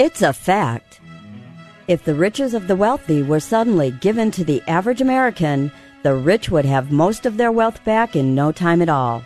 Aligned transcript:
It's 0.00 0.22
a 0.22 0.32
fact. 0.32 0.98
If 1.86 2.04
the 2.04 2.14
riches 2.14 2.54
of 2.54 2.68
the 2.68 2.74
wealthy 2.74 3.22
were 3.22 3.38
suddenly 3.38 3.90
given 3.90 4.30
to 4.30 4.42
the 4.42 4.62
average 4.66 5.02
American, 5.02 5.70
the 6.02 6.14
rich 6.14 6.48
would 6.48 6.64
have 6.64 6.90
most 6.90 7.26
of 7.26 7.36
their 7.36 7.52
wealth 7.52 7.84
back 7.84 8.16
in 8.16 8.34
no 8.34 8.50
time 8.50 8.80
at 8.80 8.88
all. 8.88 9.22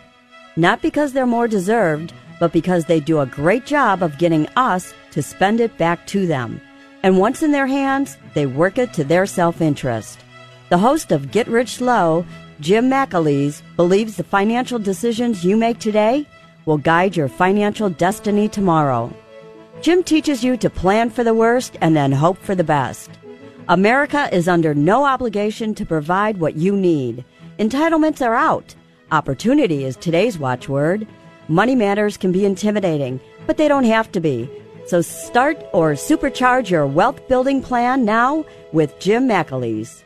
Not 0.57 0.81
because 0.81 1.13
they're 1.13 1.25
more 1.25 1.47
deserved, 1.47 2.11
but 2.41 2.51
because 2.51 2.83
they 2.83 2.99
do 2.99 3.21
a 3.21 3.25
great 3.25 3.65
job 3.65 4.03
of 4.03 4.17
getting 4.17 4.49
us 4.57 4.93
to 5.11 5.23
spend 5.23 5.61
it 5.61 5.77
back 5.77 6.05
to 6.07 6.27
them. 6.27 6.59
And 7.03 7.19
once 7.19 7.41
in 7.41 7.53
their 7.53 7.67
hands, 7.67 8.17
they 8.33 8.45
work 8.45 8.77
it 8.77 8.91
to 8.95 9.05
their 9.05 9.25
self 9.25 9.61
interest. 9.61 10.25
The 10.67 10.77
host 10.77 11.13
of 11.13 11.31
Get 11.31 11.47
Rich 11.47 11.75
Slow, 11.75 12.25
Jim 12.59 12.89
McAleese, 12.89 13.61
believes 13.77 14.17
the 14.17 14.25
financial 14.25 14.79
decisions 14.79 15.45
you 15.45 15.55
make 15.55 15.79
today 15.79 16.27
will 16.65 16.77
guide 16.77 17.15
your 17.15 17.29
financial 17.29 17.89
destiny 17.89 18.49
tomorrow. 18.49 19.13
Jim 19.81 20.03
teaches 20.03 20.43
you 20.43 20.57
to 20.57 20.69
plan 20.69 21.09
for 21.09 21.23
the 21.23 21.33
worst 21.33 21.77
and 21.81 21.95
then 21.95 22.11
hope 22.11 22.37
for 22.37 22.55
the 22.55 22.63
best. 22.63 23.09
America 23.67 24.29
is 24.33 24.47
under 24.47 24.73
no 24.73 25.05
obligation 25.05 25.75
to 25.75 25.85
provide 25.85 26.37
what 26.37 26.55
you 26.55 26.75
need. 26.75 27.25
Entitlements 27.59 28.25
are 28.25 28.35
out. 28.35 28.73
Opportunity 29.11 29.83
is 29.83 29.95
today's 29.95 30.39
watchword. 30.39 31.07
Money 31.47 31.75
matters 31.75 32.17
can 32.17 32.31
be 32.31 32.45
intimidating, 32.45 33.19
but 33.45 33.57
they 33.57 33.67
don't 33.67 33.83
have 33.83 34.11
to 34.13 34.19
be. 34.19 34.49
So 34.87 35.01
start 35.01 35.57
or 35.73 35.93
supercharge 35.93 36.69
your 36.69 36.87
wealth 36.87 37.27
building 37.27 37.61
plan 37.61 38.05
now 38.05 38.45
with 38.71 38.97
Jim 38.99 39.27
McAleese. 39.27 40.04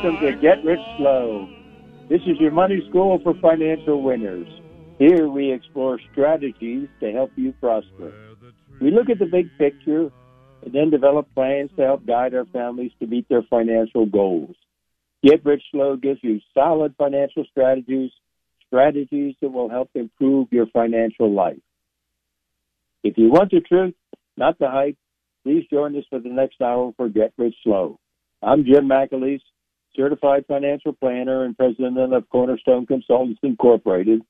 Welcome 0.00 0.20
to 0.20 0.32
Get 0.40 0.64
Rich 0.64 0.78
Slow. 0.96 1.48
This 2.08 2.20
is 2.20 2.38
your 2.38 2.52
money 2.52 2.86
school 2.88 3.18
for 3.24 3.34
financial 3.42 4.00
winners. 4.00 4.46
Here 4.96 5.28
we 5.28 5.52
explore 5.52 5.98
strategies 6.12 6.88
to 7.00 7.10
help 7.10 7.32
you 7.34 7.52
prosper. 7.60 8.12
We 8.80 8.92
look 8.92 9.10
at 9.10 9.18
the 9.18 9.26
big 9.26 9.50
picture 9.58 10.12
and 10.62 10.72
then 10.72 10.90
develop 10.90 11.26
plans 11.34 11.70
to 11.76 11.84
help 11.84 12.06
guide 12.06 12.32
our 12.32 12.44
families 12.44 12.92
to 13.00 13.08
meet 13.08 13.28
their 13.28 13.42
financial 13.42 14.06
goals. 14.06 14.54
Get 15.24 15.44
Rich 15.44 15.64
Slow 15.72 15.96
gives 15.96 16.20
you 16.22 16.38
solid 16.54 16.94
financial 16.96 17.44
strategies, 17.50 18.12
strategies 18.68 19.34
that 19.42 19.48
will 19.48 19.68
help 19.68 19.90
improve 19.94 20.46
your 20.52 20.66
financial 20.66 21.32
life. 21.32 21.58
If 23.02 23.18
you 23.18 23.30
want 23.30 23.50
the 23.50 23.60
truth, 23.60 23.94
not 24.36 24.60
the 24.60 24.70
hype, 24.70 24.96
please 25.42 25.64
join 25.72 25.96
us 25.96 26.04
for 26.08 26.20
the 26.20 26.28
next 26.28 26.60
hour 26.60 26.92
for 26.96 27.08
Get 27.08 27.32
Rich 27.36 27.56
Slow. 27.64 27.98
I'm 28.40 28.64
Jim 28.64 28.88
McAleese, 28.88 29.40
certified 29.96 30.44
financial 30.46 30.92
planner 30.92 31.44
and 31.44 31.56
president 31.56 32.12
of 32.12 32.28
Cornerstone 32.28 32.86
Consultants 32.86 33.40
Incorporated, 33.42 34.22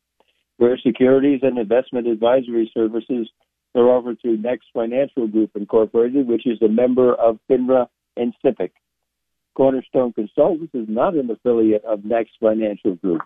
where 0.57 0.79
securities 0.79 1.41
and 1.43 1.59
investment 1.59 2.07
advisory 2.07 2.71
services 2.75 3.29
are 3.75 3.89
offered 3.89 4.21
through 4.21 4.39
Next 4.39 4.67
Financial 4.73 5.27
Group 5.27 5.51
Incorporated, 5.55 6.27
which 6.27 6.47
is 6.47 6.61
a 6.63 6.69
member 6.69 7.15
of 7.15 7.39
FINRA 7.51 7.89
and 8.17 8.35
SIPC. 8.45 8.71
Cornerstone 9.55 10.13
Consultants 10.13 10.75
is 10.75 10.87
not 10.89 11.15
an 11.15 11.31
affiliate 11.31 11.85
of 11.85 12.05
Next 12.05 12.33
Financial 12.41 12.95
Group. 12.95 13.23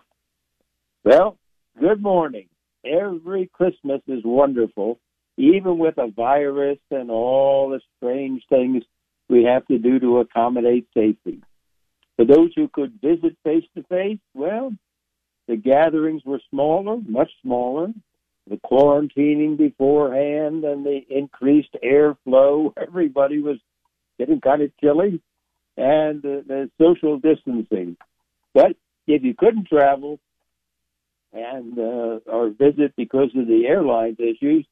Well, 1.03 1.37
good 1.79 2.01
morning. 2.01 2.47
Every 2.85 3.49
Christmas 3.53 4.01
is 4.07 4.21
wonderful, 4.25 4.99
even 5.37 5.77
with 5.77 5.97
a 5.97 6.07
virus 6.07 6.79
and 6.91 7.09
all 7.09 7.69
the 7.69 7.79
strange 7.97 8.43
things 8.49 8.83
we 9.29 9.43
have 9.43 9.65
to 9.67 9.77
do 9.77 9.99
to 9.99 10.19
accommodate 10.19 10.87
safety. 10.93 11.41
For 12.17 12.25
those 12.25 12.51
who 12.55 12.67
could 12.67 12.99
visit 13.01 13.35
face 13.43 13.63
to 13.75 13.83
face, 13.83 14.19
well, 14.33 14.71
the 15.47 15.55
gatherings 15.55 16.23
were 16.25 16.41
smaller, 16.49 16.97
much 17.07 17.31
smaller. 17.41 17.91
The 18.49 18.57
quarantining 18.57 19.57
beforehand 19.57 20.63
and 20.63 20.85
the 20.85 21.01
increased 21.09 21.75
airflow, 21.83 22.73
everybody 22.81 23.39
was 23.39 23.57
getting 24.19 24.41
kind 24.41 24.61
of 24.61 24.71
chilly, 24.79 25.21
and 25.77 26.21
the, 26.21 26.43
the 26.45 26.69
social 26.79 27.17
distancing. 27.19 27.97
But 28.53 28.75
if 29.07 29.23
you 29.23 29.33
couldn't 29.33 29.67
travel 29.67 30.19
and 31.31 31.77
uh, 31.79 32.19
or 32.27 32.49
visit 32.49 32.95
because 32.95 33.29
of 33.35 33.47
the 33.47 33.65
airlines 33.67 34.17
issues, 34.19 34.65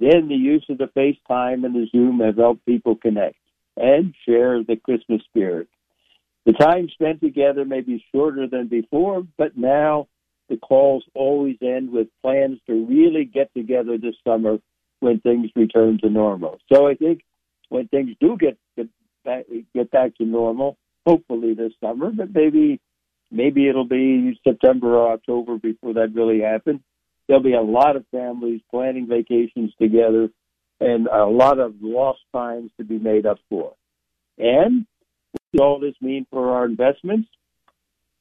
then 0.00 0.28
the 0.28 0.34
use 0.34 0.64
of 0.68 0.78
the 0.78 0.90
FaceTime 0.96 1.64
and 1.64 1.74
the 1.74 1.86
Zoom 1.90 2.20
have 2.20 2.36
helped 2.36 2.64
people 2.64 2.96
connect 2.96 3.36
and 3.76 4.14
share 4.26 4.62
the 4.62 4.76
Christmas 4.76 5.22
spirit. 5.24 5.68
The 6.46 6.52
time 6.52 6.88
spent 6.90 7.20
together 7.20 7.64
may 7.64 7.80
be 7.82 8.04
shorter 8.14 8.46
than 8.46 8.68
before, 8.68 9.26
but 9.36 9.56
now 9.56 10.08
the 10.48 10.56
calls 10.56 11.04
always 11.14 11.56
end 11.60 11.90
with 11.90 12.08
plans 12.22 12.58
to 12.68 12.86
really 12.86 13.24
get 13.24 13.52
together 13.52 13.98
this 13.98 14.14
summer 14.26 14.58
when 15.00 15.20
things 15.20 15.50
return 15.54 15.98
to 16.02 16.08
normal. 16.08 16.58
So 16.72 16.88
I 16.88 16.94
think 16.94 17.22
when 17.68 17.88
things 17.88 18.10
do 18.20 18.36
get 18.38 18.56
get 18.76 18.88
back, 19.24 19.44
get 19.74 19.90
back 19.90 20.16
to 20.16 20.24
normal, 20.24 20.78
hopefully 21.04 21.54
this 21.54 21.72
summer, 21.82 22.10
but 22.10 22.32
maybe 22.32 22.80
maybe 23.30 23.68
it'll 23.68 23.84
be 23.84 24.40
September 24.44 24.96
or 24.96 25.12
October 25.12 25.58
before 25.58 25.94
that 25.94 26.14
really 26.14 26.40
happens 26.40 26.80
there'll 27.26 27.42
be 27.42 27.54
a 27.54 27.62
lot 27.62 27.96
of 27.96 28.04
families 28.10 28.60
planning 28.70 29.06
vacations 29.08 29.72
together 29.80 30.30
and 30.80 31.06
a 31.06 31.24
lot 31.26 31.58
of 31.58 31.74
lost 31.80 32.20
times 32.34 32.70
to 32.78 32.84
be 32.84 32.98
made 32.98 33.26
up 33.26 33.38
for. 33.48 33.74
And 34.38 34.86
does 35.56 35.62
all 35.62 35.80
this 35.80 35.94
mean 36.00 36.26
for 36.30 36.52
our 36.52 36.64
investments? 36.64 37.28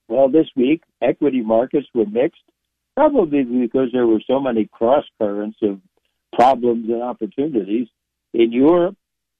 Well, 0.07 0.29
this 0.29 0.47
week, 0.55 0.83
equity 1.01 1.41
markets 1.41 1.87
were 1.93 2.05
mixed, 2.05 2.41
probably 2.95 3.43
because 3.43 3.89
there 3.91 4.07
were 4.07 4.21
so 4.27 4.39
many 4.39 4.69
cross 4.71 5.03
currents 5.19 5.57
of 5.61 5.79
problems 6.33 6.89
and 6.89 7.01
opportunities. 7.01 7.87
In 8.33 8.51
Europe, 8.51 8.95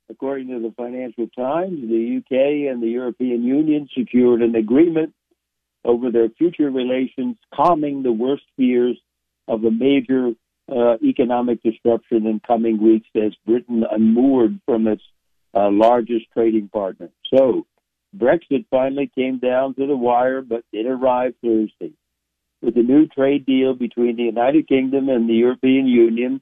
according 0.10 0.48
to 0.50 0.60
the 0.60 0.74
Financial 0.76 1.28
Times, 1.38 1.82
the 1.82 2.18
UK 2.18 2.72
and 2.72 2.82
the 2.82 2.88
European 2.88 3.44
Union 3.44 3.88
secured 3.96 4.42
an 4.42 4.56
agreement 4.56 5.14
over 5.84 6.10
their 6.12 6.30
future 6.30 6.72
relations, 6.72 7.38
calming 7.54 8.02
the 8.02 8.12
worst 8.12 8.44
fears 8.58 8.98
of 9.48 9.64
a 9.64 9.72
major 9.72 10.32
uh, 10.72 10.96
economic 11.04 11.62
disruption 11.62 12.26
in 12.26 12.42
coming 12.46 12.82
weeks 12.82 13.08
as 13.16 13.34
Britain 13.46 13.84
unmoored 13.92 14.60
from 14.66 14.88
its 14.88 15.04
uh, 15.54 15.70
largest 15.70 16.26
trading 16.34 16.70
partner. 16.70 17.10
So, 17.32 17.68
Brexit 18.18 18.66
finally 18.70 19.12
came 19.14 19.40
down 19.40 19.76
to 19.76 19.88
the 19.88 19.96
wire, 19.96 20.42
but 20.42 20.64
it 20.72 20.86
arrived 20.86 21.36
Thursday. 21.44 21.94
With 22.62 22.76
the 22.76 22.84
new 22.84 23.08
trade 23.08 23.46
deal 23.46 23.74
between 23.74 24.16
the 24.16 24.24
United 24.24 24.68
Kingdom 24.68 25.10
and 25.10 25.30
the 25.30 25.34
European 25.34 25.86
Union, 25.86 26.42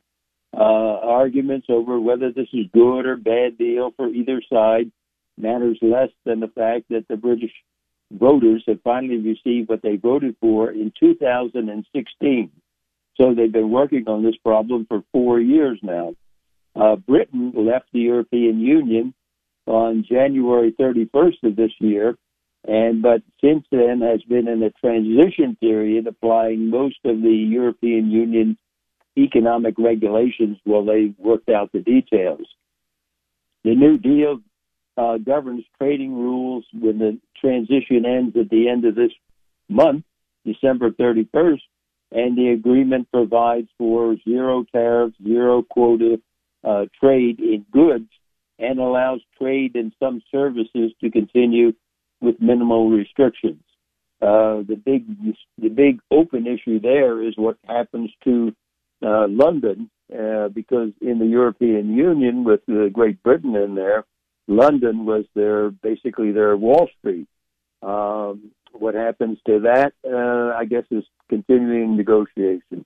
uh, 0.55 0.59
arguments 0.59 1.67
over 1.69 1.99
whether 1.99 2.31
this 2.31 2.47
is 2.53 2.67
good 2.73 3.05
or 3.05 3.17
bad 3.17 3.57
deal 3.57 3.91
for 3.97 4.07
either 4.07 4.41
side 4.51 4.91
matters 5.37 5.77
less 5.81 6.09
than 6.25 6.39
the 6.39 6.47
fact 6.47 6.85
that 6.89 7.07
the 7.07 7.17
British 7.17 7.51
voters 8.11 8.63
have 8.67 8.81
finally 8.83 9.17
received 9.17 9.69
what 9.69 9.81
they 9.81 9.95
voted 9.95 10.35
for 10.39 10.69
in 10.71 10.93
2016. 10.99 12.51
So 13.19 13.33
they've 13.33 13.51
been 13.51 13.71
working 13.71 14.07
on 14.07 14.23
this 14.23 14.37
problem 14.37 14.85
for 14.87 15.03
four 15.11 15.39
years 15.39 15.79
now. 15.81 16.15
Uh, 16.75 16.95
Britain 16.95 17.53
left 17.55 17.85
the 17.91 17.99
European 17.99 18.59
Union 18.59 19.13
on 19.65 20.05
January 20.07 20.73
31st 20.79 21.43
of 21.43 21.55
this 21.55 21.71
year, 21.79 22.15
and 22.65 23.01
but 23.01 23.21
since 23.41 23.65
then 23.71 24.01
has 24.01 24.21
been 24.23 24.47
in 24.47 24.63
a 24.63 24.71
transition 24.71 25.57
period, 25.59 26.07
applying 26.07 26.69
most 26.69 26.97
of 27.05 27.21
the 27.21 27.29
European 27.29 28.09
Union 28.09 28.57
economic 29.17 29.75
regulations 29.77 30.57
while 30.63 30.85
they 30.85 31.13
worked 31.17 31.49
out 31.49 31.71
the 31.71 31.79
details. 31.79 32.47
The 33.63 33.75
new 33.75 33.97
deal 33.97 34.39
uh, 34.97 35.17
governs 35.17 35.65
trading 35.77 36.15
rules 36.15 36.65
when 36.73 36.99
the 36.99 37.19
transition 37.39 38.05
ends 38.05 38.35
at 38.37 38.49
the 38.49 38.69
end 38.69 38.85
of 38.85 38.95
this 38.95 39.11
month, 39.69 40.03
December 40.45 40.91
31st, 40.91 41.61
and 42.11 42.37
the 42.37 42.49
agreement 42.49 43.09
provides 43.11 43.67
for 43.77 44.15
zero 44.23 44.65
tariffs, 44.71 45.15
zero 45.23 45.63
quota 45.63 46.19
uh, 46.63 46.85
trade 46.99 47.39
in 47.39 47.65
goods, 47.71 48.09
and 48.59 48.79
allows 48.79 49.21
trade 49.39 49.75
in 49.75 49.91
some 49.99 50.21
services 50.31 50.91
to 51.01 51.09
continue 51.09 51.73
with 52.21 52.41
minimal 52.41 52.89
restrictions. 52.89 53.61
Uh, 54.21 54.63
the 54.67 54.79
big 54.85 55.05
the 55.57 55.67
big 55.69 55.99
open 56.09 56.47
issue 56.47 56.79
there 56.79 57.21
is 57.21 57.33
what 57.35 57.57
happens 57.67 58.09
to 58.23 58.55
uh, 59.05 59.27
London 59.27 59.89
uh, 60.17 60.47
because 60.47 60.91
in 61.01 61.19
the 61.19 61.25
European 61.25 61.93
Union 61.93 62.45
with 62.45 62.61
Great 62.93 63.21
Britain 63.21 63.55
in 63.55 63.75
there, 63.75 64.05
London 64.47 65.05
was 65.05 65.25
their 65.35 65.71
basically 65.71 66.31
their 66.31 66.55
Wall 66.55 66.87
Street. 66.99 67.27
Um, 67.81 68.51
what 68.71 68.95
happens 68.95 69.37
to 69.45 69.59
that, 69.61 69.93
uh, 70.05 70.57
I 70.57 70.65
guess, 70.65 70.85
is 70.89 71.03
continuing 71.29 71.97
negotiation. 71.97 72.85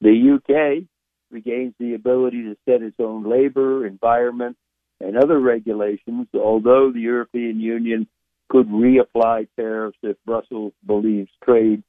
The 0.00 0.34
UK 0.36 0.84
regains 1.30 1.74
the 1.78 1.94
ability 1.94 2.42
to 2.42 2.56
set 2.64 2.82
its 2.82 2.96
own 2.98 3.28
labor, 3.28 3.86
environment, 3.86 4.56
and 5.00 5.16
other 5.16 5.38
regulations, 5.38 6.28
although 6.34 6.90
the 6.92 7.00
European 7.00 7.60
Union 7.60 8.06
could 8.48 8.68
reapply 8.68 9.48
tariffs 9.56 9.98
if 10.02 10.16
Brussels 10.24 10.72
believes 10.86 11.30
trade 11.44 11.82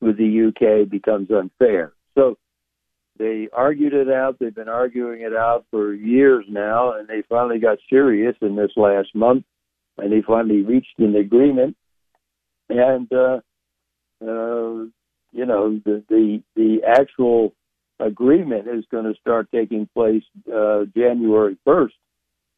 with 0.00 0.16
the 0.18 0.48
UK 0.48 0.88
becomes 0.88 1.30
unfair. 1.30 1.92
So 2.14 2.36
they 3.18 3.48
argued 3.52 3.94
it 3.94 4.10
out. 4.10 4.38
They've 4.38 4.54
been 4.54 4.68
arguing 4.68 5.22
it 5.22 5.34
out 5.34 5.64
for 5.70 5.94
years 5.94 6.44
now, 6.48 6.98
and 6.98 7.08
they 7.08 7.22
finally 7.28 7.58
got 7.58 7.78
serious 7.88 8.36
in 8.40 8.56
this 8.56 8.72
last 8.76 9.14
month, 9.14 9.44
and 9.98 10.12
they 10.12 10.22
finally 10.22 10.62
reached 10.62 10.98
an 10.98 11.16
agreement. 11.16 11.76
And 12.68 13.12
uh, 13.12 13.40
uh, 14.22 14.86
you 15.32 15.46
know, 15.46 15.80
the 15.84 16.02
the 16.08 16.42
the 16.56 16.78
actual 16.86 17.54
agreement 18.00 18.68
is 18.68 18.84
going 18.90 19.04
to 19.04 19.18
start 19.20 19.48
taking 19.52 19.88
place 19.94 20.24
uh, 20.52 20.84
January 20.96 21.56
first, 21.64 21.94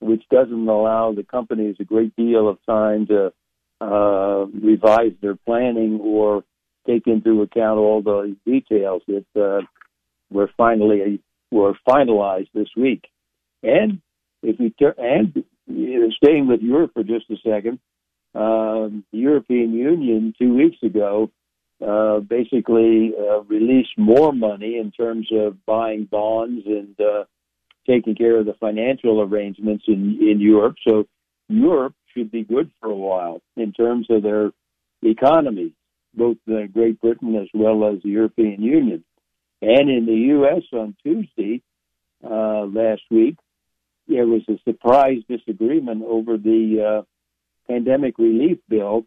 which 0.04 0.22
doesn't 0.30 0.68
allow 0.68 1.12
the 1.12 1.22
companies 1.22 1.76
a 1.80 1.84
great 1.84 2.14
deal 2.14 2.46
of 2.46 2.58
time 2.66 3.06
to 3.06 3.32
uh, 3.80 4.44
revise 4.62 5.12
their 5.22 5.34
planning 5.34 5.98
or 6.02 6.44
take 6.86 7.06
into 7.06 7.40
account 7.40 7.78
all 7.78 8.02
the 8.02 8.36
details 8.44 9.00
that 9.08 9.24
uh, 9.34 9.64
were 10.30 10.50
finally 10.58 11.22
were 11.50 11.72
finalized 11.88 12.48
this 12.52 12.68
week. 12.76 13.04
And 13.62 14.02
if 14.42 14.60
we 14.60 14.74
ter- 14.78 14.94
and 14.98 15.42
staying 16.16 16.48
with 16.48 16.60
Europe 16.60 16.90
for 16.92 17.02
just 17.02 17.30
a 17.30 17.36
second, 17.36 17.78
um, 18.34 19.04
the 19.10 19.18
European 19.18 19.72
Union 19.72 20.34
two 20.38 20.54
weeks 20.54 20.76
ago 20.82 21.30
uh, 21.86 22.20
basically 22.20 23.12
uh, 23.18 23.40
released 23.44 23.96
more 23.96 24.32
money 24.34 24.76
in 24.76 24.90
terms 24.90 25.28
of 25.32 25.64
buying 25.64 26.04
bonds 26.04 26.62
and 26.66 26.94
uh, 27.00 27.24
taking 27.86 28.14
care 28.14 28.38
of 28.38 28.46
the 28.46 28.54
financial 28.54 29.20
arrangements 29.20 29.84
in 29.88 30.18
in 30.20 30.40
Europe. 30.40 30.76
So 30.86 31.06
Europe 31.48 31.94
should 32.14 32.30
be 32.30 32.44
good 32.44 32.70
for 32.80 32.90
a 32.90 32.96
while 32.96 33.42
in 33.56 33.72
terms 33.72 34.06
of 34.10 34.22
their 34.22 34.52
economy, 35.02 35.74
both 36.14 36.38
uh, 36.48 36.66
Great 36.72 37.00
Britain 37.00 37.36
as 37.36 37.48
well 37.52 37.88
as 37.88 38.02
the 38.02 38.10
European 38.10 38.62
Union. 38.62 39.04
And 39.60 39.90
in 39.90 40.06
the 40.06 40.28
U.S. 40.36 40.62
on 40.72 40.96
Tuesday 41.02 41.62
uh, 42.22 42.64
last 42.66 43.02
week, 43.10 43.36
there 44.08 44.26
was 44.26 44.42
a 44.48 44.58
surprise 44.64 45.22
disagreement 45.28 46.02
over 46.06 46.36
the 46.36 47.02
uh, 47.02 47.02
pandemic 47.72 48.18
relief 48.18 48.58
bill 48.68 49.06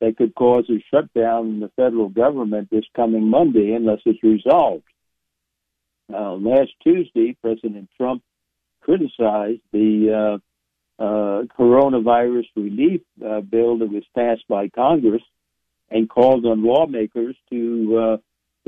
that 0.00 0.16
could 0.16 0.34
cause 0.34 0.68
a 0.68 0.84
shutdown 0.90 1.48
in 1.48 1.60
the 1.60 1.70
federal 1.76 2.08
government 2.08 2.68
this 2.70 2.84
coming 2.94 3.28
Monday 3.28 3.72
unless 3.72 4.00
it's 4.04 4.22
resolved. 4.22 4.84
Uh, 6.12 6.34
last 6.34 6.70
Tuesday, 6.82 7.36
President 7.40 7.88
Trump 7.96 8.22
criticized 8.80 9.62
the 9.72 10.38
uh, 10.38 11.02
uh, 11.02 11.42
coronavirus 11.58 12.46
relief 12.56 13.00
uh, 13.24 13.40
bill 13.40 13.78
that 13.78 13.90
was 13.90 14.04
passed 14.14 14.46
by 14.48 14.68
Congress 14.68 15.22
and 15.90 16.08
called 16.08 16.44
on 16.44 16.62
lawmakers 16.62 17.36
to 17.50 17.98
uh, 17.98 18.16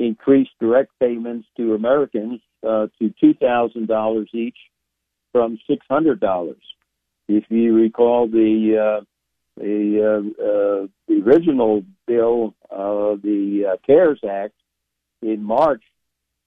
increase 0.03 0.49
direct 0.59 0.91
payments 0.99 1.47
to 1.57 1.75
Americans 1.75 2.41
uh, 2.67 2.87
to 2.99 3.13
$2,000 3.23 4.27
each 4.35 4.57
from 5.33 5.59
$600. 5.69 6.57
If 7.29 7.45
you 7.49 7.75
recall 7.75 8.29
the 8.29 9.05
the 9.57 10.89
the 11.09 11.23
original 11.27 11.83
bill, 12.07 12.55
the 12.71 13.79
CARES 13.85 14.21
Act, 14.29 14.55
in 15.23 15.43
March, 15.43 15.83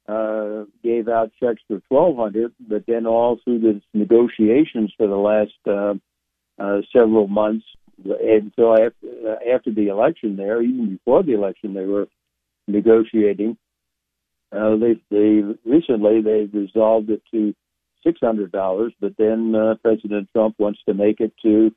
uh, 0.09 0.65
gave 0.83 1.07
out 1.07 1.31
checks 1.39 1.61
for 1.67 1.79
twelve 1.87 2.15
hundred, 2.17 2.51
but 2.67 2.83
then 2.87 3.05
all 3.05 3.37
through 3.43 3.59
the 3.59 3.81
negotiations 3.93 4.91
for 4.97 5.07
the 5.07 5.15
last 5.15 5.61
uh, 5.67 5.93
uh, 6.61 6.81
several 6.95 7.27
months, 7.27 7.65
until 8.03 8.73
after, 8.73 9.07
uh, 9.27 9.35
after 9.53 9.71
the 9.71 9.87
election, 9.89 10.35
there 10.35 10.61
even 10.61 10.89
before 10.95 11.21
the 11.23 11.33
election, 11.33 11.73
they 11.73 11.85
were 11.85 12.07
negotiating. 12.67 13.57
Uh, 14.51 14.75
they, 14.77 14.99
they 15.11 15.43
recently 15.63 16.21
they 16.21 16.49
resolved 16.51 17.09
it 17.09 17.21
to 17.31 17.53
six 18.03 18.19
hundred 18.19 18.51
dollars, 18.51 18.93
but 18.99 19.13
then 19.17 19.53
uh, 19.55 19.75
President 19.83 20.27
Trump 20.33 20.55
wants 20.57 20.79
to 20.87 20.93
make 20.93 21.19
it 21.19 21.33
to 21.43 21.71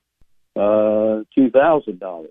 uh, 0.56 1.22
two 1.34 1.50
thousand 1.50 1.98
dollars. 2.00 2.30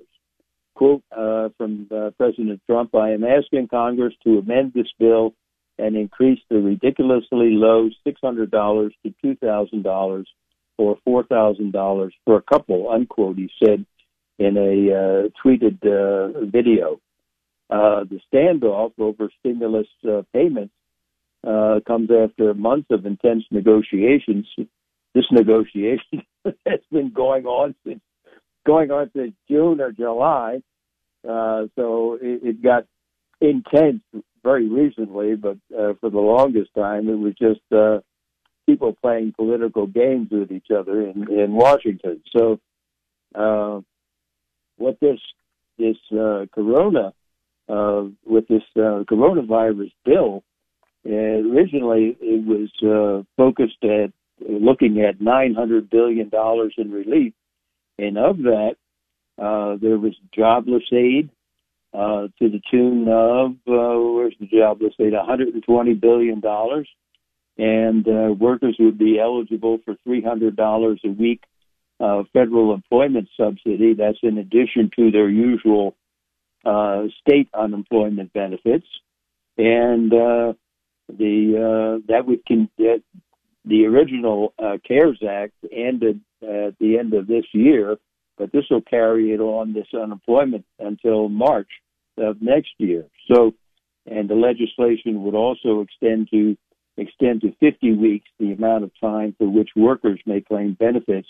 Quote 0.74 1.04
uh, 1.16 1.50
from 1.58 1.88
uh, 1.96 2.10
President 2.18 2.60
Trump: 2.66 2.96
"I 2.96 3.12
am 3.12 3.24
asking 3.24 3.68
Congress 3.68 4.14
to 4.24 4.40
amend 4.40 4.74
this 4.74 4.92
bill 4.98 5.36
and 5.82 5.96
increase 5.96 6.40
the 6.50 6.60
ridiculously 6.60 7.52
low 7.52 7.90
six 8.04 8.20
hundred 8.24 8.52
dollars 8.52 8.94
to 9.04 9.14
two 9.22 9.36
thousand 9.36 9.84
dollars 9.84 10.28
or 10.78 10.98
four 11.04 11.24
thousand 11.24 11.72
dollars 11.72 12.14
for 12.26 12.38
a 12.38 12.42
couple." 12.42 12.90
Unquote. 12.90 13.38
He 13.38 13.50
said 13.64 13.86
in 14.40 14.58
a 14.58 14.72
uh, 14.92 15.30
tweeted 15.44 15.78
uh, 15.86 16.46
video. 16.46 17.00
Uh, 17.70 18.04
the 18.04 18.20
standoff 18.32 18.92
over 19.00 19.30
stimulus 19.40 19.88
uh, 20.06 20.24
payments 20.34 20.74
uh, 21.48 21.80
comes 21.88 22.10
after 22.12 22.54
months 22.54 22.88
of 22.92 23.06
intense 23.06 23.44
negotiations. 23.50 24.46
This 25.14 25.26
negotiation 25.32 26.24
has 26.66 26.80
been 26.92 27.12
going 27.12 27.46
on 27.46 27.76
since 27.86 28.02
going 28.66 28.92
on 28.92 29.10
since 29.16 29.34
June 29.50 29.82
or 29.82 29.92
July, 29.92 30.62
uh, 31.28 31.64
so 31.76 32.18
it, 32.22 32.42
it 32.44 32.64
got 32.64 32.86
intense 33.42 34.02
very 34.44 34.70
recently. 34.70 35.36
But 35.36 35.58
uh, 35.78 35.94
for 36.00 36.10
the 36.10 36.20
longest 36.20 36.72
time, 36.76 37.10
it 37.10 37.16
was 37.16 37.34
just 37.40 37.62
uh, 37.72 38.00
people 38.66 38.96
playing 39.02 39.34
political 39.36 39.88
games 39.88 40.30
with 40.32 40.52
each 40.52 40.68
other 40.76 41.02
in, 41.02 41.28
in 41.32 41.52
Washington. 41.54 42.22
So, 42.36 42.60
uh, 43.36 43.82
what 44.78 45.00
this 45.00 45.20
this 45.78 45.98
uh, 46.12 46.46
Corona 46.54 47.14
uh, 47.72 48.04
with 48.26 48.48
this 48.48 48.64
uh, 48.76 49.04
coronavirus 49.10 49.92
bill. 50.04 50.44
Originally, 51.06 52.18
it 52.20 52.46
was 52.46 52.70
uh, 52.84 53.24
focused 53.38 53.84
at 53.84 54.12
looking 54.40 55.02
at 55.02 55.20
$900 55.20 55.90
billion 55.90 56.30
in 56.78 56.92
relief. 56.92 57.34
And 57.98 58.18
of 58.18 58.38
that, 58.40 58.76
uh, 59.38 59.78
there 59.82 59.98
was 59.98 60.14
jobless 60.36 60.84
aid 60.92 61.30
uh, 61.94 62.28
to 62.40 62.50
the 62.50 62.62
tune 62.70 63.08
of, 63.08 63.52
uh, 63.68 64.00
where's 64.14 64.36
the 64.40 64.48
jobless 64.48 64.94
aid? 65.00 65.14
$120 65.14 66.00
billion. 66.00 66.42
And 67.58 68.08
uh, 68.08 68.34
workers 68.34 68.78
would 68.80 68.98
be 68.98 69.20
eligible 69.20 69.80
for 69.86 69.96
$300 70.08 70.98
a 71.04 71.10
week 71.10 71.44
uh, 72.02 72.24
federal 72.34 72.74
employment 72.74 73.30
subsidy. 73.38 73.94
That's 73.94 74.18
in 74.24 74.38
addition 74.38 74.90
to 74.98 75.12
their 75.12 75.30
usual 75.30 75.96
uh, 76.66 77.04
state 77.20 77.50
unemployment 77.54 78.34
benefits, 78.34 78.88
and 79.58 80.14
uh, 80.14 80.54
the 81.10 82.00
uh, 82.02 82.06
that 82.08 82.26
would 82.26 82.46
con- 82.48 82.70
the 82.78 83.86
original 83.86 84.54
uh, 84.58 84.78
CARES 84.88 85.22
Act 85.28 85.54
ended 85.72 86.22
at 86.42 86.78
the 86.80 86.98
end 86.98 87.14
of 87.14 87.28
this 87.28 87.46
year, 87.54 87.98
but 88.38 88.52
this 88.52 88.66
will 88.70 88.82
carry 88.82 89.34
it 89.34 89.40
on 89.40 89.74
this 89.74 89.88
unemployment 89.94 90.66
until 90.80 91.30
March 91.30 91.70
of 92.18 92.42
next 92.42 92.72
year. 92.78 93.06
So, 93.32 93.54
and 94.06 94.30
the 94.30 94.36
legislation 94.36 95.24
would 95.24 95.36
also 95.36 95.82
extend 95.82 96.30
to 96.32 96.58
extend 96.98 97.42
to 97.42 97.54
50 97.60 97.94
weeks 97.94 98.28
the 98.40 98.52
amount 98.52 98.84
of 98.84 98.92
time 99.00 99.34
for 99.38 99.50
which 99.50 99.70
workers 99.76 100.20
may 100.26 100.42
claim 100.42 100.74
benefits 100.74 101.28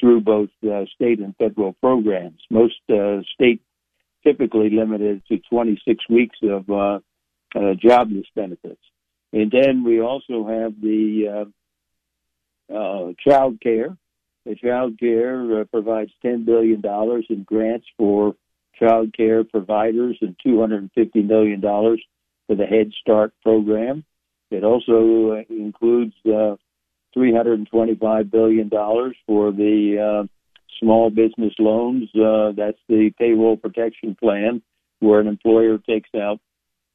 through 0.00 0.20
both 0.20 0.50
uh, 0.64 0.84
state 0.94 1.20
and 1.20 1.34
federal 1.36 1.74
programs. 1.74 2.40
Most 2.50 2.80
uh, 2.90 3.22
state 3.34 3.62
typically 4.24 4.70
limited 4.70 5.22
to 5.28 5.38
26 5.50 6.08
weeks 6.08 6.38
of 6.42 6.68
uh, 6.68 6.98
uh, 7.54 7.74
jobless 7.80 8.26
benefits. 8.34 8.80
And 9.32 9.50
then 9.50 9.84
we 9.84 10.00
also 10.00 10.46
have 10.46 10.80
the 10.80 11.46
uh, 12.70 12.74
uh, 12.74 13.12
child 13.26 13.60
care 13.60 13.96
the 14.46 14.54
child 14.54 14.98
care 14.98 15.60
uh, 15.60 15.64
provides 15.64 16.12
$10 16.24 16.44
billion 16.44 16.80
in 17.28 17.42
grants 17.42 17.86
for 17.98 18.34
child 18.78 19.12
care 19.14 19.42
providers 19.42 20.16
and 20.20 20.36
$250 20.46 20.90
million 21.26 21.60
for 21.60 22.54
the 22.54 22.64
Head 22.64 22.92
Start 23.00 23.32
program. 23.42 24.04
It 24.50 24.62
also 24.62 25.32
uh, 25.32 25.52
includes 25.52 26.14
uh, 26.24 26.56
$325 27.16 28.30
billion 28.30 28.70
for 29.26 29.50
the 29.50 30.22
uh, 30.22 30.26
small 30.78 31.10
business 31.10 31.54
loans. 31.58 32.08
Uh, 32.14 32.52
that's 32.56 32.78
the 32.88 33.10
payroll 33.18 33.56
protection 33.56 34.14
plan, 34.14 34.62
where 35.00 35.18
an 35.20 35.26
employer 35.26 35.78
takes 35.78 36.10
out 36.14 36.38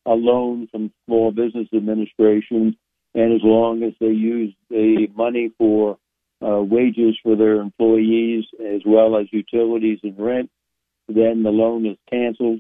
a 0.06 0.14
loan 0.14 0.68
from 0.72 0.92
Small 1.06 1.32
Business 1.32 1.68
Administration, 1.74 2.78
and 3.14 3.34
as 3.34 3.42
long 3.44 3.84
as 3.84 3.94
they 4.00 4.08
use 4.08 4.54
the 4.70 5.08
money 5.16 5.52
for 5.58 5.98
uh, 6.42 6.62
wages 6.62 7.18
for 7.24 7.36
their 7.36 7.62
employees 7.62 8.46
as 8.60 8.82
well 8.86 9.18
as 9.18 9.28
utilities 9.32 10.00
and 10.04 10.18
rent, 10.18 10.50
then 11.08 11.44
the 11.44 11.50
loan 11.50 11.86
is 11.86 11.98
canceled. 12.10 12.60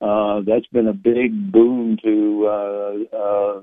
Uh, 0.00 0.40
that's 0.46 0.66
been 0.72 0.88
a 0.88 0.92
big 0.92 1.52
boon 1.52 1.96
to 2.02 2.46
uh, 2.46 3.16
uh, 3.16 3.60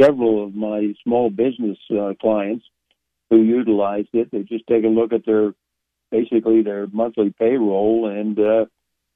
several 0.00 0.44
of 0.44 0.54
my 0.54 0.92
small 1.02 1.30
business 1.30 1.78
uh, 1.90 2.12
clients 2.20 2.64
who 3.30 3.42
utilized 3.42 4.08
it. 4.12 4.30
They 4.30 4.42
just 4.42 4.66
take 4.66 4.84
a 4.84 4.88
look 4.88 5.12
at 5.12 5.24
their 5.24 5.54
basically 6.10 6.62
their 6.62 6.86
monthly 6.88 7.34
payroll 7.38 8.08
and 8.08 8.38
uh, 8.38 8.66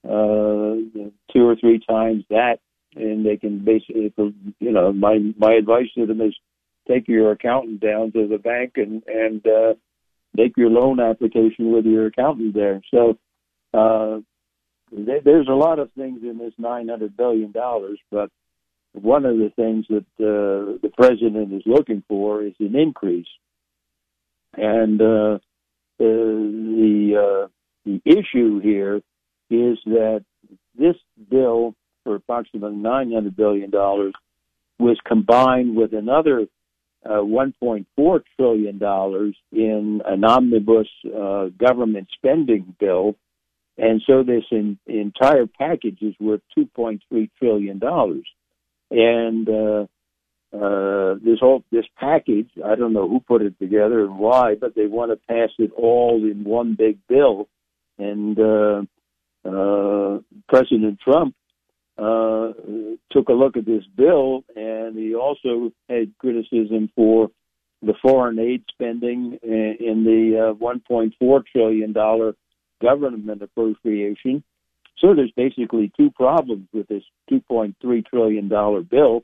uh, 0.08 1.10
two 1.32 1.46
or 1.46 1.56
three 1.56 1.80
times 1.86 2.24
that, 2.30 2.58
and 2.96 3.24
they 3.26 3.36
can 3.36 3.64
basically, 3.64 4.12
you 4.58 4.72
know, 4.72 4.92
my 4.92 5.18
my 5.36 5.52
advice 5.52 5.86
to 5.96 6.06
them 6.06 6.20
is 6.20 6.34
take 6.88 7.08
your 7.08 7.32
accountant 7.32 7.80
down 7.80 8.12
to 8.12 8.26
the 8.26 8.38
bank 8.38 8.72
and 8.76 9.02
and 9.06 9.46
uh, 9.46 9.74
make 10.34 10.56
your 10.56 10.70
loan 10.70 11.00
application 11.00 11.72
with 11.72 11.84
your 11.84 12.06
accountant 12.06 12.54
there. 12.54 12.80
So 12.92 13.18
uh, 13.74 14.18
th- 14.94 15.24
there's 15.24 15.48
a 15.48 15.52
lot 15.52 15.78
of 15.78 15.90
things 15.92 16.20
in 16.22 16.38
this 16.38 16.54
nine 16.58 16.88
hundred 16.88 17.16
billion 17.16 17.52
dollars, 17.52 17.98
but 18.10 18.30
one 18.92 19.24
of 19.24 19.36
the 19.36 19.52
things 19.54 19.86
that 19.88 20.06
uh, 20.18 20.78
the 20.82 20.90
president 20.96 21.52
is 21.52 21.62
looking 21.66 22.02
for 22.08 22.42
is 22.42 22.54
an 22.58 22.74
increase, 22.76 23.28
and 24.54 25.00
uh, 25.00 25.38
the 25.98 27.14
uh, 27.16 27.48
the 27.84 28.00
issue 28.04 28.60
here 28.60 28.96
is 29.50 29.78
that 29.86 30.24
this 30.78 30.96
bill 31.30 31.74
for 32.04 32.14
approximately 32.16 32.76
nine 32.76 33.12
hundred 33.12 33.36
billion 33.36 33.70
dollars 33.70 34.14
was 34.78 34.96
combined 35.04 35.76
with 35.76 35.92
another 35.92 36.46
uh, 37.08 37.22
1.4 37.22 38.20
trillion 38.36 38.78
dollars 38.78 39.34
in 39.50 40.02
an 40.04 40.24
omnibus 40.24 40.88
uh, 41.06 41.46
government 41.58 42.08
spending 42.14 42.74
bill, 42.78 43.16
and 43.78 44.02
so 44.06 44.22
this 44.22 44.44
in, 44.50 44.78
entire 44.86 45.46
package 45.46 46.02
is 46.02 46.14
worth 46.20 46.42
2.3 46.56 47.30
trillion 47.38 47.78
dollars. 47.78 48.26
And 48.90 49.48
uh, 49.48 49.86
uh, 50.54 51.14
this 51.22 51.38
whole 51.40 51.62
this 51.70 51.86
package, 51.98 52.50
I 52.64 52.74
don't 52.74 52.92
know 52.92 53.08
who 53.08 53.20
put 53.20 53.42
it 53.42 53.58
together 53.58 54.04
and 54.04 54.18
why, 54.18 54.54
but 54.54 54.74
they 54.74 54.86
want 54.86 55.10
to 55.12 55.16
pass 55.28 55.50
it 55.58 55.70
all 55.76 56.22
in 56.24 56.44
one 56.44 56.74
big 56.74 56.98
bill. 57.08 57.48
And 57.98 58.38
uh, 58.38 58.82
uh, 59.48 60.18
President 60.48 60.98
Trump 61.00 61.34
uh, 61.98 62.52
took 63.10 63.28
a 63.28 63.32
look 63.32 63.56
at 63.56 63.66
this 63.66 63.84
bill, 63.96 64.44
and 64.54 64.96
he 64.96 65.14
also 65.14 65.72
had 65.88 66.12
criticism 66.18 66.90
for 66.94 67.30
the 67.82 67.94
foreign 68.02 68.38
aid 68.38 68.64
spending 68.72 69.38
in 69.42 70.04
the 70.04 70.50
uh, 70.50 70.54
1.4 70.54 71.42
trillion 71.52 71.92
dollar 71.92 72.34
government 72.80 73.42
appropriation. 73.42 74.42
So 74.98 75.14
there's 75.14 75.32
basically 75.36 75.92
two 75.96 76.10
problems 76.10 76.68
with 76.72 76.88
this 76.88 77.04
2.3 77.30 78.06
trillion 78.06 78.48
dollar 78.48 78.82
bill. 78.82 79.22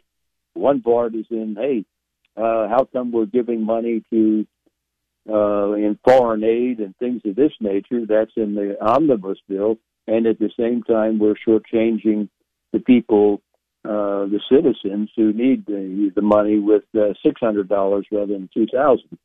One 0.54 0.82
part 0.82 1.14
is 1.14 1.26
in, 1.30 1.56
hey, 1.58 1.84
uh, 2.36 2.68
how 2.68 2.88
come 2.92 3.12
we're 3.12 3.26
giving 3.26 3.64
money 3.64 4.02
to 4.10 4.46
uh, 5.28 5.72
in 5.72 5.98
foreign 6.04 6.44
aid 6.44 6.78
and 6.78 6.96
things 6.96 7.22
of 7.24 7.36
this 7.36 7.52
nature? 7.60 8.06
That's 8.06 8.32
in 8.36 8.54
the 8.54 8.76
omnibus 8.80 9.38
bill, 9.48 9.78
and 10.06 10.26
at 10.26 10.38
the 10.38 10.50
same 10.58 10.82
time 10.82 11.18
we're 11.18 11.36
shortchanging 11.46 12.28
the 12.74 12.80
people, 12.80 13.40
uh, 13.84 14.26
the 14.26 14.40
citizens 14.50 15.08
who 15.16 15.32
need 15.32 15.64
the, 15.64 16.10
the 16.14 16.22
money 16.22 16.58
with 16.58 16.82
uh, 16.94 17.14
$600 17.24 18.04
rather 18.10 18.26
than 18.26 18.50
2000 18.52 19.18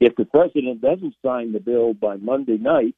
If 0.00 0.14
the 0.14 0.24
president 0.24 0.80
doesn't 0.80 1.14
sign 1.24 1.52
the 1.52 1.60
bill 1.60 1.92
by 1.92 2.16
Monday 2.16 2.56
night, 2.56 2.94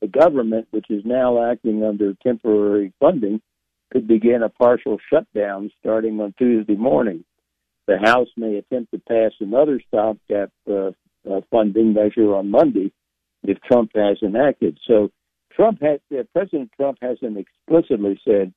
the 0.00 0.08
government, 0.08 0.68
which 0.70 0.86
is 0.88 1.02
now 1.04 1.50
acting 1.52 1.84
under 1.84 2.14
temporary 2.22 2.94
funding, 2.98 3.42
could 3.92 4.08
begin 4.08 4.42
a 4.42 4.48
partial 4.48 4.96
shutdown 5.12 5.70
starting 5.80 6.18
on 6.20 6.32
Tuesday 6.38 6.76
morning. 6.76 7.24
The 7.86 7.98
House 7.98 8.28
may 8.38 8.56
attempt 8.56 8.92
to 8.92 9.00
pass 9.00 9.32
another 9.40 9.82
stopgap 9.88 10.50
uh, 10.70 10.92
uh, 11.30 11.40
funding 11.50 11.92
measure 11.92 12.34
on 12.34 12.50
Monday 12.50 12.92
if 13.42 13.60
Trump 13.62 13.90
hasn't 13.94 14.36
acted. 14.36 14.78
So 14.86 15.10
Trump 15.54 15.80
has, 15.82 16.00
uh, 16.16 16.22
President 16.32 16.70
Trump 16.76 16.98
hasn't 17.02 17.36
explicitly 17.36 18.20
said 18.24 18.52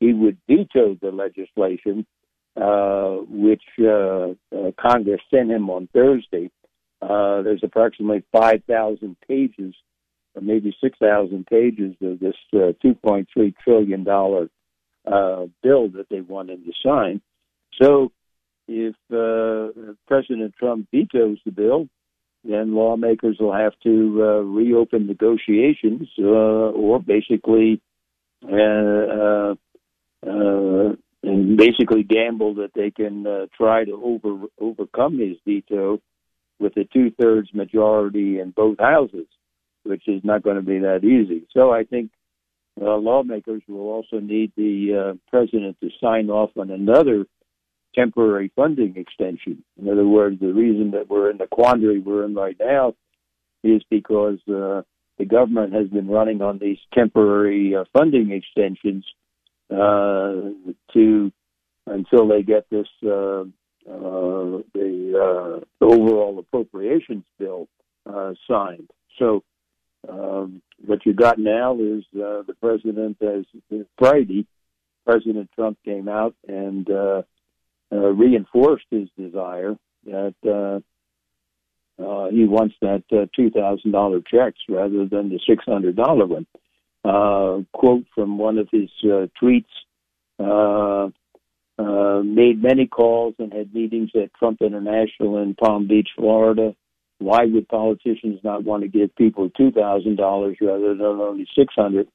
he 0.00 0.12
would 0.12 0.38
veto 0.48 0.96
the 1.00 1.10
legislation, 1.10 2.06
uh, 2.56 3.16
which 3.28 3.62
uh, 3.80 4.30
uh 4.54 4.70
Congress 4.80 5.20
sent 5.32 5.50
him 5.50 5.70
on 5.70 5.88
Thursday. 5.92 6.50
Uh, 7.00 7.42
there's 7.42 7.62
approximately 7.62 8.24
5,000 8.32 9.16
pages, 9.26 9.74
or 10.34 10.42
maybe 10.42 10.76
6,000 10.82 11.46
pages 11.46 11.94
of 12.02 12.18
this 12.18 12.34
uh, 12.54 12.72
$2.3 12.84 13.54
trillion 13.62 14.04
bill 14.04 14.48
that 15.04 16.06
they 16.10 16.20
want 16.20 16.50
him 16.50 16.64
to 16.64 16.72
sign. 16.84 17.20
So 17.80 18.10
if 18.66 18.96
President 20.08 20.54
Trump 20.58 20.88
vetoes 20.90 21.38
the 21.44 21.52
bill, 21.52 21.88
then 22.48 22.74
lawmakers 22.74 23.36
will 23.38 23.52
have 23.52 23.74
to 23.82 24.18
uh, 24.22 24.40
reopen 24.40 25.06
negotiations 25.06 26.08
uh, 26.18 26.22
or 26.24 26.98
basically 26.98 27.80
uh, 28.42 28.54
uh, 28.54 29.54
uh, 30.26 30.92
and 31.22 31.56
basically 31.56 32.02
gamble 32.02 32.54
that 32.54 32.70
they 32.74 32.90
can 32.90 33.26
uh, 33.26 33.46
try 33.54 33.84
to 33.84 33.92
over 34.02 34.46
overcome 34.58 35.18
his 35.18 35.36
veto 35.44 36.00
with 36.58 36.76
a 36.76 36.84
two 36.84 37.10
thirds 37.20 37.52
majority 37.52 38.40
in 38.40 38.50
both 38.50 38.78
houses, 38.78 39.26
which 39.82 40.08
is 40.08 40.22
not 40.24 40.42
going 40.42 40.56
to 40.56 40.62
be 40.62 40.78
that 40.78 41.04
easy. 41.04 41.46
So 41.54 41.70
I 41.70 41.84
think 41.84 42.10
lawmakers 42.80 43.62
will 43.68 43.90
also 43.90 44.20
need 44.20 44.52
the 44.56 45.18
president 45.28 45.76
to 45.80 45.90
sign 46.00 46.30
off 46.30 46.50
on 46.56 46.70
another 46.70 47.26
temporary 47.98 48.52
funding 48.54 48.96
extension. 48.96 49.64
In 49.80 49.88
other 49.88 50.06
words, 50.06 50.38
the 50.40 50.52
reason 50.52 50.92
that 50.92 51.08
we're 51.08 51.30
in 51.30 51.38
the 51.38 51.46
quandary 51.46 51.98
we're 51.98 52.24
in 52.24 52.34
right 52.34 52.56
now 52.60 52.94
is 53.64 53.82
because 53.90 54.38
uh, 54.48 54.82
the 55.18 55.26
government 55.26 55.72
has 55.72 55.88
been 55.88 56.08
running 56.08 56.40
on 56.42 56.58
these 56.58 56.78
temporary 56.94 57.74
uh, 57.74 57.84
funding 57.92 58.30
extensions 58.30 59.04
uh, 59.70 60.52
to 60.92 61.32
until 61.86 62.28
they 62.28 62.42
get 62.42 62.68
this 62.70 62.86
uh, 63.04 63.42
uh, 63.90 64.62
the 64.74 65.60
uh, 65.80 65.84
overall 65.84 66.38
appropriations 66.38 67.24
bill 67.38 67.68
signed. 68.48 68.90
So. 69.18 69.42
Um, 70.08 70.62
what 70.86 71.04
you 71.04 71.12
got 71.12 71.40
now 71.40 71.74
is 71.74 72.04
the 72.12 72.54
president 72.60 73.16
has 73.20 73.44
Friday. 73.98 74.46
President 75.04 75.50
Trump 75.56 75.76
came 75.84 76.08
out 76.08 76.34
and 76.46 76.88
uh, 76.88 77.22
reinforced 77.90 78.86
his 78.90 79.08
desire 79.16 79.76
that 80.04 80.34
uh, 80.44 80.80
uh, 82.02 82.30
he 82.30 82.44
wants 82.44 82.74
that 82.80 83.02
uh, 83.12 83.26
two 83.34 83.50
thousand 83.50 83.92
dollar 83.92 84.20
checks 84.20 84.58
rather 84.68 85.06
than 85.06 85.30
the 85.30 85.40
six 85.48 85.64
hundred 85.66 85.96
dollar 85.96 86.26
one. 86.26 86.46
Uh, 87.04 87.62
quote 87.72 88.04
from 88.14 88.38
one 88.38 88.58
of 88.58 88.68
his 88.70 88.90
uh, 89.04 89.26
tweets: 89.40 89.64
uh, 90.38 91.08
uh, 91.82 92.22
"Made 92.22 92.62
many 92.62 92.86
calls 92.86 93.34
and 93.38 93.52
had 93.52 93.74
meetings 93.74 94.10
at 94.14 94.34
Trump 94.34 94.60
International 94.60 95.38
in 95.38 95.54
Palm 95.54 95.88
Beach, 95.88 96.08
Florida. 96.16 96.74
Why 97.18 97.46
would 97.46 97.68
politicians 97.68 98.38
not 98.44 98.62
want 98.62 98.82
to 98.82 98.88
give 98.88 99.14
people 99.16 99.50
two 99.50 99.72
thousand 99.72 100.16
dollars 100.16 100.56
rather 100.60 100.94
than 100.94 101.06
only 101.06 101.46
six 101.56 101.74
hundred? 101.74 102.08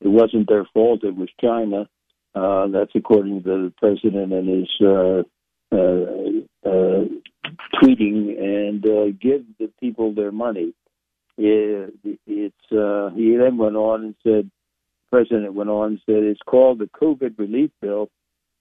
It 0.00 0.08
wasn't 0.08 0.48
their 0.48 0.66
fault; 0.72 1.02
it 1.02 1.16
was 1.16 1.28
China." 1.40 1.88
Uh, 2.34 2.66
that's 2.68 2.90
according 2.96 3.42
to 3.44 3.48
the 3.48 3.72
president 3.78 4.32
and 4.32 4.48
his 4.48 4.68
uh, 4.80 5.22
uh, 5.72 6.68
uh, 6.68 7.04
tweeting 7.80 8.38
and 8.38 8.84
uh, 8.84 9.06
give 9.20 9.44
the 9.58 9.70
people 9.80 10.12
their 10.14 10.32
money. 10.32 10.74
It, 11.36 11.94
it's 12.26 12.72
uh, 12.72 13.10
he 13.14 13.36
then 13.36 13.56
went 13.56 13.76
on 13.76 14.02
and 14.04 14.14
said, 14.22 14.50
President 15.10 15.54
went 15.54 15.70
on 15.70 15.92
and 15.92 16.00
said 16.06 16.24
it's 16.24 16.40
called 16.44 16.80
the 16.80 16.90
COVID 17.00 17.38
relief 17.38 17.70
bill, 17.80 18.08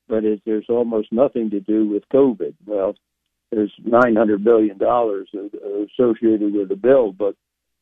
but 0.07 0.23
it, 0.23 0.41
there's 0.45 0.67
almost 0.69 1.11
nothing 1.11 1.49
to 1.49 1.59
do 1.59 1.87
with 1.87 2.03
COVID. 2.13 2.53
Well, 2.65 2.95
there's 3.51 3.73
900 3.83 4.43
billion 4.43 4.77
dollars 4.77 5.29
associated 5.33 6.53
with 6.53 6.69
the 6.69 6.75
bill, 6.75 7.11
but 7.11 7.35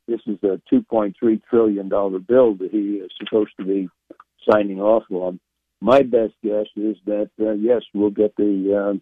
this 0.08 0.20
is 0.26 0.38
a 0.44 0.62
2.3 0.74 1.14
trillion 1.50 1.90
dollar 1.90 2.20
bill 2.20 2.56
that 2.56 2.72
he 2.72 2.96
is 2.96 3.12
supposed 3.18 3.52
to 3.58 3.66
be 3.66 3.90
signing 4.50 4.80
off 4.80 5.04
on. 5.10 5.40
My 5.82 6.04
best 6.04 6.34
guess 6.44 6.68
is 6.76 6.96
that 7.08 7.32
uh, 7.40 7.54
yes, 7.54 7.82
we'll 7.94 8.12
get 8.12 8.36
the 8.36 9.00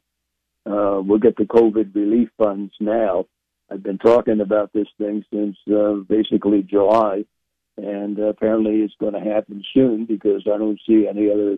uh, 0.66 0.70
uh, 0.70 1.02
we'll 1.02 1.20
get 1.20 1.36
the 1.36 1.44
COVID 1.44 1.94
relief 1.94 2.30
funds 2.38 2.74
now. 2.80 3.26
I've 3.70 3.84
been 3.84 3.98
talking 3.98 4.40
about 4.40 4.72
this 4.74 4.88
thing 4.98 5.24
since 5.32 5.58
uh, 5.72 5.96
basically 6.08 6.64
July, 6.64 7.26
and 7.78 8.18
apparently 8.18 8.78
it's 8.78 8.94
going 9.00 9.14
to 9.14 9.20
happen 9.20 9.64
soon 9.74 10.06
because 10.06 10.44
I 10.46 10.58
don't 10.58 10.80
see 10.88 11.06
any 11.08 11.30
other 11.30 11.58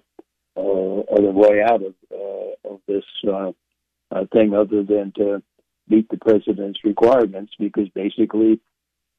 uh, 0.57 1.01
other 1.15 1.31
way 1.31 1.61
out 1.63 1.83
of 1.83 1.93
uh, 2.11 2.73
of 2.73 2.79
this 2.87 3.05
uh, 3.27 3.51
uh, 4.11 4.25
thing 4.33 4.55
other 4.55 4.83
than 4.83 5.13
to 5.17 5.43
meet 5.87 6.09
the 6.09 6.17
president's 6.17 6.83
requirements 6.83 7.53
because 7.59 7.89
basically 7.89 8.59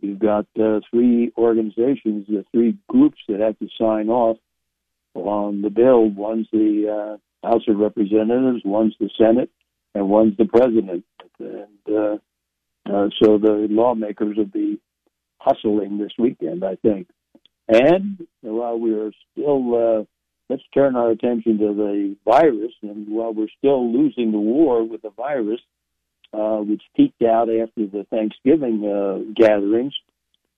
you've 0.01 0.19
got 0.19 0.47
uh, 0.61 0.81
three 0.91 1.33
organizations, 1.37 2.27
the 2.27 2.45
three 2.53 2.77
groups 2.89 3.19
that 3.29 3.41
have 3.41 3.59
to 3.61 3.69
sign 3.79 4.09
off 4.09 4.37
on 5.15 5.63
the 5.63 5.71
bill. 5.71 6.09
One's 6.09 6.49
the 6.53 7.19
uh, 7.43 7.47
House 7.47 7.63
of 7.69 7.77
Representatives, 7.77 8.63
one's 8.65 8.95
the 9.01 9.11
Senate, 9.19 9.51
and 9.95 10.09
one's 10.09 10.37
the 10.37 10.45
president. 10.45 11.05
And 11.39 11.67
uh, 11.89 12.17
uh, 12.87 13.09
so 13.23 13.39
the 13.39 13.67
lawmakers 13.71 14.37
will 14.37 14.45
be 14.45 14.81
hustling 15.39 15.99
this 15.99 16.13
weekend, 16.19 16.65
I 16.65 16.77
think. 16.77 17.09
And 17.69 18.27
while 18.43 18.79
we 18.79 18.95
are 18.95 19.13
still, 19.33 19.75
uh, 19.75 20.05
let's 20.49 20.63
turn 20.75 20.97
our 20.97 21.11
attention 21.11 21.59
to 21.59 21.75
the 21.75 22.17
virus. 22.25 22.73
And 22.83 23.09
while 23.09 23.33
we're 23.33 23.49
still 23.59 23.93
losing 23.93 24.33
the 24.33 24.39
war 24.39 24.85
with 24.87 25.03
the 25.03 25.11
virus, 25.11 25.61
uh, 26.33 26.59
which 26.59 26.83
peaked 26.97 27.23
out 27.23 27.49
after 27.49 27.87
the 27.87 28.07
Thanksgiving 28.11 28.85
uh, 28.85 29.33
gatherings, 29.35 29.95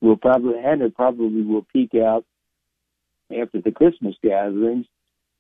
will 0.01 0.17
probably 0.17 0.55
and 0.63 0.83
it 0.83 0.95
probably 0.95 1.43
will 1.43 1.67
peak 1.73 1.95
out 1.95 2.25
after 3.41 3.61
the 3.61 3.71
Christmas 3.71 4.15
gatherings. 4.23 4.87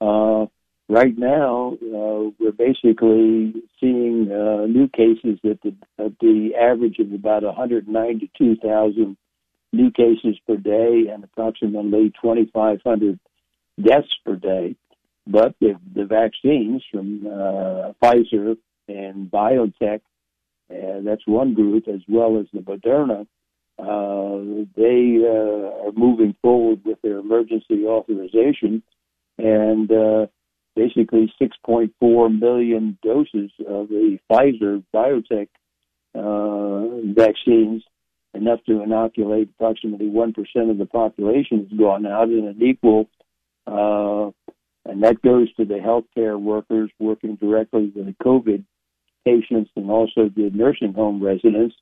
Uh, 0.00 0.46
right 0.88 1.16
now, 1.16 1.76
uh, 1.82 2.30
we're 2.38 2.52
basically 2.56 3.54
seeing 3.80 4.30
uh, 4.30 4.66
new 4.66 4.88
cases 4.88 5.38
at 5.44 5.60
the, 5.62 5.74
at 5.98 6.18
the 6.20 6.50
average 6.60 6.98
of 6.98 7.12
about 7.12 7.42
192,000 7.42 9.16
new 9.72 9.90
cases 9.90 10.38
per 10.46 10.56
day 10.56 11.10
and 11.12 11.24
approximately 11.24 12.12
2,500 12.22 13.18
deaths 13.82 14.14
per 14.24 14.36
day. 14.36 14.76
But 15.26 15.54
the, 15.60 15.74
the 15.94 16.04
vaccines 16.04 16.82
from 16.90 17.26
uh, 17.26 17.92
Pfizer 18.02 18.56
and 18.88 19.30
BioNTech, 19.30 20.00
uh, 20.70 21.00
that's 21.04 21.26
one 21.26 21.54
group, 21.54 21.88
as 21.88 22.00
well 22.08 22.38
as 22.38 22.46
the 22.52 22.60
Moderna, 22.60 23.26
uh, 23.78 24.64
they 24.76 25.18
uh, 25.22 25.86
are 25.86 25.92
moving 25.96 26.34
forward 26.42 26.80
with 26.84 27.00
their 27.02 27.18
emergency 27.18 27.84
authorization, 27.86 28.82
and 29.38 29.90
uh, 29.90 30.26
basically 30.76 31.32
6.4 31.40 32.38
million 32.38 32.98
doses 33.02 33.50
of 33.66 33.88
the 33.88 34.18
Pfizer 34.30 34.82
BioNTech 34.94 35.48
uh, 36.14 37.14
vaccines, 37.14 37.82
enough 38.32 38.60
to 38.66 38.82
inoculate 38.82 39.50
approximately 39.50 40.06
1% 40.06 40.70
of 40.70 40.78
the 40.78 40.86
population, 40.86 41.66
has 41.68 41.78
gone 41.78 42.06
out, 42.06 42.28
in 42.28 42.46
an 42.46 42.62
equal, 42.62 43.08
uh, 43.66 44.30
and 44.84 45.02
that 45.02 45.20
goes 45.22 45.52
to 45.54 45.64
the 45.64 45.74
healthcare 45.74 46.40
workers 46.40 46.90
working 46.98 47.36
directly 47.36 47.92
with 47.94 48.06
the 48.06 48.14
COVID 48.24 48.64
patients 49.24 49.70
and 49.76 49.90
also 49.90 50.28
the 50.36 50.50
nursing 50.52 50.92
home 50.92 51.22
residents, 51.22 51.74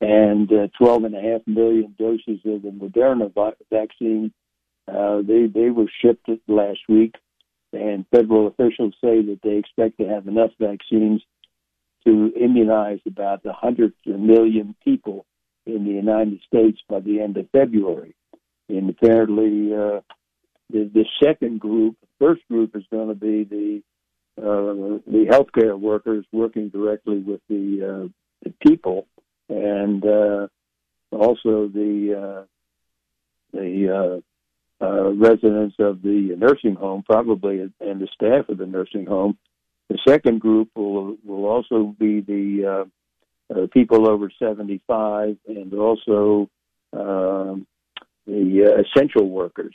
and 0.00 0.50
uh, 0.50 0.68
12.5 0.80 1.46
million 1.46 1.94
doses 1.98 2.40
of 2.44 2.62
the 2.62 2.70
Moderna 2.70 3.30
vaccine. 3.70 4.32
Uh, 4.88 5.22
they 5.22 5.46
they 5.46 5.70
were 5.70 5.90
shipped 6.00 6.28
last 6.48 6.80
week 6.88 7.14
and 7.72 8.04
federal 8.10 8.48
officials 8.48 8.94
say 9.02 9.22
that 9.22 9.40
they 9.42 9.56
expect 9.56 9.98
to 9.98 10.08
have 10.08 10.26
enough 10.26 10.50
vaccines 10.58 11.22
to 12.06 12.32
immunize 12.40 12.98
about 13.06 13.44
100 13.44 13.92
million 14.06 14.74
people 14.82 15.26
in 15.66 15.84
the 15.84 15.92
United 15.92 16.40
States 16.46 16.78
by 16.88 17.00
the 17.00 17.20
end 17.20 17.36
of 17.36 17.48
February. 17.50 18.14
And 18.68 18.90
apparently, 18.90 19.72
uh, 19.74 20.00
the, 20.70 20.90
the 20.92 21.04
second 21.22 21.60
group, 21.60 21.96
first 22.18 22.42
group 22.48 22.74
is 22.74 22.84
going 22.90 23.08
to 23.08 23.14
be 23.14 23.44
the 23.44 23.82
uh, 24.38 25.02
the 25.06 25.26
healthcare 25.28 25.78
workers 25.78 26.24
working 26.32 26.70
directly 26.70 27.18
with 27.18 27.40
the, 27.50 27.82
uh, 27.84 28.08
the 28.42 28.54
people, 28.66 29.06
and 29.50 30.04
uh, 30.04 30.46
also 31.12 31.68
the 31.68 32.14
uh, 32.16 32.44
the 33.52 34.22
uh, 34.80 34.84
uh, 34.84 35.10
residents 35.12 35.76
of 35.78 36.02
the 36.02 36.34
nursing 36.38 36.74
home, 36.74 37.02
probably, 37.02 37.60
and 37.80 38.00
the 38.00 38.08
staff 38.14 38.48
of 38.48 38.58
the 38.58 38.66
nursing 38.66 39.06
home. 39.06 39.36
The 39.88 39.98
second 40.06 40.40
group 40.40 40.70
will 40.74 41.16
will 41.24 41.46
also 41.46 41.94
be 41.98 42.20
the 42.20 42.86
uh, 43.50 43.54
uh, 43.54 43.66
people 43.72 44.08
over 44.08 44.30
75 44.38 45.36
and 45.48 45.74
also 45.74 46.48
um, 46.92 47.66
the 48.26 48.64
uh, 48.66 48.82
essential 48.82 49.28
workers. 49.28 49.74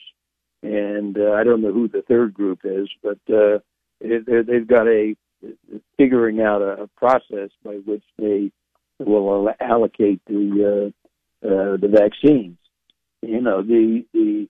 And 0.64 1.18
uh, 1.18 1.34
I 1.34 1.44
don't 1.44 1.62
know 1.62 1.74
who 1.74 1.88
the 1.88 2.02
third 2.02 2.34
group 2.34 2.62
is, 2.64 2.90
but 3.04 3.20
uh, 3.32 3.60
they've 4.00 4.68
got 4.68 4.88
a 4.88 5.16
figuring 5.98 6.42
out 6.42 6.62
a, 6.62 6.84
a 6.84 6.88
process 6.96 7.50
by 7.64 7.76
which 7.86 8.04
they 8.18 8.52
will 9.00 9.50
allocate 9.60 10.22
the 10.28 10.92
uh, 11.44 11.48
uh, 11.48 11.78
the 11.78 11.88
vaccines. 11.88 12.58
You 13.22 13.42
know, 13.42 13.62
the 13.62 14.06
the 14.14 14.48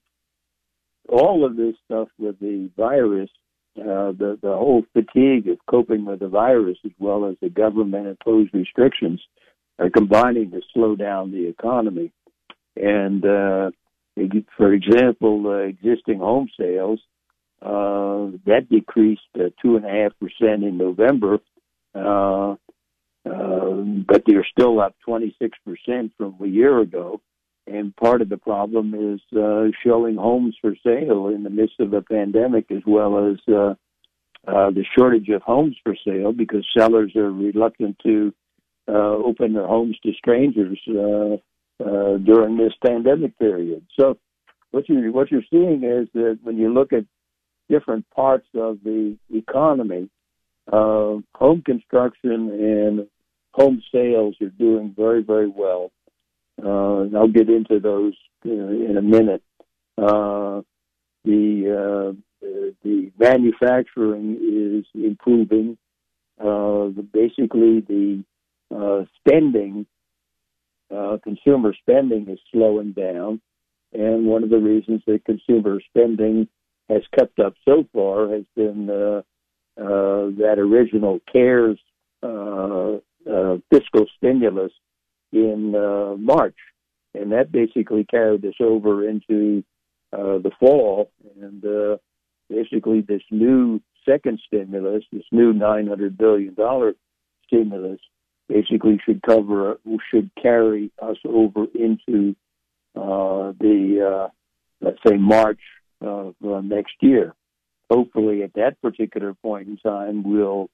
all 1.09 1.45
of 1.45 1.55
this 1.55 1.75
stuff 1.85 2.09
with 2.17 2.39
the 2.39 2.69
virus, 2.77 3.29
uh, 3.79 4.11
the 4.11 4.37
the 4.41 4.55
whole 4.55 4.83
fatigue 4.93 5.47
of 5.47 5.57
coping 5.69 6.05
with 6.05 6.19
the 6.19 6.27
virus, 6.27 6.77
as 6.85 6.91
well 6.99 7.25
as 7.25 7.35
the 7.41 7.49
government 7.49 8.07
imposed 8.07 8.53
restrictions, 8.53 9.21
are 9.79 9.89
combining 9.89 10.51
to 10.51 10.61
slow 10.73 10.95
down 10.95 11.31
the 11.31 11.47
economy. 11.47 12.11
And 12.75 13.25
uh, 13.25 13.71
for 14.57 14.73
example, 14.73 15.65
existing 15.67 16.19
home 16.19 16.49
sales 16.59 16.99
uh, 17.61 18.31
that 18.45 18.67
decreased 18.69 19.21
uh, 19.35 19.49
two 19.61 19.75
and 19.75 19.85
a 19.85 19.89
half 19.89 20.11
percent 20.19 20.63
in 20.63 20.77
November. 20.77 21.39
Uh, 23.25 23.81
but 24.07 24.23
they're 24.27 24.45
still 24.51 24.79
up 24.79 24.95
26% 25.07 25.31
from 26.17 26.35
a 26.41 26.47
year 26.47 26.79
ago. 26.79 27.21
And 27.67 27.95
part 27.95 28.21
of 28.21 28.29
the 28.29 28.37
problem 28.37 28.93
is 28.93 29.19
uh, 29.35 29.71
showing 29.83 30.17
homes 30.17 30.55
for 30.61 30.75
sale 30.85 31.29
in 31.29 31.43
the 31.43 31.49
midst 31.49 31.79
of 31.79 31.93
a 31.93 32.01
pandemic, 32.01 32.69
as 32.69 32.83
well 32.85 33.31
as 33.31 33.37
uh, 33.51 33.73
uh, 34.47 34.69
the 34.69 34.85
shortage 34.95 35.29
of 35.29 35.41
homes 35.41 35.75
for 35.83 35.95
sale, 36.05 36.31
because 36.31 36.63
sellers 36.77 37.15
are 37.15 37.31
reluctant 37.31 37.97
to 38.03 38.31
uh, 38.87 38.91
open 38.91 39.53
their 39.53 39.65
homes 39.65 39.97
to 40.03 40.13
strangers 40.13 40.79
uh, 40.87 41.37
uh, 41.83 42.17
during 42.17 42.57
this 42.57 42.73
pandemic 42.85 43.37
period. 43.39 43.83
So, 43.99 44.19
what 44.69 44.87
you 44.87 45.11
what 45.11 45.31
you're 45.31 45.41
seeing 45.49 45.83
is 45.83 46.07
that 46.13 46.39
when 46.43 46.57
you 46.57 46.71
look 46.71 46.93
at 46.93 47.05
different 47.69 48.07
parts 48.11 48.47
of 48.53 48.77
the 48.83 49.17
economy, 49.33 50.09
uh, 50.71 51.15
home 51.33 51.63
construction 51.65 52.49
and 52.51 53.07
home 53.55 53.81
sales 53.91 54.35
are 54.41 54.49
doing 54.49 54.93
very 54.95 55.23
very 55.23 55.47
well. 55.47 55.91
Uh, 56.63 57.01
and 57.01 57.17
I'll 57.17 57.27
get 57.27 57.49
into 57.49 57.79
those 57.79 58.13
uh, 58.45 58.49
in 58.49 58.95
a 58.97 59.01
minute. 59.01 59.43
Uh, 59.97 60.61
the 61.23 62.13
uh, 62.15 62.47
the 62.83 63.11
manufacturing 63.17 64.37
is 64.41 64.85
improving. 64.93 65.77
Uh, 66.39 66.91
the, 66.95 67.07
basically, 67.13 67.81
the 67.81 68.23
uh, 68.75 69.05
spending, 69.19 69.85
consumer 71.23 71.73
spending, 71.81 72.29
is 72.29 72.39
slowing 72.51 72.91
down, 72.91 73.41
and 73.93 74.25
one 74.25 74.43
of 74.43 74.49
the 74.49 74.57
reasons 74.57 75.01
that 75.07 75.25
consumer 75.25 75.79
spending 75.89 76.47
has 76.89 77.01
kept 77.17 77.39
up 77.39 77.53
so 77.65 77.85
far 77.93 78.29
has 78.29 78.43
been 78.55 78.87
that 78.87 80.55
original 80.57 81.19
CARES 81.31 81.79
uh, 83.31 83.57
fiscal 83.71 84.05
stimulus 84.17 84.71
in 85.31 85.75
uh, 85.75 86.15
March, 86.17 86.55
and 87.13 87.31
that 87.31 87.51
basically 87.51 88.05
carried 88.05 88.45
us 88.45 88.55
over 88.59 89.07
into 89.07 89.63
uh, 90.13 90.37
the 90.39 90.51
fall. 90.59 91.11
And 91.41 91.65
uh, 91.65 91.97
basically, 92.49 93.01
this 93.01 93.23
new 93.31 93.81
second 94.07 94.39
stimulus, 94.45 95.03
this 95.11 95.25
new 95.31 95.53
nine 95.53 95.87
hundred 95.87 96.17
billion 96.17 96.53
dollar 96.53 96.93
stimulus, 97.47 97.99
basically 98.47 98.99
should 99.05 99.21
cover 99.23 99.79
should 100.11 100.29
carry 100.41 100.91
us 101.01 101.17
over 101.25 101.65
into 101.73 102.35
uh, 102.95 103.53
the 103.59 104.25
uh, 104.25 104.29
let's 104.81 104.99
say 105.05 105.17
March 105.17 105.61
of 106.01 106.35
next 106.41 106.93
year. 107.01 107.33
Hopefully, 107.89 108.41
at 108.43 108.53
that 108.53 108.81
particular 108.81 109.33
point 109.33 109.67
in 109.67 109.77
time, 109.77 110.23
we'll 110.23 110.69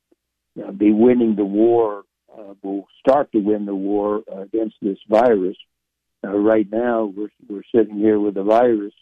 be 0.77 0.91
winning 0.91 1.35
the 1.35 1.45
war 1.45 2.03
uh, 2.37 2.53
will 2.61 2.87
start 2.99 3.31
to 3.31 3.39
win 3.39 3.65
the 3.65 3.75
war 3.75 4.23
against 4.31 4.75
this 4.81 4.97
virus. 5.09 5.57
Uh, 6.23 6.37
right 6.37 6.69
now, 6.71 7.05
we're 7.05 7.31
we're 7.49 7.63
sitting 7.73 7.97
here 7.97 8.19
with 8.19 8.35
the 8.35 8.43
virus, 8.43 8.93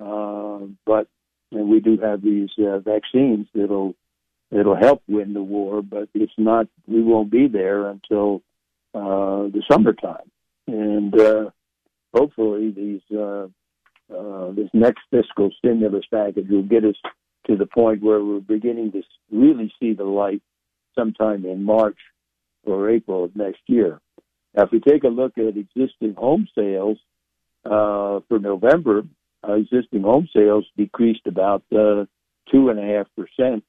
uh, 0.00 0.60
but 0.86 1.08
and 1.52 1.68
we 1.68 1.80
do 1.80 1.98
have 1.98 2.22
these 2.22 2.50
uh, 2.58 2.78
vaccines 2.78 3.46
that'll 3.54 3.94
that'll 4.50 4.76
help 4.76 5.02
win 5.08 5.34
the 5.34 5.42
war, 5.42 5.82
but 5.82 6.08
it's 6.14 6.32
not. 6.38 6.66
We 6.86 7.02
won't 7.02 7.30
be 7.30 7.48
there 7.48 7.88
until 7.88 8.42
uh, 8.94 9.48
the 9.48 9.62
summertime, 9.70 10.30
and 10.66 11.18
uh, 11.20 11.50
hopefully 12.14 12.70
these 12.70 13.02
uh, 13.16 13.48
uh, 14.14 14.52
this 14.52 14.68
next 14.72 15.02
fiscal 15.10 15.50
stimulus 15.58 16.04
package 16.10 16.48
will 16.48 16.62
get 16.62 16.84
us 16.84 16.96
to 17.46 17.56
the 17.56 17.66
point 17.66 18.02
where 18.02 18.22
we're 18.22 18.40
beginning 18.40 18.92
to 18.92 19.02
really 19.30 19.72
see 19.80 19.92
the 19.92 20.04
light 20.04 20.42
sometime 20.94 21.44
in 21.44 21.62
March 21.62 21.98
or 22.66 22.90
April 22.90 23.24
of 23.24 23.36
next 23.36 23.62
year. 23.66 24.00
Now, 24.54 24.64
if 24.64 24.70
we 24.70 24.80
take 24.80 25.04
a 25.04 25.08
look 25.08 25.36
at 25.38 25.56
existing 25.56 26.14
home 26.14 26.46
sales 26.54 26.98
uh, 27.64 28.20
for 28.28 28.38
November, 28.38 29.02
uh, 29.46 29.54
existing 29.54 30.02
home 30.02 30.28
sales 30.34 30.64
decreased 30.76 31.26
about 31.26 31.62
uh, 31.72 32.04
two 32.50 32.68
and 32.68 32.78
a 32.78 32.96
half 32.96 33.06
percent 33.16 33.64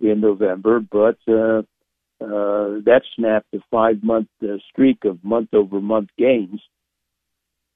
in 0.00 0.20
November, 0.20 0.80
but 0.80 1.18
uh, 1.28 1.62
uh, 2.20 2.80
that 2.84 3.02
snapped 3.16 3.52
a 3.54 3.58
five-month 3.70 4.28
uh, 4.42 4.56
streak 4.70 5.04
of 5.04 5.22
month-over-month 5.22 6.08
gains, 6.16 6.60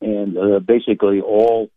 and 0.00 0.38
uh, 0.38 0.58
basically 0.60 1.20
all 1.20 1.70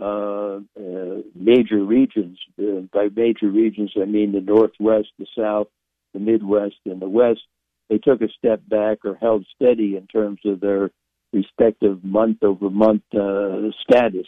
uh, 0.00 0.58
uh, 0.78 1.22
major 1.34 1.82
regions. 1.84 2.38
Uh, 2.58 2.80
by 2.92 3.08
major 3.14 3.48
regions, 3.48 3.92
I 4.00 4.06
mean 4.06 4.32
the 4.32 4.40
Northwest, 4.40 5.08
the 5.18 5.26
South, 5.38 5.68
the 6.12 6.20
Midwest, 6.20 6.76
and 6.84 7.00
the 7.00 7.08
West. 7.08 7.40
They 7.88 7.98
took 7.98 8.20
a 8.20 8.28
step 8.38 8.60
back 8.68 8.98
or 9.04 9.14
held 9.14 9.46
steady 9.54 9.96
in 9.96 10.06
terms 10.06 10.40
of 10.44 10.60
their 10.60 10.90
respective 11.32 12.02
month-over-month 12.04 13.02
uh, 13.14 13.70
status. 13.82 14.26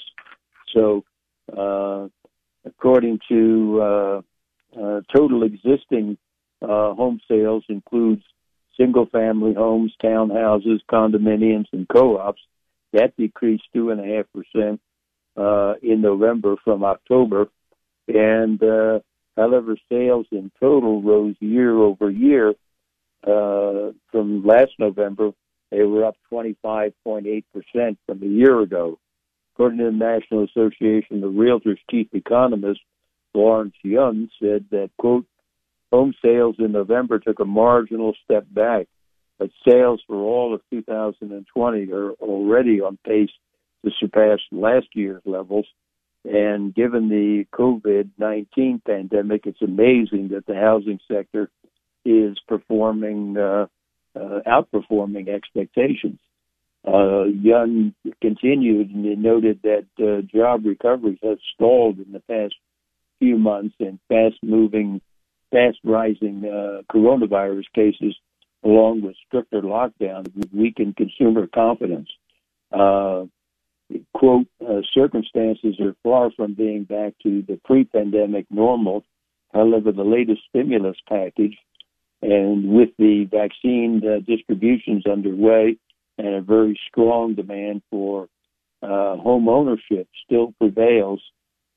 So, 0.75 1.05
uh, 1.57 2.09
according 2.64 3.21
to 3.29 3.81
uh, 3.83 4.21
uh, 4.81 5.01
total 5.14 5.42
existing 5.42 6.18
uh, 6.62 6.94
home 6.94 7.21
sales 7.29 7.64
includes 7.68 8.23
single-family 8.79 9.55
homes, 9.55 9.92
townhouses, 10.03 10.81
condominiums, 10.90 11.66
and 11.73 11.88
co-ops. 11.88 12.40
That 12.92 13.16
decreased 13.16 13.64
two 13.75 13.90
and 13.90 14.01
a 14.01 14.16
half 14.16 14.27
percent 14.33 14.81
uh, 15.37 15.75
in 15.83 16.01
November 16.01 16.57
from 16.64 16.85
October, 16.85 17.49
and 18.07 18.62
uh, 18.62 19.01
however, 19.37 19.77
sales 19.90 20.27
in 20.33 20.51
total 20.61 21.03
rose 21.03 21.37
year 21.40 21.77
over 21.77 22.11
year. 22.11 22.55
Uh, 23.26 23.92
from 24.12 24.44
last 24.44 24.72
November, 24.78 25.33
they 25.70 25.83
were 25.83 26.04
up 26.04 26.16
25.8 26.33 27.44
percent 27.52 27.98
from 28.07 28.22
a 28.22 28.26
year 28.26 28.61
ago. 28.61 28.98
According 29.54 29.78
to 29.78 29.85
the 29.87 29.90
National 29.90 30.44
Association 30.44 31.24
of 31.24 31.33
Realtors 31.33 31.78
chief 31.90 32.07
economist, 32.12 32.81
Lawrence 33.35 33.74
Yun 33.83 34.31
said 34.40 34.66
that, 34.70 34.90
quote, 34.98 35.26
home 35.92 36.14
sales 36.24 36.57
in 36.59 36.72
November 36.72 37.18
took 37.18 37.40
a 37.40 37.44
marginal 37.44 38.14
step 38.24 38.46
back, 38.50 38.87
but 39.38 39.50
sales 39.66 40.02
for 40.07 40.16
all 40.16 40.54
of 40.54 40.61
2020 40.70 41.92
are 41.92 42.12
already 42.12 42.81
on 42.81 42.98
pace 43.04 43.31
to 43.85 43.90
surpass 43.98 44.38
last 44.50 44.87
year's 44.94 45.22
levels. 45.24 45.66
And 46.24 46.74
given 46.74 47.09
the 47.09 47.46
COVID 47.52 48.11
19 48.18 48.83
pandemic, 48.87 49.46
it's 49.46 49.62
amazing 49.62 50.28
that 50.28 50.46
the 50.46 50.57
housing 50.57 50.98
sector 51.11 51.50
is 52.09 52.38
performing, 52.47 53.37
uh, 53.37 53.66
uh, 54.16 54.40
outperforming 54.47 55.29
expectations. 55.29 56.18
Uh, 56.87 57.25
Yun 57.25 57.94
continued 58.23 58.90
and 58.90 59.23
noted 59.23 59.61
that 59.62 59.87
uh, 59.99 60.23
job 60.35 60.64
recoveries 60.64 61.18
have 61.23 61.38
stalled 61.55 61.99
in 61.99 62.12
the 62.12 62.21
past 62.21 62.55
few 63.18 63.37
months, 63.37 63.75
and 63.81 63.99
fast-moving, 64.09 65.01
fast-rising 65.51 66.44
uh, 66.44 66.83
coronavirus 66.92 67.64
cases, 67.75 68.14
along 68.64 69.03
with 69.03 69.16
stricter 69.27 69.61
lockdowns, 69.61 70.31
weakened 70.53 70.97
consumer 70.97 71.47
confidence. 71.47 72.09
Uh, 72.73 73.25
quote, 74.14 74.47
uh, 74.66 74.81
circumstances 74.94 75.75
are 75.81 75.97
far 76.03 76.31
from 76.37 76.55
being 76.55 76.85
back 76.85 77.12
to 77.23 77.42
the 77.42 77.59
pre-pandemic 77.64 78.47
normal. 78.51 79.05
However, 79.53 79.92
the 79.92 80.05
latest 80.05 80.42
stimulus 80.49 80.97
package 81.09 81.57
and 82.22 82.72
with 82.72 82.90
the 82.98 83.24
vaccine 83.31 84.02
uh, 84.04 84.20
distributions 84.26 85.07
underway 85.07 85.76
and 86.18 86.35
a 86.35 86.40
very 86.40 86.78
strong 86.88 87.35
demand 87.35 87.83
for 87.90 88.28
uh, 88.83 89.16
home 89.16 89.48
ownership 89.48 90.09
still 90.24 90.52
prevails. 90.59 91.20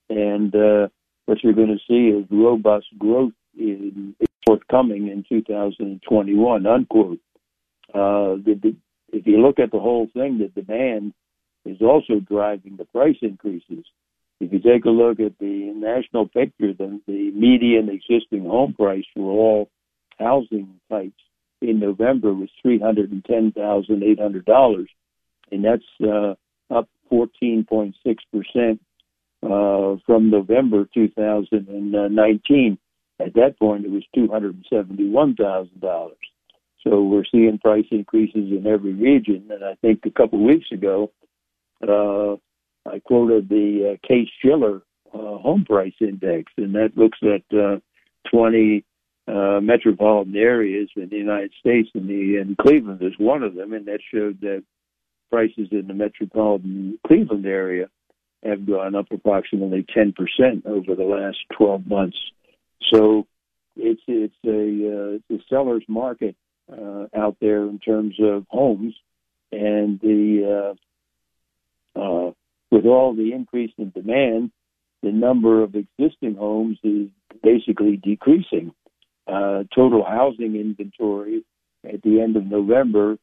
And 0.09 0.53
uh, 0.55 0.87
what 1.25 1.43
you're 1.43 1.53
going 1.53 1.77
to 1.77 1.83
see 1.87 2.15
is 2.15 2.25
robust 2.29 2.87
growth 2.97 3.33
in, 3.57 4.15
forthcoming 4.45 5.07
in 5.07 5.23
2021, 5.29 6.65
unquote. 6.65 7.19
Uh, 7.93 8.35
the, 8.43 8.59
the, 8.61 8.75
if 9.13 9.27
you 9.27 9.41
look 9.41 9.59
at 9.59 9.71
the 9.71 9.79
whole 9.79 10.07
thing, 10.13 10.39
the 10.39 10.61
demand 10.61 11.13
is 11.65 11.81
also 11.81 12.19
driving 12.19 12.77
the 12.77 12.85
price 12.85 13.17
increases. 13.21 13.85
If 14.39 14.51
you 14.51 14.59
take 14.59 14.85
a 14.85 14.89
look 14.89 15.19
at 15.19 15.37
the 15.39 15.71
national 15.75 16.27
picture, 16.27 16.73
then 16.73 17.01
the 17.05 17.31
median 17.31 17.89
existing 17.89 18.45
home 18.45 18.73
price 18.73 19.05
for 19.13 19.31
all 19.31 19.69
housing 20.21 20.79
types 20.89 21.21
in 21.61 21.79
November 21.79 22.33
was 22.33 22.49
three 22.61 22.79
hundred 22.79 23.11
and 25.51 25.65
that's 25.65 25.83
uh, 26.03 26.33
up 26.73 26.89
fourteen 27.09 27.65
point 27.67 27.95
six 28.05 28.23
percent 28.31 28.81
uh, 29.43 29.95
from 30.05 30.29
November 30.29 30.87
2019. 30.93 32.77
At 33.19 33.33
that 33.35 33.59
point, 33.59 33.85
it 33.85 33.91
was 33.91 34.03
two 34.15 34.27
hundred 34.27 34.55
and 34.55 34.65
seventy-one 34.69 35.35
thousand 35.35 35.79
dollars. 35.81 36.17
So 36.83 37.03
we're 37.03 37.25
seeing 37.31 37.59
price 37.59 37.85
increases 37.91 38.51
in 38.51 38.65
every 38.65 38.93
region, 38.93 39.47
and 39.51 39.63
I 39.63 39.75
think 39.81 39.99
a 40.05 40.09
couple 40.09 40.39
of 40.39 40.45
weeks 40.45 40.71
ago, 40.71 41.11
uh, 41.87 42.33
I 42.89 42.99
quoted 42.99 43.49
the 43.49 43.93
uh, 43.93 44.07
Case 44.07 44.29
Shiller 44.43 44.81
uh, 45.13 45.37
home 45.37 45.65
price 45.65 45.93
index, 45.99 46.51
and 46.57 46.73
that 46.73 46.97
looks 46.97 47.19
at 47.21 47.57
uh, 47.57 47.79
20 48.31 48.83
uh, 49.31 49.61
metropolitan 49.61 50.35
areas 50.35 50.89
in 50.95 51.09
the 51.09 51.15
United 51.15 51.51
States, 51.59 51.89
and 51.93 52.09
the 52.09 52.37
and 52.37 52.57
Cleveland 52.57 53.01
is 53.01 53.13
one 53.17 53.43
of 53.43 53.55
them, 53.55 53.73
and 53.73 53.85
that 53.87 53.99
showed 54.13 54.41
that 54.41 54.63
prices 55.29 55.69
in 55.71 55.87
the 55.87 55.93
metropolitan 55.93 56.99
Cleveland 57.07 57.45
area 57.45 57.87
have 58.43 58.65
gone 58.67 58.95
up 58.95 59.05
approximately 59.11 59.85
10% 59.95 60.65
over 60.65 60.95
the 60.95 61.03
last 61.03 61.37
12 61.57 61.87
months. 61.87 62.17
So 62.91 63.27
it's 63.77 64.01
it's 64.07 64.35
a 64.45 64.49
uh, 64.49 65.19
it's 65.29 65.43
a 65.43 65.47
seller's 65.47 65.85
market 65.87 66.35
uh, 66.69 67.05
out 67.15 67.37
there 67.39 67.63
in 67.63 67.79
terms 67.79 68.15
of 68.21 68.45
homes, 68.49 68.95
and 69.51 69.99
the 70.01 70.75
uh, 71.95 71.99
uh, 71.99 72.31
with 72.69 72.85
all 72.85 73.13
the 73.15 73.31
increase 73.33 73.71
in 73.77 73.91
demand, 73.91 74.51
the 75.03 75.11
number 75.11 75.63
of 75.63 75.75
existing 75.75 76.35
homes 76.35 76.79
is 76.83 77.07
basically 77.41 77.95
decreasing. 77.97 78.73
Uh, 79.27 79.63
total 79.73 80.03
housing 80.03 80.55
inventory 80.55 81.43
at 81.85 82.01
the 82.01 82.19
end 82.19 82.35
of 82.35 82.45
November 82.45 83.17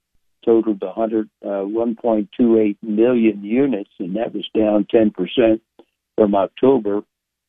totaled 0.45 0.81
100, 0.81 1.29
uh, 1.45 1.49
1.28 1.49 2.77
million 2.83 3.45
units, 3.45 3.91
and 3.99 4.17
that 4.17 4.33
was 4.33 4.49
down 4.57 4.87
10% 4.93 5.61
from 6.17 6.35
October 6.35 7.03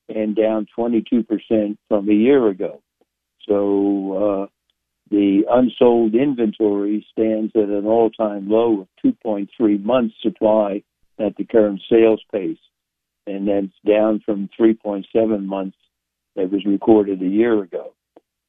and 0.10 0.36
down 0.36 0.68
22% 0.78 1.78
from 1.88 2.10
a 2.10 2.14
year 2.14 2.48
ago. 2.50 2.82
So 3.48 4.14
uh, 4.14 4.48
the 5.12 5.44
unsold 5.50 6.16
inventory 6.16 7.06
stands 7.12 7.52
at 7.56 7.70
an 7.70 7.86
all-time 7.86 8.50
low 8.50 8.82
of 8.82 8.88
2.3 9.06 9.84
months 9.84 10.16
supply 10.22 10.84
at 11.20 11.36
the 11.38 11.46
current 11.46 11.82
sales 11.90 12.22
pace, 12.32 12.58
and 13.28 13.48
that's 13.48 13.74
down 13.88 14.22
from 14.26 14.50
3.7 14.60 15.46
months 15.46 15.78
that 16.36 16.52
was 16.52 16.66
recorded 16.66 17.22
a 17.22 17.28
year 17.28 17.64
ago. 17.64 17.89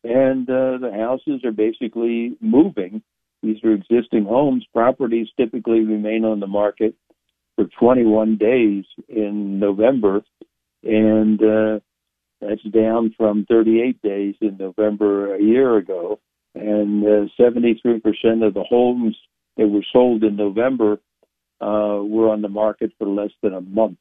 And 0.02 0.48
uh, 0.48 0.78
the 0.78 0.92
houses 0.94 1.44
are 1.44 1.52
basically 1.52 2.36
moving 2.40 3.02
these 3.42 3.62
are 3.64 3.72
existing 3.72 4.24
homes. 4.24 4.64
Properties 4.72 5.28
typically 5.36 5.80
remain 5.80 6.24
on 6.24 6.40
the 6.40 6.46
market 6.46 6.94
for 7.56 7.66
21 7.78 8.36
days 8.36 8.84
in 9.08 9.58
November, 9.58 10.22
and 10.82 11.42
uh, 11.42 11.80
that's 12.40 12.62
down 12.64 13.14
from 13.16 13.46
38 13.46 14.00
days 14.02 14.34
in 14.40 14.56
November 14.58 15.34
a 15.34 15.42
year 15.42 15.76
ago. 15.76 16.20
And 16.54 17.04
uh, 17.04 17.28
73% 17.38 18.46
of 18.46 18.54
the 18.54 18.64
homes 18.68 19.16
that 19.56 19.68
were 19.68 19.84
sold 19.92 20.24
in 20.24 20.36
November 20.36 20.98
uh, 21.60 22.02
were 22.02 22.28
on 22.28 22.42
the 22.42 22.48
market 22.48 22.92
for 22.98 23.06
less 23.06 23.30
than 23.42 23.54
a 23.54 23.60
month. 23.60 23.98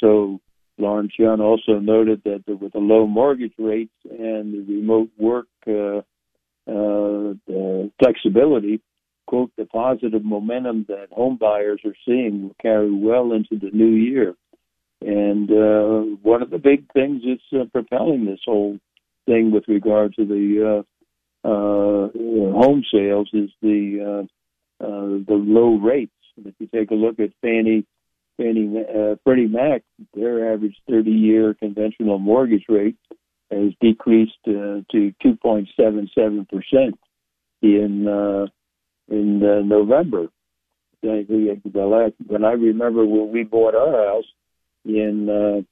So 0.00 0.40
Lawrence 0.82 1.12
Yun 1.18 1.40
also 1.40 1.78
noted 1.78 2.22
that 2.24 2.42
with 2.46 2.72
the 2.72 2.78
low 2.78 3.06
mortgage 3.06 3.54
rates 3.58 3.94
and 4.04 4.52
the 4.52 4.74
remote 4.74 5.10
work 5.18 5.46
uh, 5.66 6.02
uh, 6.70 7.34
flexibility, 7.98 8.80
quote, 9.26 9.50
the 9.56 9.64
positive 9.66 10.24
momentum 10.24 10.84
that 10.88 11.06
home 11.10 11.36
buyers 11.40 11.80
are 11.84 11.94
seeing 12.04 12.42
will 12.42 12.56
carry 12.60 12.90
well 12.90 13.32
into 13.32 13.58
the 13.58 13.70
new 13.72 13.94
year. 14.10 14.34
And 15.00 15.50
uh, 15.50 16.16
one 16.22 16.42
of 16.42 16.50
the 16.50 16.58
big 16.58 16.90
things 16.92 17.22
that's 17.26 17.62
uh, 17.62 17.64
propelling 17.72 18.24
this 18.24 18.40
whole 18.44 18.78
thing 19.26 19.50
with 19.50 19.64
regard 19.68 20.14
to 20.14 20.24
the 20.24 20.84
uh, 21.44 21.48
uh, 21.48 22.08
home 22.62 22.84
sales 22.92 23.30
is 23.32 23.50
the 23.62 24.26
the 24.78 25.34
low 25.34 25.76
rates. 25.76 26.12
If 26.44 26.54
you 26.58 26.66
take 26.74 26.90
a 26.90 26.94
look 26.94 27.18
at 27.20 27.30
Fannie 27.40 27.84
Fannie 28.36 28.72
uh, 28.78 29.16
Freddie 29.24 29.48
Mac, 29.48 29.82
their 30.14 30.52
average 30.52 30.76
30-year 30.88 31.54
conventional 31.54 32.18
mortgage 32.18 32.64
rate 32.68 32.96
has 33.50 33.72
decreased 33.80 34.38
uh, 34.46 34.82
to 34.90 35.14
2.77 35.24 36.48
percent 36.48 36.98
in 37.60 38.08
uh, 38.08 38.46
in 39.08 39.42
uh, 39.42 39.62
November. 39.64 40.28
When 41.02 42.44
I 42.44 42.52
remember 42.52 43.04
when 43.04 43.32
we 43.32 43.42
bought 43.42 43.74
our 43.74 44.06
house 44.06 44.24
in 44.84 45.28
uh, 45.28 45.62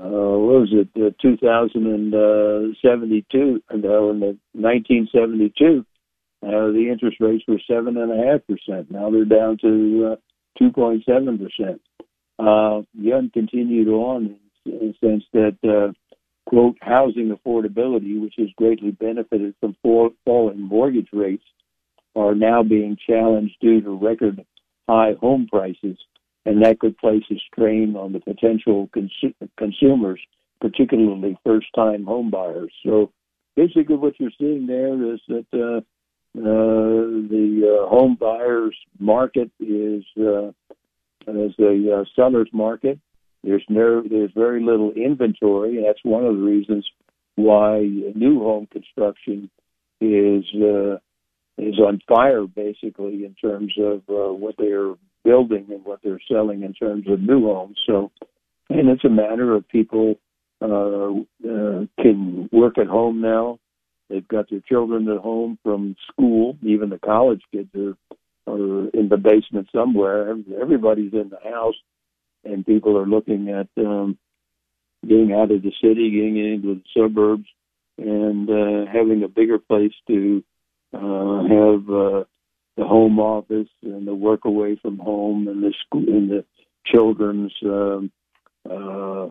uh, 0.00 0.38
what 0.38 0.60
was 0.60 0.72
it, 0.72 0.88
uh, 0.96 1.10
2072? 1.20 3.62
No, 3.74 4.10
in 4.10 4.20
the 4.20 4.38
1972, 4.52 5.84
uh, 6.40 6.70
the 6.70 6.88
interest 6.90 7.16
rates 7.20 7.42
were 7.48 7.60
seven 7.68 7.96
and 7.96 8.12
a 8.12 8.24
half 8.24 8.46
percent. 8.46 8.92
Now 8.92 9.10
they're 9.10 9.24
down 9.24 9.58
to 9.62 10.12
uh, 10.12 10.16
2.7 10.60 11.04
percent. 11.38 11.80
Uh, 12.38 12.82
Yun 12.94 13.30
continued 13.32 13.88
on 13.88 14.38
in 14.64 14.94
the 15.00 15.06
sense 15.06 15.24
that 15.32 15.56
uh, 15.64 15.92
quote 16.48 16.76
housing 16.80 17.36
affordability, 17.36 18.20
which 18.20 18.34
has 18.38 18.48
greatly 18.56 18.90
benefited 18.90 19.54
from 19.60 19.76
fall, 19.82 20.10
falling 20.24 20.60
mortgage 20.60 21.08
rates, 21.12 21.44
are 22.16 22.34
now 22.34 22.62
being 22.62 22.96
challenged 23.06 23.54
due 23.60 23.80
to 23.80 23.90
record 23.96 24.44
high 24.88 25.14
home 25.20 25.46
prices, 25.50 25.98
and 26.46 26.64
that 26.64 26.78
could 26.78 26.96
place 26.98 27.22
a 27.30 27.34
strain 27.52 27.96
on 27.96 28.12
the 28.12 28.20
potential 28.20 28.88
cons- 28.94 29.34
consumers, 29.58 30.20
particularly 30.60 31.38
first-time 31.44 32.04
home 32.04 32.30
buyers. 32.30 32.72
So 32.84 33.12
basically, 33.54 33.96
what 33.96 34.18
you're 34.18 34.30
seeing 34.38 34.66
there 34.66 35.12
is 35.12 35.20
that 35.28 35.46
uh, 35.52 35.80
uh, 36.36 37.28
the 37.30 37.80
uh, 37.82 37.88
home 37.88 38.16
buyers 38.18 38.76
market 38.98 39.50
is 39.60 40.04
uh, 40.18 40.48
as 41.26 41.52
a 41.58 42.00
uh, 42.00 42.04
seller's 42.14 42.50
market. 42.52 42.98
There's 43.44 43.64
no, 43.68 44.02
there's 44.02 44.32
very 44.34 44.62
little 44.62 44.92
inventory, 44.92 45.76
and 45.76 45.86
that's 45.86 46.02
one 46.02 46.24
of 46.24 46.34
the 46.34 46.42
reasons 46.42 46.86
why 47.36 47.80
new 48.14 48.40
home 48.40 48.66
construction 48.70 49.50
is 50.00 50.44
uh, 50.54 50.96
is 51.56 51.78
on 51.78 52.00
fire, 52.08 52.46
basically, 52.46 53.24
in 53.24 53.34
terms 53.34 53.74
of 53.78 54.02
uh, 54.08 54.32
what 54.32 54.54
they're 54.58 54.94
building 55.24 55.66
and 55.70 55.84
what 55.84 56.00
they're 56.02 56.20
selling 56.30 56.62
in 56.62 56.72
terms 56.72 57.04
of 57.08 57.20
new 57.20 57.46
homes. 57.46 57.76
So, 57.86 58.10
and 58.70 58.88
it's 58.88 59.04
a 59.04 59.08
matter 59.08 59.54
of 59.54 59.68
people 59.68 60.14
uh, 60.62 61.10
uh, 61.48 61.86
can 62.00 62.48
work 62.52 62.78
at 62.78 62.86
home 62.86 63.20
now. 63.20 63.58
They've 64.08 64.26
got 64.26 64.50
their 64.50 64.60
children 64.60 65.08
at 65.08 65.18
home 65.18 65.58
from 65.62 65.96
school. 66.10 66.56
Even 66.62 66.90
the 66.90 66.98
college 66.98 67.42
kids 67.52 67.70
are 67.74 67.96
are 68.46 68.88
in 68.88 69.08
the 69.10 69.18
basement 69.18 69.68
somewhere. 69.74 70.34
Everybody's 70.60 71.12
in 71.12 71.30
the 71.30 71.50
house, 71.50 71.74
and 72.44 72.64
people 72.64 72.96
are 72.96 73.06
looking 73.06 73.50
at 73.50 73.68
um, 73.84 74.18
getting 75.06 75.32
out 75.32 75.50
of 75.50 75.62
the 75.62 75.72
city, 75.82 76.10
getting 76.10 76.38
into 76.38 76.76
the 76.76 76.82
suburbs, 76.96 77.46
and 77.98 78.48
uh, 78.48 78.90
having 78.90 79.22
a 79.22 79.28
bigger 79.28 79.58
place 79.58 79.92
to 80.06 80.42
uh, 80.94 81.42
have 81.42 81.90
uh, 81.90 82.24
the 82.76 82.86
home 82.86 83.18
office 83.18 83.68
and 83.82 84.06
the 84.06 84.14
work 84.14 84.44
away 84.44 84.78
from 84.80 84.98
home 84.98 85.48
and 85.48 85.62
the 85.62 85.74
school 85.84 86.04
and 86.08 86.30
the 86.30 86.44
children's 86.86 87.52
um, 87.64 88.10
uh, 88.68 89.26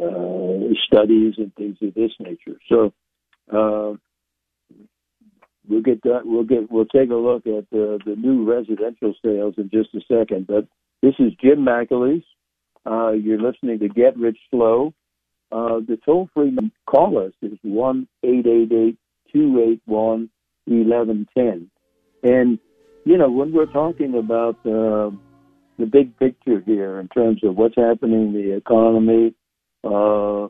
uh, 0.00 0.74
studies 0.86 1.34
and 1.38 1.52
things 1.56 1.76
of 1.82 1.94
this 1.94 2.12
nature. 2.20 2.58
So 2.68 2.92
uh, 3.52 3.94
we'll 5.68 5.82
get 5.82 6.02
that. 6.02 6.20
We'll 6.24 6.44
get. 6.44 6.70
We'll 6.70 6.86
take 6.86 7.10
a 7.10 7.14
look 7.14 7.46
at 7.46 7.68
the 7.70 7.98
the 8.04 8.16
new 8.16 8.50
residential 8.50 9.14
sales 9.24 9.54
in 9.58 9.70
just 9.70 9.94
a 9.94 10.00
second. 10.08 10.46
But 10.46 10.66
this 11.02 11.14
is 11.18 11.32
Jim 11.42 11.64
McAleese. 11.64 12.24
Uh, 12.86 13.12
you're 13.12 13.40
listening 13.40 13.78
to 13.80 13.88
Get 13.88 14.16
Rich 14.16 14.38
Slow. 14.50 14.94
Uh, 15.50 15.80
the 15.86 15.98
toll 16.04 16.28
free 16.34 16.56
call 16.86 17.18
us 17.18 17.32
is 17.42 17.58
one 17.62 18.06
eight 18.22 18.46
eight 18.46 18.72
eight 18.72 18.98
two 19.32 19.60
eight 19.60 19.80
one 19.86 20.30
1110. 20.68 21.70
And, 22.22 22.58
you 23.04 23.16
know, 23.16 23.30
when 23.30 23.52
we're 23.52 23.66
talking 23.66 24.14
about 24.16 24.56
uh, 24.66 25.10
the 25.78 25.86
big 25.90 26.16
picture 26.18 26.60
here 26.60 27.00
in 27.00 27.08
terms 27.08 27.42
of 27.44 27.56
what's 27.56 27.76
happening 27.76 28.28
in 28.28 28.32
the 28.34 28.56
economy, 28.56 29.34
uh, 29.84 30.48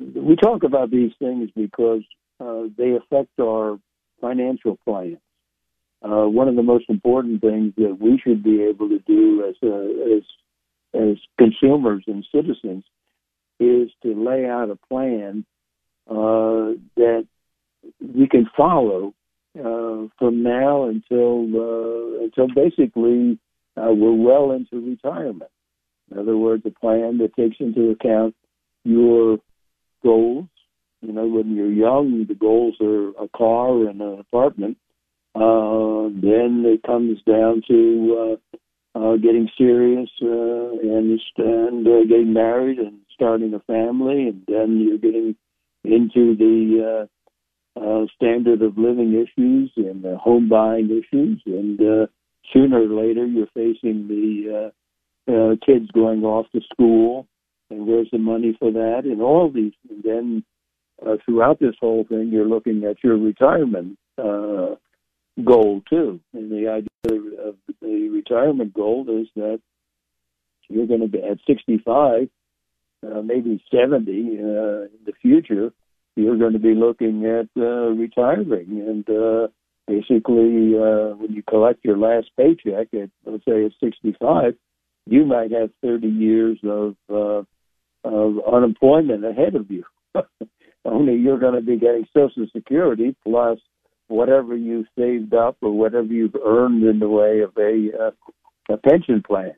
we 0.00 0.36
talk 0.36 0.62
about 0.62 0.90
these 0.90 1.12
things 1.18 1.50
because 1.56 2.02
uh, 2.40 2.64
they 2.76 2.96
affect 2.96 3.30
our 3.40 3.78
financial 4.20 4.78
plans. 4.84 5.18
Uh, 6.02 6.26
one 6.26 6.48
of 6.48 6.56
the 6.56 6.62
most 6.62 6.84
important 6.88 7.40
things 7.40 7.72
that 7.76 7.96
we 7.98 8.20
should 8.22 8.42
be 8.42 8.62
able 8.62 8.88
to 8.88 8.98
do 9.00 9.44
as 9.48 9.54
a, 9.62 10.16
as 10.16 10.22
as 10.94 11.16
consumers 11.38 12.04
and 12.06 12.24
citizens 12.32 12.84
is 13.58 13.90
to 14.02 14.14
lay 14.14 14.46
out 14.46 14.70
a 14.70 14.76
plan 14.88 15.44
uh, 16.08 16.76
that 16.96 17.26
we 18.00 18.28
can 18.28 18.48
follow 18.56 19.14
uh, 19.58 20.06
from 20.18 20.42
now 20.42 20.84
until 20.84 21.44
uh, 21.56 22.24
until 22.24 22.48
basically 22.54 23.38
uh, 23.76 23.92
we're 23.92 24.12
well 24.12 24.52
into 24.52 24.80
retirement. 24.80 25.50
In 26.10 26.18
other 26.18 26.36
words, 26.36 26.64
a 26.66 26.70
plan 26.70 27.18
that 27.18 27.34
takes 27.34 27.56
into 27.60 27.90
account 27.90 28.34
your 28.84 29.38
goals. 30.04 30.46
You 31.00 31.12
know, 31.12 31.26
when 31.26 31.54
you're 31.56 31.72
young, 31.72 32.26
the 32.28 32.34
goals 32.34 32.76
are 32.80 33.08
a 33.22 33.28
car 33.36 33.88
and 33.88 34.00
an 34.00 34.20
apartment. 34.20 34.78
Uh, 35.34 36.08
then 36.22 36.62
it 36.64 36.82
comes 36.84 37.18
down 37.26 37.62
to 37.68 38.38
uh, 38.94 38.98
uh, 38.98 39.16
getting 39.16 39.48
serious 39.58 40.08
uh, 40.22 40.26
and 40.26 41.20
and 41.38 41.86
uh, 41.86 42.02
getting 42.08 42.32
married 42.32 42.78
and 42.78 43.00
starting 43.12 43.52
a 43.54 43.60
family, 43.60 44.28
and 44.28 44.42
then 44.46 44.80
you're 44.80 44.98
getting 44.98 45.34
into 45.84 46.36
the 46.36 47.06
uh, 47.76 47.80
uh, 47.80 48.06
standard 48.14 48.62
of 48.62 48.78
living 48.78 49.14
issues 49.14 49.72
and 49.76 50.06
uh, 50.06 50.16
home 50.16 50.48
buying 50.48 50.86
issues, 50.86 51.42
and 51.46 51.80
uh, 51.80 52.06
sooner 52.52 52.82
or 52.82 53.02
later 53.02 53.26
you're 53.26 53.48
facing 53.54 54.06
the 54.06 54.70
uh, 55.28 55.32
uh, 55.32 55.56
kids 55.64 55.90
going 55.92 56.22
off 56.24 56.46
to 56.52 56.60
school, 56.72 57.26
and 57.70 57.86
where's 57.86 58.08
the 58.12 58.18
money 58.18 58.56
for 58.58 58.70
that, 58.72 59.02
and 59.04 59.20
all 59.20 59.50
these. 59.50 59.72
And 59.88 60.02
then 60.02 60.44
uh, 61.04 61.16
throughout 61.24 61.60
this 61.60 61.74
whole 61.80 62.04
thing, 62.04 62.30
you're 62.32 62.48
looking 62.48 62.84
at 62.84 63.02
your 63.02 63.16
retirement 63.16 63.98
uh, 64.18 64.76
goal 65.44 65.82
too, 65.88 66.20
and 66.32 66.50
the 66.50 66.68
idea 66.68 67.20
of 67.44 67.56
the 67.80 68.08
retirement 68.08 68.72
goal 68.72 69.06
is 69.08 69.28
that 69.36 69.60
you're 70.68 70.86
going 70.86 71.00
to 71.00 71.08
be 71.08 71.22
at 71.22 71.38
65, 71.46 72.28
uh, 73.06 73.22
maybe 73.22 73.62
70 73.70 74.10
uh, 74.10 74.14
in 74.14 74.90
the 75.04 75.12
future 75.20 75.72
you're 76.16 76.36
going 76.36 76.52
to 76.52 76.58
be 76.58 76.74
looking 76.74 77.24
at 77.26 77.48
uh, 77.60 77.90
retiring. 77.90 78.80
And 78.80 79.08
uh, 79.08 79.48
basically, 79.86 80.74
uh, 80.76 81.16
when 81.16 81.32
you 81.32 81.42
collect 81.48 81.84
your 81.84 81.98
last 81.98 82.30
paycheck 82.36 82.88
at, 82.94 83.10
let's 83.26 83.44
say, 83.44 83.64
at 83.64 83.72
65, 83.82 84.54
you 85.06 85.24
might 85.24 85.50
have 85.50 85.70
30 85.82 86.06
years 86.06 86.58
of, 86.64 86.94
uh, 87.12 87.42
of 88.04 88.36
unemployment 88.52 89.24
ahead 89.24 89.54
of 89.54 89.70
you. 89.70 89.84
Only 90.84 91.14
you're 91.14 91.38
going 91.38 91.54
to 91.54 91.62
be 91.62 91.78
getting 91.78 92.06
Social 92.14 92.46
Security 92.54 93.16
plus 93.24 93.58
whatever 94.08 94.54
you've 94.54 94.86
saved 94.98 95.34
up 95.34 95.56
or 95.62 95.72
whatever 95.72 96.06
you've 96.06 96.36
earned 96.44 96.84
in 96.84 96.98
the 96.98 97.08
way 97.08 97.40
of 97.40 97.52
a, 97.56 97.90
uh, 97.98 98.74
a 98.74 98.76
pension 98.76 99.22
plan. 99.26 99.54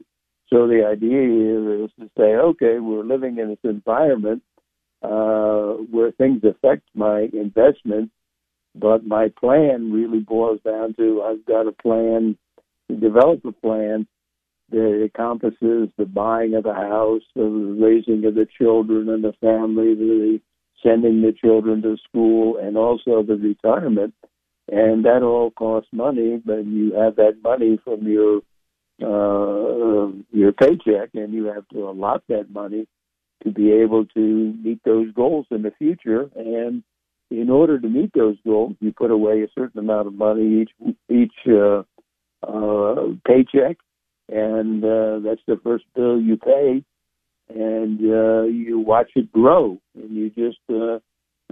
So 0.48 0.68
the 0.68 0.86
idea 0.86 1.22
here 1.22 1.84
is 1.84 1.90
to 1.98 2.08
say, 2.16 2.36
okay, 2.36 2.78
we're 2.78 3.04
living 3.04 3.38
in 3.38 3.48
this 3.48 3.58
environment 3.64 4.42
uh, 5.02 5.72
where 5.90 6.12
things 6.12 6.42
affect 6.44 6.82
my 6.94 7.28
investment. 7.32 8.10
But 8.74 9.04
my 9.04 9.28
plan 9.40 9.92
really 9.92 10.20
boils 10.20 10.60
down 10.64 10.94
to 10.94 11.22
I've 11.22 11.44
got 11.46 11.66
a 11.66 11.72
plan 11.72 12.36
to 12.88 12.96
develop 12.96 13.44
a 13.44 13.52
plan 13.52 14.06
that 14.70 15.02
encompasses 15.02 15.88
the 15.96 16.06
buying 16.06 16.54
of 16.54 16.66
a 16.66 16.74
house, 16.74 17.22
the 17.34 17.44
raising 17.44 18.24
of 18.24 18.34
the 18.34 18.46
children 18.58 19.08
and 19.08 19.22
the 19.22 19.34
family, 19.40 19.94
the 19.94 20.40
sending 20.82 21.22
the 21.22 21.32
children 21.32 21.82
to 21.82 21.96
school, 22.08 22.58
and 22.58 22.76
also 22.76 23.22
the 23.22 23.36
retirement. 23.36 24.14
And 24.70 25.04
that 25.04 25.22
all 25.22 25.52
costs 25.52 25.90
money, 25.92 26.42
but 26.44 26.66
you 26.66 26.92
have 26.94 27.16
that 27.16 27.36
money 27.42 27.78
from 27.84 28.06
your 28.06 28.40
uh, 29.00 30.10
your 30.32 30.52
paycheck, 30.52 31.10
and 31.14 31.32
you 31.32 31.44
have 31.46 31.68
to 31.68 31.88
allot 31.88 32.22
that 32.28 32.50
money 32.50 32.88
to 33.44 33.50
be 33.50 33.70
able 33.70 34.06
to 34.06 34.54
meet 34.64 34.80
those 34.84 35.12
goals 35.12 35.46
in 35.50 35.62
the 35.62 35.70
future. 35.78 36.30
And 36.34 36.82
in 37.30 37.50
order 37.50 37.78
to 37.78 37.88
meet 37.88 38.12
those 38.14 38.36
goals, 38.44 38.74
you 38.80 38.92
put 38.92 39.10
away 39.10 39.42
a 39.42 39.48
certain 39.54 39.78
amount 39.78 40.08
of 40.08 40.14
money 40.14 40.62
each 40.62 40.96
each 41.08 41.34
uh, 41.46 41.82
uh, 42.42 43.08
paycheck, 43.26 43.76
and 44.28 44.84
uh, 44.84 45.20
that's 45.24 45.40
the 45.46 45.58
first 45.62 45.84
bill 45.94 46.20
you 46.20 46.36
pay, 46.36 46.82
and 47.48 48.00
uh, 48.00 48.42
you 48.42 48.78
watch 48.80 49.10
it 49.14 49.32
grow, 49.32 49.78
and 49.94 50.14
you 50.16 50.30
just 50.30 50.58
uh, 50.70 50.98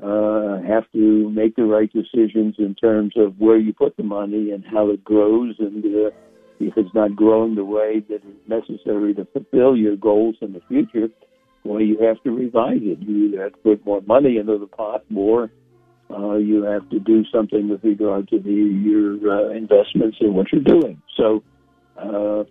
uh, 0.05 0.63
have 0.63 0.85
to 0.93 1.31
make 1.31 1.57
the 1.57 1.65
right 1.65 1.91
decisions 1.93 2.57
in 2.59 2.75
terms 2.75 3.15
of 3.17 3.39
where 3.39 3.59
you 3.59 3.73
put 3.73 3.97
the 3.97 4.03
money 4.03 4.51
and 4.51 4.65
how 4.65 4.91
it 4.91 5.05
grows, 5.05 5.55
and 5.59 5.85
uh, 5.85 6.11
if 6.61 6.75
it's 6.77 6.95
not 6.95 7.15
growing 7.17 7.55
the 7.55 7.65
way 7.65 8.03
that 8.09 8.17
is 8.17 8.49
necessary 8.49 9.15
to 9.15 9.27
fulfill 9.33 9.77
your 9.77 9.97
goals 9.97 10.37
in 10.41 10.53
the 10.53 10.61
future, 10.69 11.09
well, 11.65 11.81
you 11.81 11.99
have 12.01 12.23
to 12.23 12.31
revise 12.31 12.81
it. 12.83 12.99
You 13.01 13.41
have 13.41 13.53
to 13.53 13.59
put 13.59 13.87
more 13.87 14.03
money 14.03 14.37
into 14.37 14.59
the 14.59 14.67
pot, 14.67 15.03
more 15.09 15.51
uh, 16.11 16.37
you 16.37 16.63
have 16.63 16.89
to 16.91 16.99
do 17.01 17.25
something 17.33 17.69
with 17.69 17.83
regard 17.83 18.29
to 18.29 18.39
the, 18.39 18.51
your 18.51 19.15
uh, 19.31 19.51
investments 19.51 20.19
and 20.21 20.35
what 20.35 20.47
you're 20.53 20.63
doing. 20.63 21.01
So, 21.17 21.43
uh, 21.97 22.45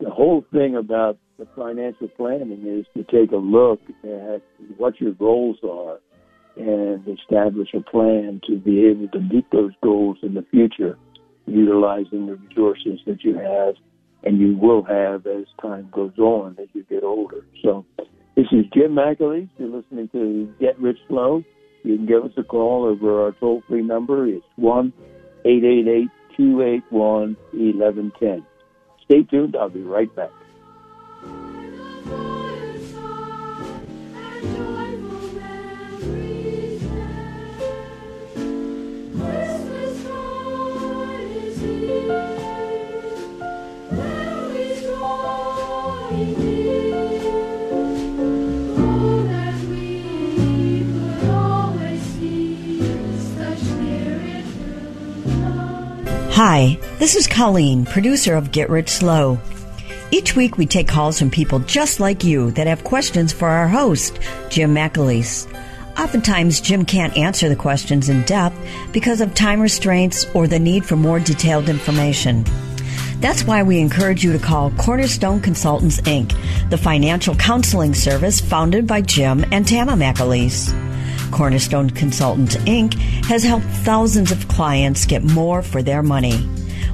the 0.00 0.10
whole 0.10 0.44
thing 0.52 0.76
about 0.76 1.18
the 1.38 1.46
financial 1.56 2.08
planning 2.08 2.64
is 2.66 2.86
to 2.94 3.04
take 3.04 3.32
a 3.32 3.36
look 3.36 3.80
at 4.04 4.42
what 4.76 5.00
your 5.00 5.12
goals 5.12 5.58
are 5.62 5.98
and 6.56 7.06
establish 7.06 7.68
a 7.74 7.80
plan 7.80 8.40
to 8.46 8.58
be 8.58 8.86
able 8.86 9.08
to 9.08 9.20
meet 9.20 9.46
those 9.52 9.72
goals 9.82 10.18
in 10.22 10.34
the 10.34 10.44
future, 10.50 10.98
utilizing 11.46 12.26
the 12.26 12.34
resources 12.34 13.00
that 13.06 13.22
you 13.22 13.34
have 13.34 13.74
and 14.22 14.38
you 14.38 14.56
will 14.56 14.82
have 14.82 15.26
as 15.26 15.46
time 15.62 15.88
goes 15.92 16.16
on 16.18 16.56
as 16.60 16.68
you 16.74 16.84
get 16.84 17.02
older. 17.02 17.46
So, 17.62 17.86
this 18.36 18.46
is 18.52 18.64
Jim 18.74 18.92
McAleese. 18.92 19.48
You're 19.58 19.68
listening 19.68 20.08
to 20.12 20.52
Get 20.60 20.78
Rich 20.78 20.98
Slow. 21.08 21.42
You 21.82 21.96
can 21.96 22.06
give 22.06 22.24
us 22.24 22.32
a 22.36 22.42
call 22.42 22.84
over 22.84 23.24
our 23.24 23.32
toll 23.40 23.62
free 23.66 23.82
number. 23.82 24.26
It's 24.26 24.44
1 24.56 24.92
888 25.44 26.08
281 26.36 27.36
1110. 27.52 28.46
Stay 29.10 29.24
tuned. 29.24 29.56
I'll 29.56 29.68
be 29.68 29.82
right 29.82 30.14
back. 30.14 30.30
Hi, 56.42 56.78
this 56.98 57.16
is 57.16 57.26
Colleen, 57.26 57.84
producer 57.84 58.34
of 58.34 58.50
Get 58.50 58.70
Rich 58.70 58.88
Slow. 58.88 59.38
Each 60.10 60.34
week 60.34 60.56
we 60.56 60.64
take 60.64 60.88
calls 60.88 61.18
from 61.18 61.30
people 61.30 61.58
just 61.58 62.00
like 62.00 62.24
you 62.24 62.50
that 62.52 62.66
have 62.66 62.82
questions 62.82 63.30
for 63.30 63.46
our 63.46 63.68
host, 63.68 64.18
Jim 64.48 64.74
McAleese. 64.74 65.46
Oftentimes, 65.98 66.62
Jim 66.62 66.86
can't 66.86 67.14
answer 67.14 67.50
the 67.50 67.56
questions 67.56 68.08
in 68.08 68.22
depth 68.22 68.56
because 68.90 69.20
of 69.20 69.34
time 69.34 69.60
restraints 69.60 70.24
or 70.34 70.46
the 70.46 70.58
need 70.58 70.86
for 70.86 70.96
more 70.96 71.20
detailed 71.20 71.68
information. 71.68 72.46
That's 73.18 73.44
why 73.44 73.62
we 73.62 73.78
encourage 73.78 74.24
you 74.24 74.32
to 74.32 74.38
call 74.38 74.70
Cornerstone 74.78 75.42
Consultants 75.42 76.00
Inc., 76.00 76.34
the 76.70 76.78
financial 76.78 77.34
counseling 77.34 77.92
service 77.92 78.40
founded 78.40 78.86
by 78.86 79.02
Jim 79.02 79.44
and 79.52 79.68
Tama 79.68 79.92
McAleese. 79.92 80.89
Cornerstone 81.30 81.90
Consultants 81.90 82.56
Inc. 82.56 82.94
has 83.24 83.42
helped 83.42 83.66
thousands 83.66 84.32
of 84.32 84.48
clients 84.48 85.06
get 85.06 85.22
more 85.22 85.62
for 85.62 85.82
their 85.82 86.02
money. 86.02 86.38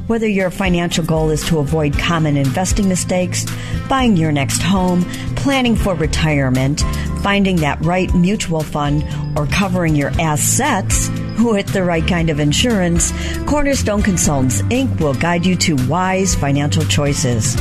Whether 0.07 0.29
your 0.29 0.51
financial 0.51 1.05
goal 1.05 1.31
is 1.31 1.45
to 1.49 1.59
avoid 1.59 1.99
common 1.99 2.37
investing 2.37 2.89
mistakes, 2.89 3.45
buying 3.89 4.17
your 4.17 4.33
next 4.33 4.63
home, 4.63 5.03
planning 5.35 5.75
for 5.75 5.95
retirement, 5.95 6.83
finding 7.23 7.57
that 7.57 7.85
right 7.85 8.13
mutual 8.15 8.63
fund, 8.63 9.05
or 9.37 9.47
covering 9.47 9.97
your 9.97 10.13
assets 10.21 11.09
with 11.39 11.73
the 11.73 11.83
right 11.83 12.07
kind 12.07 12.31
of 12.31 12.41
insurance, 12.41 13.13
Cornerstone 13.47 14.03
Consultants 14.03 14.63
Inc. 14.63 15.01
will 15.01 15.15
guide 15.15 15.45
you 15.45 15.57
to 15.57 15.77
wise 15.89 16.35
financial 16.35 16.85
choices. 16.85 17.57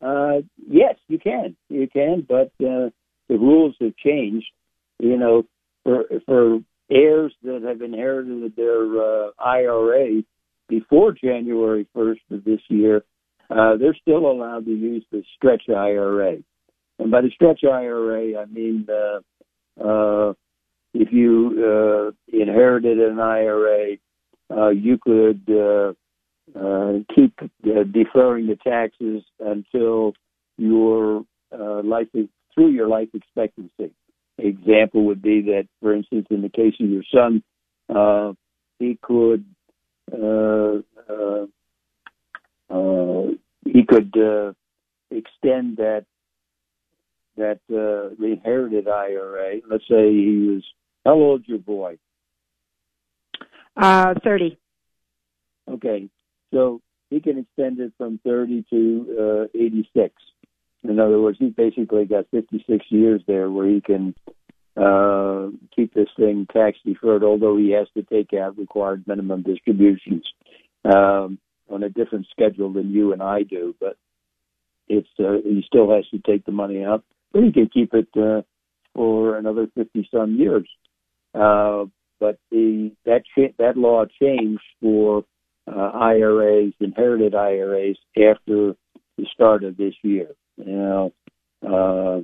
Uh, 0.00 0.42
yes, 0.68 0.94
you 1.08 1.18
can. 1.18 1.56
You 1.68 1.88
can, 1.88 2.24
but 2.28 2.52
uh, 2.64 2.90
the 3.28 3.36
rules 3.36 3.74
have 3.80 3.96
changed. 3.96 4.46
You 5.00 5.16
know, 5.16 5.42
for 5.82 6.04
for 6.24 6.60
heirs 6.88 7.34
that 7.42 7.62
have 7.62 7.82
inherited 7.82 8.54
their 8.54 8.84
uh, 8.84 9.30
IRA 9.44 10.22
before 10.68 11.12
January 11.12 11.88
1st 11.94 12.20
of 12.30 12.44
this 12.44 12.60
year, 12.68 13.02
uh, 13.50 13.76
they're 13.78 13.96
still 14.00 14.30
allowed 14.30 14.64
to 14.66 14.70
use 14.70 15.04
the 15.10 15.24
stretch 15.36 15.64
IRA. 15.68 16.36
And 16.98 17.10
by 17.10 17.20
the 17.20 17.30
stretch 17.30 17.60
IRA, 17.64 18.40
I 18.40 18.46
mean 18.46 18.86
uh, 18.88 19.20
uh, 19.82 20.32
if 20.94 21.12
you 21.12 21.52
uh, 21.62 22.36
inherited 22.36 22.98
an 22.98 23.20
IRA, 23.20 23.96
uh, 24.50 24.68
you 24.70 24.98
could 24.98 25.42
uh, 25.50 25.92
uh, 26.58 26.92
keep 27.14 27.34
uh, 27.40 27.82
deferring 27.92 28.46
the 28.46 28.56
taxes 28.64 29.22
until 29.40 30.14
your 30.56 31.24
uh, 31.52 31.82
life 31.82 32.08
through 32.54 32.70
your 32.70 32.88
life 32.88 33.08
expectancy. 33.12 33.92
Example 34.38 35.04
would 35.06 35.22
be 35.22 35.42
that, 35.42 35.66
for 35.80 35.94
instance, 35.94 36.26
in 36.30 36.42
the 36.42 36.48
case 36.48 36.74
of 36.80 36.88
your 36.88 37.02
son, 37.12 37.42
uh, 37.94 38.32
he 38.78 38.98
could 39.02 39.44
uh, 40.12 40.80
uh, 41.10 41.46
uh, 42.70 43.30
he 43.64 43.84
could 43.86 44.14
uh, 44.16 44.52
extend 45.10 45.78
that 45.78 46.04
that 47.36 47.60
uh, 47.70 48.24
inherited 48.24 48.88
IRA. 48.88 49.56
Let's 49.68 49.84
say 49.88 50.12
he 50.12 50.48
was 50.48 50.64
how 51.04 51.14
old's 51.14 51.46
your 51.46 51.58
boy? 51.58 51.98
Uh, 53.76 54.14
30. 54.24 54.58
Okay, 55.70 56.08
so 56.52 56.80
he 57.10 57.20
can 57.20 57.38
extend 57.38 57.78
it 57.80 57.92
from 57.98 58.18
30 58.24 58.64
to 58.70 59.48
uh, 59.54 59.58
86. 59.58 60.14
In 60.84 61.00
other 61.00 61.20
words, 61.20 61.38
he 61.38 61.50
basically 61.50 62.04
got 62.04 62.26
56 62.30 62.84
years 62.88 63.20
there 63.26 63.50
where 63.50 63.68
he 63.68 63.80
can 63.80 64.14
uh, 64.76 65.48
keep 65.74 65.94
this 65.94 66.08
thing 66.16 66.46
tax 66.52 66.78
deferred, 66.84 67.24
although 67.24 67.56
he 67.56 67.70
has 67.70 67.88
to 67.94 68.02
take 68.02 68.32
out 68.34 68.58
required 68.58 69.04
minimum 69.06 69.42
distributions 69.42 70.24
um, 70.84 71.38
on 71.68 71.82
a 71.82 71.88
different 71.88 72.26
schedule 72.30 72.72
than 72.72 72.90
you 72.90 73.12
and 73.12 73.22
I 73.22 73.42
do. 73.42 73.74
But 73.80 73.96
it's 74.88 75.08
uh, 75.18 75.38
he 75.42 75.64
still 75.66 75.92
has 75.94 76.04
to 76.10 76.18
take 76.18 76.44
the 76.44 76.52
money 76.52 76.84
out, 76.84 77.04
but 77.36 77.44
he 77.44 77.52
can 77.52 77.68
keep 77.68 77.92
it 77.92 78.08
uh, 78.16 78.40
for 78.94 79.36
another 79.36 79.66
50 79.74 80.08
some 80.10 80.36
years. 80.36 80.66
Uh, 81.34 81.84
but 82.18 82.38
the 82.50 82.92
that 83.04 83.24
cha- 83.36 83.52
that 83.58 83.76
law 83.76 84.06
changed 84.20 84.62
for 84.80 85.22
uh, 85.70 85.90
IRAs, 85.92 86.72
inherited 86.80 87.34
IRAs, 87.34 87.98
after 88.16 88.74
the 89.18 89.26
start 89.34 89.64
of 89.64 89.76
this 89.76 89.92
year. 90.02 90.28
Now, 90.56 91.12
uh, 91.62 92.22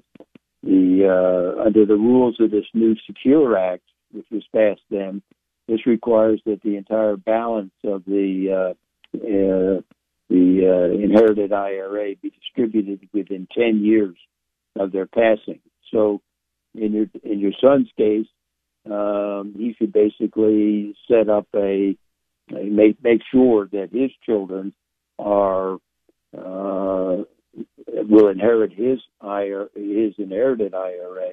the 0.62 1.56
uh, 1.58 1.62
under 1.62 1.84
the 1.84 1.96
rules 1.96 2.36
of 2.40 2.50
this 2.50 2.64
new 2.72 2.96
Secure 3.06 3.58
Act, 3.58 3.84
which 4.12 4.26
was 4.30 4.44
passed 4.54 4.80
then, 4.90 5.20
this 5.68 5.84
requires 5.84 6.40
that 6.46 6.62
the 6.62 6.76
entire 6.76 7.18
balance 7.18 7.74
of 7.84 8.02
the 8.06 8.48
uh, 8.50 9.18
uh, 9.18 9.82
the 10.30 10.62
uh, 10.64 11.04
inherited 11.04 11.52
IRA 11.52 12.14
be 12.22 12.30
distributed 12.30 13.06
within 13.12 13.46
10 13.54 13.84
years 13.84 14.16
of 14.78 14.92
their 14.92 15.06
passing. 15.06 15.60
So, 15.92 16.20
in 16.74 16.92
your 16.92 17.06
in 17.22 17.38
your 17.38 17.52
son's 17.60 17.90
case, 17.96 18.26
um, 18.90 19.54
he 19.56 19.74
should 19.78 19.92
basically 19.92 20.96
set 21.10 21.28
up 21.28 21.46
a, 21.54 21.96
a 22.50 22.64
make 22.64 23.02
make 23.02 23.20
sure 23.30 23.68
that 23.72 23.90
his 23.92 24.10
children 24.24 24.72
are 25.18 25.74
uh, 26.36 27.22
will 27.86 28.28
inherit 28.28 28.72
his 28.72 28.98
IRA, 29.20 29.68
his 29.74 30.14
inherited 30.18 30.74
IRA. 30.74 31.32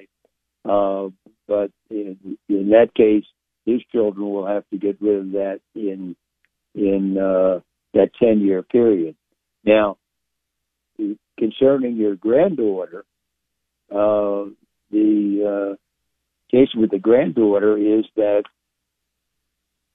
Uh, 0.64 1.08
but 1.48 1.70
in, 1.88 2.36
in 2.48 2.70
that 2.70 2.94
case, 2.94 3.24
his 3.64 3.80
children 3.90 4.30
will 4.30 4.46
have 4.46 4.64
to 4.70 4.78
get 4.78 5.00
rid 5.00 5.20
of 5.20 5.32
that 5.32 5.60
in 5.74 6.14
in 6.74 7.16
uh, 7.18 7.60
that 7.94 8.10
ten 8.22 8.40
year 8.40 8.62
period. 8.62 9.16
Now, 9.64 9.96
concerning 11.38 11.96
your 11.96 12.16
granddaughter, 12.16 13.04
uh, 13.90 14.44
the 14.90 15.74
uh, 15.74 15.76
case 16.50 16.68
with 16.74 16.90
the 16.90 16.98
granddaughter 16.98 17.76
is 17.76 18.04
that 18.16 18.44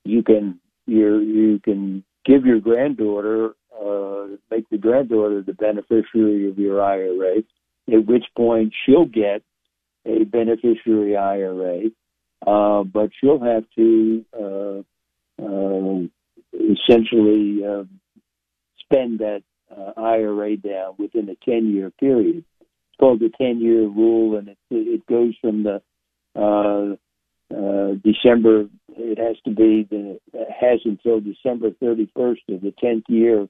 you 0.03 0.23
can 0.23 0.59
you 0.85 1.19
you 1.19 1.59
can 1.59 2.03
give 2.25 2.45
your 2.45 2.59
granddaughter 2.59 3.55
uh, 3.79 4.27
make 4.49 4.69
the 4.69 4.77
granddaughter 4.77 5.41
the 5.41 5.53
beneficiary 5.53 6.49
of 6.49 6.57
your 6.57 6.81
IRA, 6.81 7.39
at 7.91 8.05
which 8.05 8.23
point 8.35 8.73
she'll 8.85 9.05
get 9.05 9.43
a 10.05 10.23
beneficiary 10.23 11.17
IRA, 11.17 11.89
uh, 12.45 12.83
but 12.83 13.09
she'll 13.19 13.43
have 13.43 13.65
to 13.75 14.25
uh, 14.33 14.81
uh, 15.43 16.01
essentially 16.53 17.65
uh, 17.65 17.83
spend 18.79 19.19
that 19.19 19.43
IRA 19.97 20.55
down 20.57 20.93
within 20.97 21.27
a 21.29 21.35
10 21.43 21.73
year 21.73 21.89
period. 21.89 22.45
It's 22.95 22.99
called 22.99 23.19
the 23.19 23.31
10 23.37 23.59
year 23.59 23.81
rule, 23.81 24.37
and 24.37 24.47
it, 24.47 24.57
it 24.71 25.05
goes 25.07 25.33
from 25.41 25.63
the 25.63 25.81
uh, 26.33 26.95
uh, 27.53 27.95
December, 28.03 28.67
it 28.89 29.17
has 29.17 29.35
to 29.43 29.51
be, 29.51 29.85
the, 29.89 30.17
has 30.33 30.79
until 30.85 31.19
December 31.19 31.71
31st 31.71 32.55
of 32.55 32.61
the 32.61 32.73
10th 32.81 33.03
year 33.09 33.47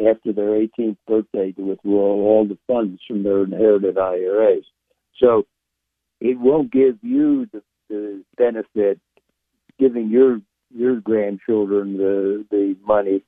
after 0.00 0.32
their 0.32 0.50
18th 0.50 0.96
birthday 1.06 1.52
to 1.52 1.62
withdraw 1.62 2.12
all 2.14 2.46
the 2.46 2.58
funds 2.66 3.00
from 3.06 3.22
their 3.22 3.44
inherited 3.44 3.96
IRAs. 3.96 4.64
So 5.18 5.44
it 6.20 6.38
won't 6.40 6.72
give 6.72 6.98
you 7.02 7.46
the, 7.52 7.62
the 7.88 8.24
benefit 8.36 8.98
giving 9.78 10.10
your 10.10 10.40
your 10.74 11.00
grandchildren 11.00 11.98
the 11.98 12.46
the 12.50 12.76
money 12.86 13.22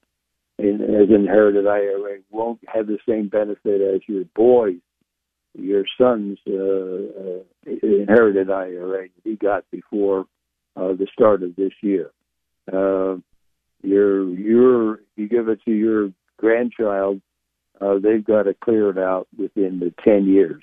in, 0.59 0.81
as 0.81 1.15
inherited 1.15 1.67
IRA 1.67 2.19
won't 2.31 2.61
have 2.67 2.87
the 2.87 2.99
same 3.09 3.29
benefit 3.29 3.81
as 3.81 4.01
your 4.07 4.25
boys, 4.35 4.79
your 5.55 5.85
son's 5.99 6.39
uh, 6.49 6.53
uh, 6.53 7.77
inherited 7.83 8.51
IRA 8.51 9.09
he 9.23 9.37
got 9.37 9.65
before 9.71 10.27
uh, 10.77 10.93
the 10.93 11.07
start 11.13 11.43
of 11.43 11.57
this 11.57 11.73
year. 11.83 12.11
Uh, 12.73 13.17
your 13.83 14.29
your 14.31 15.01
you 15.17 15.29
give 15.29 15.49
it 15.49 15.61
to 15.65 15.71
your 15.71 16.11
grandchild, 16.39 17.21
uh, 17.81 17.99
they've 18.03 18.25
got 18.25 18.45
to 18.45 18.55
clear 18.55 18.91
it 18.91 18.99
out 18.99 19.29
within 19.39 19.79
the 19.79 19.93
ten 20.05 20.27
years. 20.27 20.63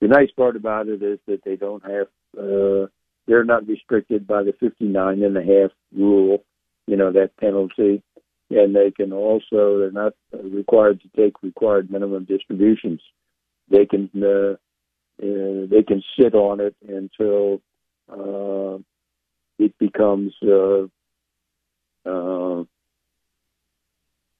The 0.00 0.08
nice 0.08 0.30
part 0.32 0.56
about 0.56 0.88
it 0.88 1.02
is 1.02 1.18
that 1.26 1.44
they 1.44 1.56
don't 1.56 1.84
have 1.84 2.08
uh, 2.38 2.86
they're 3.26 3.44
not 3.44 3.66
restricted 3.66 4.26
by 4.26 4.42
the 4.42 4.52
59 4.58 5.22
and 5.22 5.36
a 5.36 5.40
half 5.40 5.70
rule, 5.96 6.44
you 6.86 6.96
know, 6.96 7.12
that 7.12 7.36
penalty. 7.36 8.02
And 8.50 8.74
they 8.74 8.90
can 8.90 9.12
also, 9.12 9.78
they're 9.78 9.92
not 9.92 10.12
required 10.32 11.00
to 11.02 11.08
take 11.16 11.42
required 11.42 11.90
minimum 11.90 12.24
distributions. 12.24 13.00
They 13.68 13.86
can, 13.86 14.10
uh, 14.16 14.56
uh, 15.22 15.66
they 15.70 15.82
can 15.86 16.02
sit 16.18 16.34
on 16.34 16.60
it 16.60 16.74
until, 16.86 17.60
uh, 18.10 18.78
it 19.58 19.76
becomes, 19.78 20.34
uh, 20.42 20.82
uh, 22.04 22.64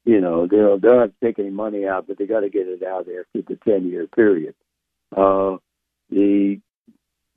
you 0.05 0.21
know, 0.21 0.47
they'll 0.47 1.01
have 1.01 1.11
to 1.11 1.15
take 1.23 1.39
any 1.39 1.51
money 1.51 1.87
out, 1.87 2.07
but 2.09 2.19
they 2.19 2.27
got 2.27 2.41
to 2.41 2.51
get 2.51 2.67
it 2.67 2.83
out 2.83 3.07
after 3.09 3.43
the 3.47 3.59
10 3.65 3.89
year 3.89 4.07
period. 4.07 4.55
Uh, 5.17 5.57
the 6.11 6.61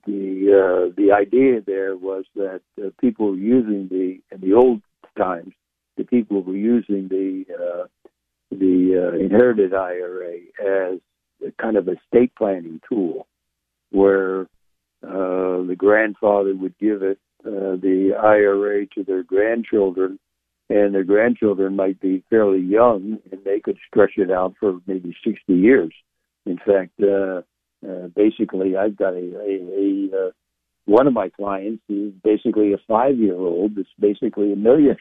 the 0.06 0.52
uh, 0.52 0.94
the 0.96 1.12
idea 1.12 1.60
there 1.60 1.96
was 1.96 2.24
that 2.36 2.60
uh, 2.82 2.90
people 3.00 3.36
using 3.36 3.88
the 3.88 4.20
in 4.30 4.40
the 4.40 4.54
old 4.54 4.80
times 5.18 5.52
the 5.96 6.04
people 6.04 6.42
were 6.42 6.56
using 6.56 7.08
the 7.08 7.44
uh, 7.54 7.86
the 8.50 9.12
uh, 9.12 9.18
inherited 9.18 9.74
IRA 9.74 10.36
as 10.60 11.00
kind 11.60 11.76
of 11.76 11.88
estate 11.88 12.32
planning 12.36 12.80
tool, 12.88 13.26
where 13.90 14.42
uh, 15.02 15.62
the 15.66 15.76
grandfather 15.76 16.54
would 16.54 16.76
give 16.78 17.02
it 17.02 17.18
uh, 17.44 17.76
the 17.80 18.12
IRA 18.20 18.86
to 18.94 19.04
their 19.04 19.22
grandchildren, 19.22 20.18
and 20.68 20.94
their 20.94 21.04
grandchildren 21.04 21.76
might 21.76 22.00
be 22.00 22.24
fairly 22.28 22.60
young, 22.60 23.18
and 23.30 23.44
they 23.44 23.60
could 23.60 23.78
stretch 23.86 24.14
it 24.16 24.30
out 24.30 24.54
for 24.58 24.78
maybe 24.86 25.14
sixty 25.24 25.54
years. 25.54 25.92
In 26.44 26.58
fact. 26.58 26.92
Uh, 27.02 27.42
uh, 27.86 28.08
basically, 28.16 28.76
I've 28.76 28.96
got 28.96 29.12
a, 29.12 29.16
a, 29.16 30.10
a 30.12 30.26
uh, 30.26 30.30
one 30.86 31.06
of 31.06 31.12
my 31.12 31.28
clients 31.28 31.82
is 31.88 32.12
basically 32.24 32.72
a 32.72 32.78
five 32.88 33.18
year 33.18 33.36
old 33.36 33.76
that's 33.76 33.88
basically 33.98 34.52
a 34.52 34.56
millionaire. 34.56 34.96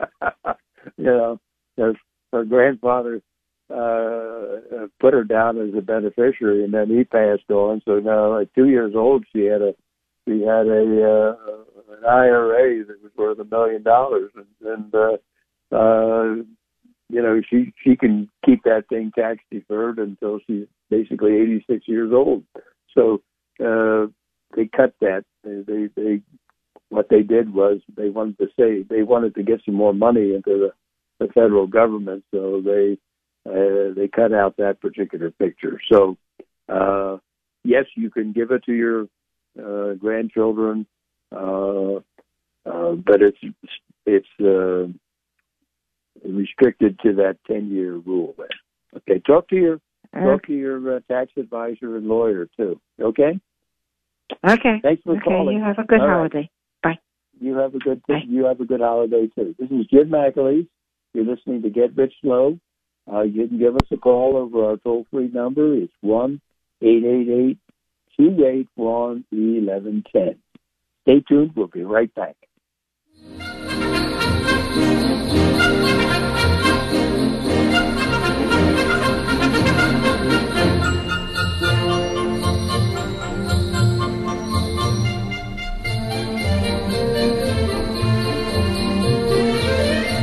you 0.96 1.04
know, 1.04 1.40
her, 1.76 1.94
her 2.32 2.44
grandfather 2.44 3.20
uh, 3.70 4.86
put 5.00 5.12
her 5.12 5.24
down 5.24 5.60
as 5.60 5.74
a 5.76 5.80
beneficiary, 5.80 6.64
and 6.64 6.72
then 6.72 6.88
he 6.88 7.04
passed 7.04 7.50
on. 7.50 7.82
So 7.84 7.98
now, 7.98 8.40
at 8.40 8.54
two 8.54 8.68
years 8.68 8.94
old, 8.94 9.24
she 9.34 9.44
had 9.44 9.62
a 9.62 9.74
she 10.26 10.42
had 10.42 10.66
a 10.66 11.34
uh, 11.36 11.96
an 11.98 12.04
IRA 12.04 12.84
that 12.84 13.02
was 13.02 13.12
worth 13.16 13.38
a 13.38 13.44
million 13.44 13.82
dollars, 13.82 14.30
and, 14.34 14.46
and 14.68 14.94
uh, 14.94 15.76
uh, 15.76 16.34
you 17.08 17.22
know 17.22 17.40
she 17.48 17.72
she 17.82 17.96
can 17.96 18.28
keep 18.44 18.62
that 18.64 18.84
thing 18.88 19.10
tax 19.16 19.40
deferred 19.50 19.98
until 19.98 20.38
she's 20.46 20.66
basically 20.90 21.34
86 21.34 21.88
years 21.88 22.12
old. 22.12 22.44
So 22.94 23.22
uh, 23.60 24.06
they 24.54 24.68
cut 24.68 24.94
that. 25.00 25.24
They, 25.44 25.62
they 25.66 25.88
they 25.96 26.22
what 26.88 27.08
they 27.08 27.22
did 27.22 27.52
was 27.52 27.80
they 27.96 28.10
wanted 28.10 28.38
to 28.38 28.46
say 28.58 28.84
they 28.88 29.02
wanted 29.02 29.34
to 29.34 29.42
get 29.42 29.60
some 29.64 29.74
more 29.74 29.92
money 29.92 30.34
into 30.34 30.58
the, 30.58 30.70
the 31.18 31.32
federal 31.32 31.66
government, 31.66 32.24
so 32.32 32.62
they 32.64 32.98
uh, 33.46 33.94
they 33.94 34.08
cut 34.08 34.32
out 34.32 34.56
that 34.56 34.80
particular 34.80 35.30
picture. 35.30 35.80
So 35.90 36.16
uh, 36.68 37.18
yes, 37.64 37.84
you 37.96 38.10
can 38.10 38.32
give 38.32 38.50
it 38.50 38.64
to 38.64 38.72
your 38.72 39.06
uh, 39.58 39.94
grandchildren, 39.94 40.86
uh, 41.34 41.96
uh, 42.66 42.92
but 42.92 43.22
it's 43.22 43.38
it's 44.04 44.26
uh, 44.40 44.86
restricted 46.28 46.98
to 47.00 47.14
that 47.14 47.38
10 47.46 47.70
year 47.70 47.96
rule 47.96 48.34
there. 48.36 48.48
Okay, 48.96 49.20
talk 49.26 49.48
to 49.48 49.56
your 49.56 49.80
talk 50.14 50.46
to 50.46 50.52
your 50.52 50.96
uh, 50.96 51.00
tax 51.08 51.32
advisor 51.36 51.96
and 51.96 52.06
lawyer 52.06 52.48
too. 52.56 52.80
Okay. 53.00 53.38
Okay. 54.44 54.80
Thanks 54.82 55.02
for 55.04 55.12
okay, 55.12 55.22
calling. 55.24 55.56
You 55.56 55.62
have 55.62 55.78
a 55.78 55.84
good 55.84 56.00
All 56.00 56.08
right. 56.08 56.14
holiday. 56.14 56.50
Bye. 56.82 56.98
You 57.40 57.56
have 57.56 57.74
a 57.74 57.78
good 57.78 58.02
Bye. 58.08 58.22
you 58.26 58.44
have 58.46 58.60
a 58.60 58.64
good 58.64 58.80
holiday 58.80 59.28
too. 59.34 59.54
This 59.58 59.70
is 59.70 59.86
Jim 59.86 60.10
McAleese. 60.10 60.68
You're 61.14 61.24
listening 61.24 61.62
to 61.62 61.70
Get 61.70 61.96
Rich 61.96 62.14
Slow. 62.22 62.58
Uh, 63.10 63.22
you 63.22 63.46
can 63.46 63.58
give 63.58 63.76
us 63.76 63.88
a 63.92 63.96
call 63.96 64.36
over 64.36 64.64
our 64.70 64.76
toll 64.78 65.06
free 65.10 65.28
number. 65.28 65.74
It's 65.74 65.92
one 66.00 66.40
eight 66.82 67.04
eight 67.04 67.28
eight 67.28 67.58
two 68.16 68.44
eight 68.44 68.68
one 68.74 69.24
eleven 69.32 70.04
ten. 70.12 70.36
Stay 71.02 71.20
tuned. 71.28 71.52
We'll 71.54 71.68
be 71.68 71.82
right 71.82 72.12
back. 72.14 72.36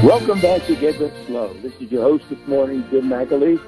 Welcome 0.04 0.42
back 0.42 0.66
to 0.68 0.76
Get 0.76 1.00
Rich 1.00 1.14
Slow. 1.28 1.54
This 1.62 1.72
is 1.80 1.90
your 1.90 2.04
host 2.04 2.26
this 2.30 2.46
morning, 2.46 2.84
Jim 2.92 3.06
McAleese. 3.06 3.64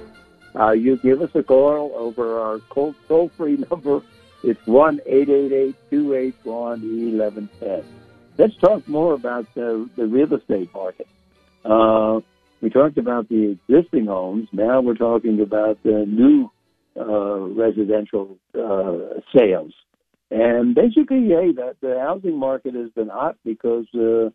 Uh, 0.53 0.71
you 0.71 0.97
give 0.97 1.21
us 1.21 1.29
a 1.33 1.41
call 1.41 1.93
over 1.95 2.41
our 2.41 2.59
toll 2.73 3.31
free 3.37 3.55
number. 3.71 4.01
It's 4.43 4.59
one 4.65 4.99
eight 5.05 5.29
eight 5.29 5.53
eight 5.53 5.75
two 5.89 6.13
eight 6.13 6.35
one 6.43 6.83
eleven 6.83 7.49
ten. 7.61 7.85
Let's 8.37 8.53
talk 8.57 8.85
more 8.85 9.13
about 9.13 9.45
the, 9.55 9.89
the 9.95 10.07
real 10.07 10.33
estate 10.33 10.73
market. 10.73 11.07
Uh, 11.63 12.19
we 12.59 12.69
talked 12.69 12.97
about 12.97 13.29
the 13.29 13.57
existing 13.69 14.07
homes. 14.07 14.49
Now 14.51 14.81
we're 14.81 14.95
talking 14.95 15.39
about 15.39 15.81
the 15.83 16.05
new 16.05 16.51
uh, 16.99 17.47
residential 17.55 18.37
uh, 18.53 19.21
sales. 19.33 19.73
And 20.31 20.75
basically, 20.75 21.27
yeah, 21.29 21.71
the 21.79 21.97
housing 21.97 22.37
market 22.37 22.75
has 22.75 22.89
been 22.89 23.07
hot 23.07 23.37
because 23.45 23.85
uh, 23.95 24.31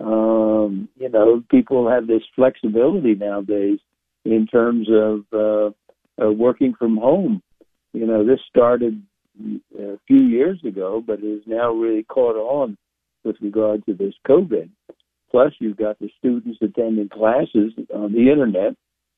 um, 0.00 0.88
you 0.96 1.08
know 1.08 1.42
people 1.50 1.88
have 1.88 2.06
this 2.06 2.22
flexibility 2.34 3.14
nowadays 3.14 3.78
in 4.24 4.46
terms 4.46 4.88
of 4.90 5.24
uh, 5.32 5.70
uh, 6.22 6.30
working 6.30 6.74
from 6.78 6.96
home. 6.96 7.42
You 7.92 8.06
know, 8.06 8.24
this 8.26 8.40
started 8.48 9.02
a 9.78 9.98
few 10.06 10.22
years 10.22 10.60
ago, 10.66 11.02
but 11.04 11.20
is 11.20 11.42
now 11.46 11.72
really 11.72 12.04
caught 12.04 12.36
on 12.36 12.76
with 13.24 13.36
regard 13.40 13.84
to 13.86 13.94
this 13.94 14.14
COVID. 14.26 14.68
Plus, 15.30 15.52
you've 15.58 15.76
got 15.76 15.98
the 15.98 16.10
students 16.18 16.58
attending 16.62 17.08
classes 17.08 17.72
on 17.92 18.12
the 18.12 18.30
internet, 18.30 18.74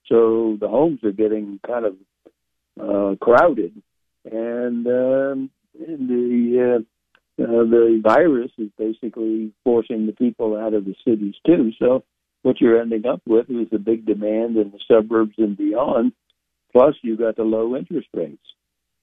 so 0.06 0.56
the 0.60 0.68
homes 0.68 1.00
are 1.04 1.12
getting 1.12 1.60
kind 1.66 1.84
of 1.84 1.96
uh, 2.80 3.16
crowded, 3.20 3.82
and, 4.24 4.86
um, 4.86 5.50
and 5.86 6.08
the 6.08 6.84
uh, 7.38 7.64
the 7.64 8.00
virus 8.02 8.50
is 8.58 8.70
basically 8.78 9.52
forcing 9.62 10.06
the 10.06 10.12
people 10.12 10.56
out 10.56 10.74
of 10.74 10.84
the 10.84 10.94
cities 11.06 11.34
too. 11.46 11.72
So, 11.78 12.04
what 12.42 12.60
you're 12.60 12.80
ending 12.80 13.06
up 13.06 13.22
with 13.26 13.50
is 13.50 13.68
a 13.72 13.78
big 13.78 14.06
demand 14.06 14.56
in 14.56 14.70
the 14.70 14.78
suburbs 14.88 15.34
and 15.38 15.56
beyond. 15.56 16.12
Plus, 16.72 16.94
you've 17.02 17.18
got 17.18 17.36
the 17.36 17.42
low 17.42 17.76
interest 17.76 18.08
rates. 18.14 18.46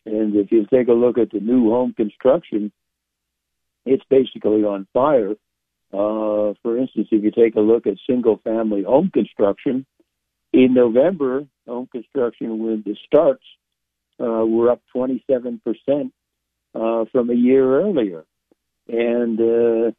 And 0.06 0.36
if 0.36 0.52
you 0.52 0.66
take 0.66 0.88
a 0.88 0.94
look 0.94 1.18
at 1.18 1.32
the 1.32 1.40
new 1.40 1.70
home 1.70 1.94
construction, 1.94 2.72
it's 3.86 4.04
basically 4.10 4.64
on 4.64 4.88
fire. 4.94 5.32
Uh, 5.92 6.54
for 6.64 6.78
instance, 6.78 7.08
if 7.12 7.24
you 7.24 7.32
take 7.32 7.56
a 7.56 7.62
look 7.62 7.86
at 7.86 7.98
single 8.08 8.38
family 8.44 8.84
home 8.84 9.12
construction, 9.14 9.86
in 10.54 10.74
November, 10.74 11.46
home 11.68 11.88
construction 11.92 12.60
with 12.60 12.84
the 12.84 12.96
starts 13.06 13.44
uh, 14.20 14.46
were 14.46 14.70
up 14.70 14.82
27% 14.96 15.60
uh, 16.76 17.06
from 17.12 17.30
a 17.30 17.36
year 17.36 17.82
earlier. 17.82 18.26
And 18.88 19.40
uh, 19.40 19.92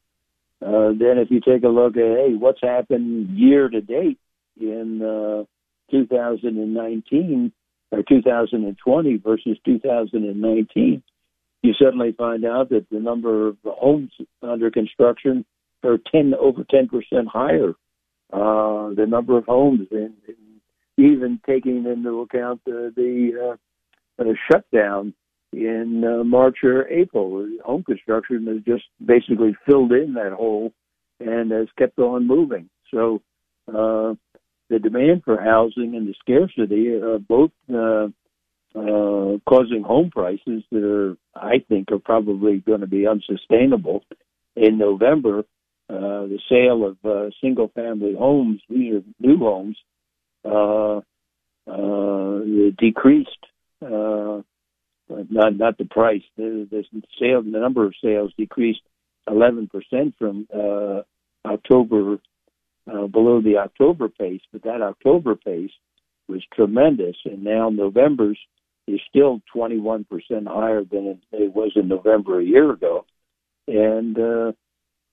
uh, 0.65 0.89
then 0.99 1.19
if 1.19 1.31
you 1.31 1.41
take 1.41 1.65
a 1.65 1.69
look 1.69 1.97
at, 1.97 2.03
hey, 2.03 2.35
what's 2.39 2.61
happened 2.63 3.37
year 3.37 3.69
to 3.69 3.81
date 3.81 4.19
in 4.61 5.01
uh, 5.03 5.45
2019, 5.91 7.53
or 7.93 8.03
2020 8.09 9.17
versus 9.19 9.57
2019, 9.65 11.03
you 11.63 11.73
suddenly 11.83 12.13
find 12.13 12.45
out 12.45 12.69
that 12.71 12.87
the 12.91 13.01
number 13.01 13.49
of 13.49 13.57
homes 13.65 14.13
under 14.43 14.71
construction 14.71 15.45
are 15.83 15.99
10 16.13 16.35
over 16.39 16.65
10 16.69 16.89
percent 16.89 17.29
higher. 17.29 17.75
Uh, 18.33 18.95
the 18.95 19.07
number 19.07 19.39
of 19.39 19.45
homes, 19.45 19.87
and, 19.91 20.15
even 20.97 21.41
taking 21.45 21.85
into 21.87 22.21
account 22.21 22.61
the, 22.65 22.93
the 22.95 23.57
uh, 24.21 24.25
shutdown 24.51 25.13
in 25.57 26.05
uh, 26.05 26.25
March 26.25 26.59
or 26.63 26.89
April, 26.89 27.49
home 27.65 27.85
construction 27.85 28.47
has 28.47 28.63
just 28.65 28.85
basically 29.05 29.57
filled 29.67 29.93
in 29.93 30.15
that 30.15 30.33
hole 30.33 30.73
and 31.21 31.51
has 31.51 31.69
kept 31.79 31.99
on 31.99 32.27
moving. 32.27 32.69
So 32.93 33.23
uh, 33.69 34.15
the 34.71 34.79
demand 34.79 35.23
for 35.25 35.41
housing 35.41 35.95
and 35.97 36.09
the 36.09 36.15
scarcity 36.21 36.95
are 36.95 37.19
both 37.19 37.51
uh, 37.73 38.09
uh, 38.77 39.39
causing 39.47 39.83
home 39.85 40.11
prices 40.11 40.65
that 40.73 40.85
are, 40.85 41.17
I 41.35 41.59
think, 41.69 41.93
are 41.93 41.99
probably 41.99 42.59
going 42.59 42.81
to 42.81 42.87
be 42.87 43.07
unsustainable. 43.07 44.05
In 44.57 44.79
November, 44.79 45.41
uh, 45.89 46.27
the 46.27 46.39
sale 46.49 46.85
of 46.87 46.97
uh, 47.05 47.31
single-family 47.41 48.15
homes, 48.19 48.61
these 48.69 48.95
are 48.95 49.03
new 49.21 49.39
homes, 49.39 49.77
uh, 50.45 51.01
uh, 51.71 52.71
decreased. 52.79 53.31
Uh, 53.83 54.43
not 55.09 55.57
not 55.57 55.79
the 55.79 55.85
price. 55.85 56.23
The, 56.37 56.67
the 56.71 56.85
the 57.21 57.43
number 57.45 57.85
of 57.85 57.95
sales 58.03 58.33
decreased 58.37 58.81
11% 59.29 59.69
from 60.19 60.47
uh, 60.55 61.03
October 61.47 62.19
uh, 62.91 63.07
below 63.07 63.41
the 63.41 63.59
October 63.59 64.09
pace, 64.09 64.43
but 64.53 64.63
that 64.65 64.83
October 64.83 65.35
pace 65.37 65.71
was 66.29 66.43
tremendous, 66.55 67.17
and 67.25 67.43
now 67.45 67.71
November's 67.71 68.39
is 68.87 69.01
still 69.09 69.41
21% 69.55 70.05
higher 70.47 70.85
than 70.85 71.19
it 71.33 71.55
was 71.55 71.73
in 71.75 71.89
November 71.89 72.41
a 72.41 72.45
year 72.45 72.71
ago. 72.71 73.07
And 73.67 74.17
uh, 74.19 74.53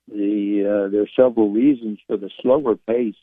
the 0.10 0.86
uh, 0.88 0.92
there 0.92 1.04
are 1.04 1.16
several 1.16 1.52
reasons 1.52 2.00
for 2.08 2.18
the 2.18 2.30
slower 2.42 2.76
pace. 2.76 3.16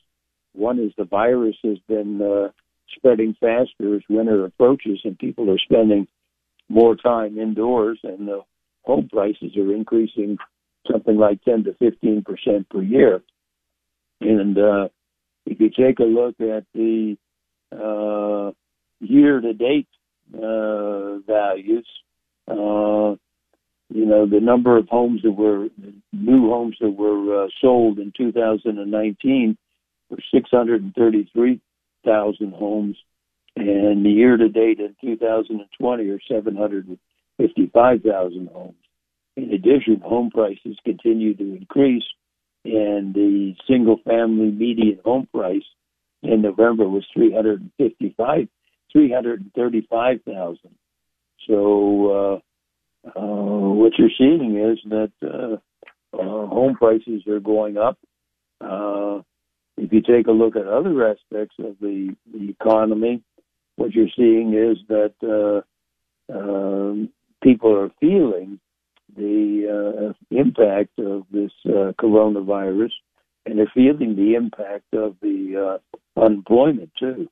One 0.55 0.79
is 0.79 0.93
the 0.97 1.05
virus 1.05 1.57
has 1.65 1.79
been 1.87 2.23
uh, 2.23 2.49
spreading 2.97 3.37
faster 3.39 3.97
as 3.97 4.03
winter 4.09 4.47
approaches, 4.47 5.01
and 5.05 5.19
people 5.19 5.51
are 5.51 5.59
spending 5.59 6.09
more 6.69 6.97
time 6.97 7.39
indoors, 7.39 7.99
and 8.03 8.29
the 8.29 8.43
home 8.85 9.09
prices 9.11 9.57
are 9.57 9.75
increasing 9.75 10.37
something 10.91 11.17
like 11.17 11.43
10 11.45 11.65
to 11.65 11.75
15 11.75 12.23
percent 12.23 12.69
per 12.69 12.83
year. 12.83 13.23
And 14.21 14.59
uh, 14.59 14.89
if 15.47 15.61
you 15.61 15.71
take 15.71 16.01
a 16.01 16.05
look 16.05 16.35
at 16.41 16.65
the 16.75 17.17
uh, 17.73 18.51
year-to-date 19.01 19.89
uh, 20.35 21.19
values, 21.19 21.87
uh, 22.49 23.15
you 23.91 24.05
know, 24.05 24.27
the 24.27 24.41
number 24.41 24.77
of 24.77 24.87
homes 24.89 25.23
that 25.23 25.33
were 25.33 25.69
new 26.13 26.51
homes 26.51 26.77
that 26.81 26.91
were 26.91 27.45
uh, 27.45 27.49
sold 27.61 27.99
in 27.99 28.13
2019 28.17 29.57
were 30.11 30.19
633,000 30.33 32.53
homes, 32.53 32.97
and 33.61 34.05
the 34.05 34.11
year-to-date 34.11 34.81
in 34.81 34.97
2020 35.01 36.09
are 36.09 36.19
755,000 36.29 38.49
homes. 38.53 38.75
In 39.37 39.53
addition, 39.53 40.01
home 40.01 40.31
prices 40.31 40.77
continue 40.85 41.35
to 41.35 41.57
increase 41.57 42.03
and 42.65 43.15
the 43.15 43.55
single 43.69 43.99
family 44.05 44.51
median 44.51 44.99
home 45.05 45.29
price 45.33 45.63
in 46.23 46.43
November 46.43 46.89
was 46.89 47.07
355 47.15 48.49
335,000 48.93 50.59
so 51.47 52.11
uh, 52.11 52.41
uh, 53.09 53.75
what 53.75 53.93
you're 53.99 54.11
seeing 54.19 54.57
is 54.57 54.79
that 54.91 55.13
uh, 55.23 55.57
uh, 56.17 56.47
home 56.47 56.75
prices 56.75 57.25
are 57.29 57.41
going 57.41 57.79
up 57.79 57.99
uh, 58.61 59.21
if 59.77 59.93
you 59.93 60.03
take 60.03 60.27
a 60.27 60.33
look 60.33 60.57
at 60.57 60.67
other 60.67 61.09
aspects 61.09 61.55
of 61.61 61.77
the, 61.81 62.17
the 62.33 62.51
economy 62.51 63.23
what 63.79 63.95
you're 63.95 64.09
seeing 64.17 64.55
is 64.55 64.77
that 64.89 65.15
uh, 65.23 66.33
um, 66.37 67.11
people 67.43 67.75
are 67.75 67.91
feeling 68.01 68.59
the 69.17 70.13
uh, 70.13 70.13
impact 70.37 70.99
of 70.99 71.23
this 71.31 71.53
uh, 71.67 71.93
coronavirus, 72.01 72.91
and 73.47 73.59
they're 73.59 73.73
feeling 73.73 74.17
the 74.17 74.35
impact 74.35 74.93
of 74.93 75.17
the 75.23 75.79
uh, 76.17 76.21
unemployment 76.21 76.91
too. 76.99 77.29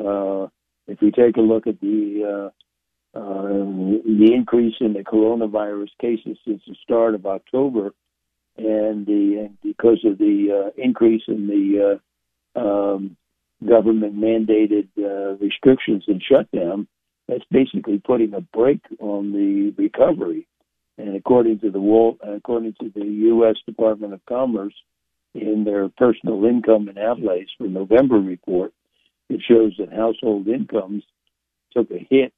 Uh, 0.00 0.48
if 0.86 1.00
we 1.00 1.10
take 1.10 1.36
a 1.36 1.40
look 1.40 1.66
at 1.66 1.80
the 1.80 2.50
uh, 3.14 3.18
uh, 3.18 3.42
the 3.42 4.30
increase 4.34 4.74
in 4.80 4.94
the 4.94 5.04
coronavirus 5.04 5.90
cases 6.00 6.36
since 6.46 6.62
the 6.66 6.74
start 6.82 7.14
of 7.14 7.26
October, 7.26 7.92
and 8.56 9.06
the 9.06 9.46
and 9.46 9.58
because 9.62 10.04
of 10.04 10.16
the 10.18 10.48
uh, 10.50 10.82
increase 10.82 11.22
in 11.28 11.46
the 11.46 11.98
uh, 12.56 12.58
um, 12.58 13.16
government 13.66 14.16
mandated 14.16 14.88
uh, 14.98 15.36
restrictions 15.36 16.04
and 16.06 16.22
shutdown, 16.22 16.86
that's 17.28 17.44
basically 17.50 17.98
putting 17.98 18.34
a 18.34 18.40
brake 18.40 18.84
on 19.00 19.32
the 19.32 19.74
recovery. 19.76 20.46
And 20.98 21.16
according 21.16 21.60
to 21.60 21.70
the 21.70 21.80
Wall, 21.80 22.18
according 22.22 22.74
to 22.80 22.90
the 22.94 23.04
U.S. 23.04 23.56
Department 23.66 24.12
of 24.12 24.20
Commerce, 24.26 24.74
in 25.34 25.64
their 25.64 25.88
personal 25.88 26.44
income 26.44 26.88
and 26.88 26.98
outlays 26.98 27.48
for 27.58 27.66
November 27.66 28.16
report, 28.16 28.72
it 29.28 29.40
shows 29.46 29.72
that 29.78 29.92
household 29.92 30.46
incomes 30.46 31.02
took 31.72 31.90
a 31.90 32.06
hit 32.08 32.32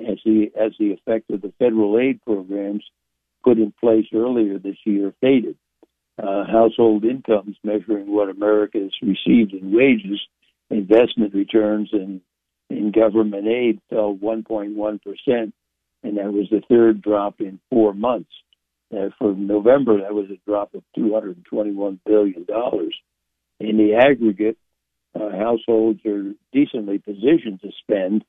as 0.00 0.18
the 0.24 0.50
as 0.58 0.72
the 0.78 0.92
effect 0.92 1.30
of 1.30 1.42
the 1.42 1.52
federal 1.58 1.98
aid 1.98 2.20
programs 2.24 2.84
put 3.42 3.58
in 3.58 3.72
place 3.80 4.06
earlier 4.14 4.58
this 4.58 4.76
year 4.84 5.12
faded. 5.20 5.56
Uh, 6.18 6.44
household 6.44 7.04
incomes 7.04 7.56
measuring 7.62 8.12
what 8.12 8.28
America 8.28 8.78
has 8.78 8.92
received 9.02 9.52
in 9.52 9.72
wages, 9.72 10.20
investment 10.70 11.32
returns, 11.34 11.90
and 11.92 12.20
in 12.70 12.90
government 12.90 13.46
aid 13.46 13.80
fell 13.88 14.14
1.1 14.14 15.02
percent 15.02 15.54
and 16.02 16.16
that 16.16 16.32
was 16.32 16.48
the 16.50 16.62
third 16.68 17.02
drop 17.02 17.40
in 17.40 17.60
four 17.70 17.92
months. 17.92 18.30
Uh, 18.92 19.10
for 19.18 19.34
November, 19.34 20.00
that 20.00 20.14
was 20.14 20.30
a 20.30 20.38
drop 20.46 20.74
of 20.74 20.82
$221 20.96 21.98
billion. 22.06 22.46
In 23.60 23.76
the 23.76 23.94
aggregate, 23.94 24.56
uh, 25.14 25.30
households 25.30 26.00
are 26.06 26.32
decently 26.52 26.98
positioned 26.98 27.60
to 27.60 27.70
spend. 27.82 28.24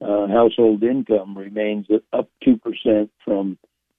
Uh, 0.00 0.28
household 0.28 0.82
income 0.84 1.36
remains 1.36 1.86
up 2.12 2.28
2% 2.46 3.08
from 3.24 3.58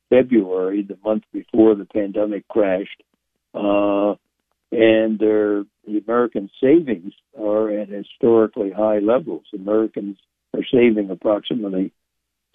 February, 0.10 0.84
the 0.84 0.98
month 1.04 1.24
before 1.34 1.76
the 1.76 1.86
pandemic 1.86 2.48
crashed. 2.48 3.04
Uh, 3.58 4.16
and 4.72 5.18
their 5.18 5.64
the 5.86 5.97
American 6.05 6.49
savings 6.62 7.14
are 7.39 7.72
at 7.72 7.89
historically 7.89 8.72
high 8.72 8.99
levels. 8.99 9.43
Americans 9.53 10.18
are 10.53 10.66
saving 10.72 11.10
approximately 11.10 11.93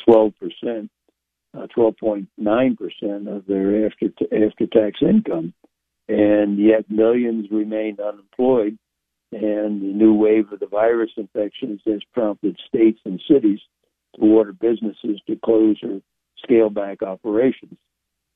12 0.05 0.33
percent, 0.39 0.91
uh, 1.57 1.67
12.9 1.77 2.79
percent 2.79 3.29
of 3.29 3.47
their 3.47 3.87
after 3.87 4.07
after 4.31 4.67
tax 4.67 5.01
income, 5.01 5.55
and 6.09 6.59
yet 6.59 6.91
millions 6.91 7.47
remain 7.51 7.97
unemployed. 8.01 8.79
And 9.33 9.81
the 9.81 9.95
new 9.95 10.13
wave 10.13 10.53
of 10.53 10.61
the 10.61 10.67
virus 10.67 11.11
infections 11.17 11.81
has 11.87 12.03
prompted 12.13 12.59
states 12.69 13.01
and 13.07 13.19
cities 13.27 13.61
to 14.17 14.23
order 14.23 14.53
businesses 14.53 15.23
to 15.27 15.37
close 15.43 15.79
or 15.83 16.03
scale 16.43 16.69
back 16.69 17.03
operations. 17.03 17.79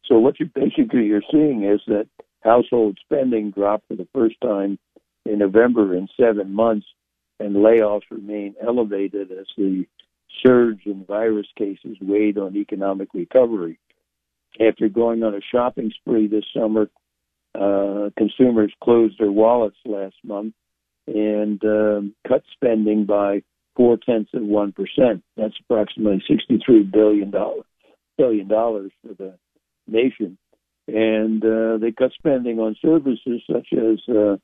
So 0.06 0.18
what 0.18 0.40
you're 0.40 0.48
basically 0.54 1.04
you're 1.04 1.20
seeing 1.30 1.64
is 1.64 1.80
that 1.86 2.08
household 2.42 2.98
spending 3.02 3.50
dropped 3.50 3.88
for 3.88 3.96
the 3.96 4.08
first 4.14 4.36
time 4.42 4.78
in 5.24 5.38
November 5.38 5.96
in 5.96 6.08
seven 6.18 6.52
months, 6.52 6.86
and 7.40 7.56
layoffs 7.56 8.10
remain 8.10 8.54
elevated 8.64 9.32
as 9.32 9.46
the 9.56 9.84
surge 10.44 10.86
in 10.86 11.04
virus 11.04 11.46
cases 11.56 11.96
weighed 12.00 12.38
on 12.38 12.56
economic 12.56 13.08
recovery. 13.14 13.78
After 14.60 14.88
going 14.88 15.22
on 15.22 15.34
a 15.34 15.40
shopping 15.52 15.92
spree 16.00 16.28
this 16.28 16.44
summer, 16.56 16.88
uh, 17.54 18.10
consumers 18.16 18.72
closed 18.82 19.18
their 19.18 19.32
wallets 19.32 19.76
last 19.84 20.16
month 20.24 20.54
and 21.06 21.62
um, 21.64 22.14
cut 22.26 22.42
spending 22.52 23.04
by 23.06 23.42
four 23.76 23.96
tenths 23.96 24.30
of 24.34 24.42
one 24.42 24.72
percent. 24.72 25.22
That's 25.36 25.54
approximately 25.60 26.22
sixty-three 26.28 26.84
billion 26.84 27.30
dollars 27.30 27.64
billion 28.18 28.48
dollars 28.48 28.92
for 29.02 29.14
the 29.14 29.34
nation, 29.86 30.38
and 30.88 31.44
uh, 31.44 31.78
they 31.78 31.92
cut 31.92 32.12
spending 32.12 32.58
on 32.58 32.76
services 32.80 33.42
such 33.50 33.68
as 33.72 33.98
uh, 34.08 34.36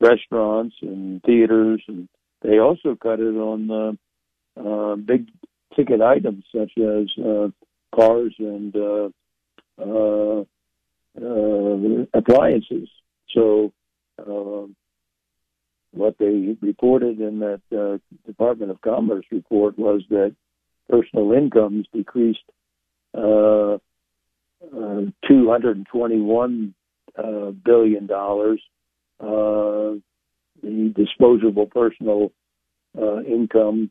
restaurants 0.00 0.74
and 0.82 1.22
theaters, 1.22 1.82
and 1.88 2.08
they 2.42 2.58
also 2.58 2.96
cut 3.00 3.20
it 3.20 3.36
on 3.36 3.70
uh, 3.70 4.60
uh, 4.60 4.96
big 4.96 5.28
ticket 5.76 6.00
items 6.00 6.44
such 6.54 6.72
as 6.78 7.06
uh, 7.24 7.48
cars 7.94 8.34
and 8.38 8.74
uh, 8.76 9.08
uh, 9.80 10.44
uh, 11.20 12.04
appliances. 12.12 12.88
So, 13.34 13.72
uh, 14.18 14.66
what 15.92 16.16
they 16.18 16.56
reported 16.60 17.20
in 17.20 17.38
that 17.38 17.62
uh, 17.72 17.98
Department 18.26 18.72
of 18.72 18.80
Commerce 18.80 19.24
report 19.30 19.78
was 19.78 20.02
that 20.10 20.34
personal 20.88 21.32
incomes 21.32 21.86
decreased 21.92 22.40
uh, 23.16 23.78
221 24.70 26.74
uh, 27.16 27.50
billion 27.64 28.06
dollars. 28.06 28.60
Uh, 29.20 29.94
the 30.62 30.92
disposable 30.96 31.66
personal 31.66 32.32
uh, 33.00 33.22
income 33.22 33.90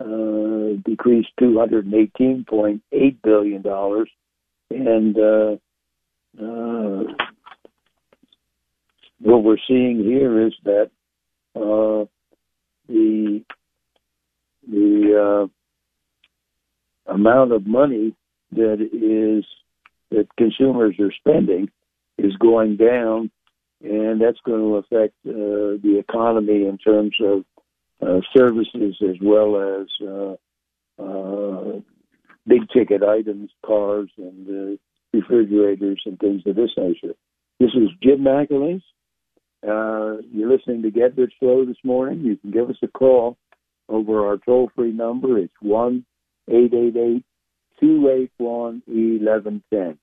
uh, 0.00 0.76
decreased 0.84 1.28
218.8 1.40 3.16
billion 3.22 3.62
dollars, 3.62 4.10
and 4.70 5.16
uh, 5.18 5.56
uh, 6.42 7.02
what 9.20 9.44
we're 9.44 9.56
seeing 9.68 10.02
here 10.02 10.46
is 10.46 10.52
that 10.64 10.90
uh, 11.56 12.04
the 12.88 13.44
the 14.68 15.48
uh, 17.08 17.12
amount 17.12 17.52
of 17.52 17.66
money 17.66 18.14
that 18.52 18.80
is 18.80 19.44
that 20.14 20.28
consumers 20.36 20.96
are 20.98 21.12
spending 21.12 21.70
is 22.18 22.36
going 22.36 22.76
down, 22.76 23.30
and 23.82 24.20
that's 24.20 24.38
going 24.44 24.60
to 24.60 24.76
affect 24.76 25.14
uh, 25.26 25.80
the 25.82 25.98
economy 25.98 26.66
in 26.66 26.78
terms 26.78 27.14
of 27.20 27.44
uh, 28.00 28.20
services 28.36 28.96
as 29.02 29.16
well 29.22 29.80
as 29.80 29.86
uh, 30.06 31.02
uh, 31.02 31.80
big 32.46 32.68
ticket 32.72 33.02
items, 33.02 33.50
cars 33.64 34.10
and 34.18 34.48
uh, 34.48 34.76
refrigerators 35.12 36.00
and 36.06 36.18
things 36.18 36.42
of 36.46 36.56
this 36.56 36.70
nature. 36.76 37.14
This 37.60 37.70
is 37.74 37.88
Jim 38.02 38.20
McAleese. 38.20 38.82
Uh, 39.62 40.20
you're 40.30 40.50
listening 40.50 40.82
to 40.82 40.90
Get 40.90 41.16
Rich 41.16 41.34
Slow 41.40 41.64
this 41.64 41.76
morning. 41.84 42.20
You 42.20 42.36
can 42.36 42.50
give 42.50 42.68
us 42.68 42.76
a 42.82 42.88
call 42.88 43.38
over 43.88 44.26
our 44.26 44.36
toll 44.36 44.70
free 44.76 44.92
number. 44.92 45.38
It's 45.38 45.54
1 45.60 46.04
888 46.48 47.24
281 47.80 48.82
1110. 48.86 49.98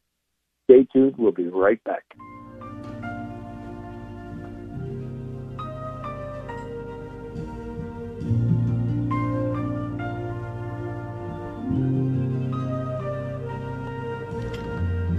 Stay 0.65 0.87
tuned. 0.93 1.15
We'll 1.17 1.31
be 1.31 1.47
right 1.47 1.83
back. 1.83 2.03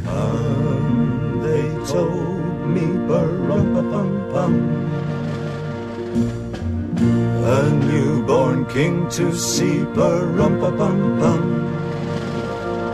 Come, 0.05 1.40
they 1.43 1.93
told 1.93 2.68
me, 2.68 2.86
bum 3.09 4.53
A 7.45 7.70
newborn 7.86 8.66
king 8.66 9.09
to 9.11 9.34
see, 9.34 9.84
bum 9.84 10.28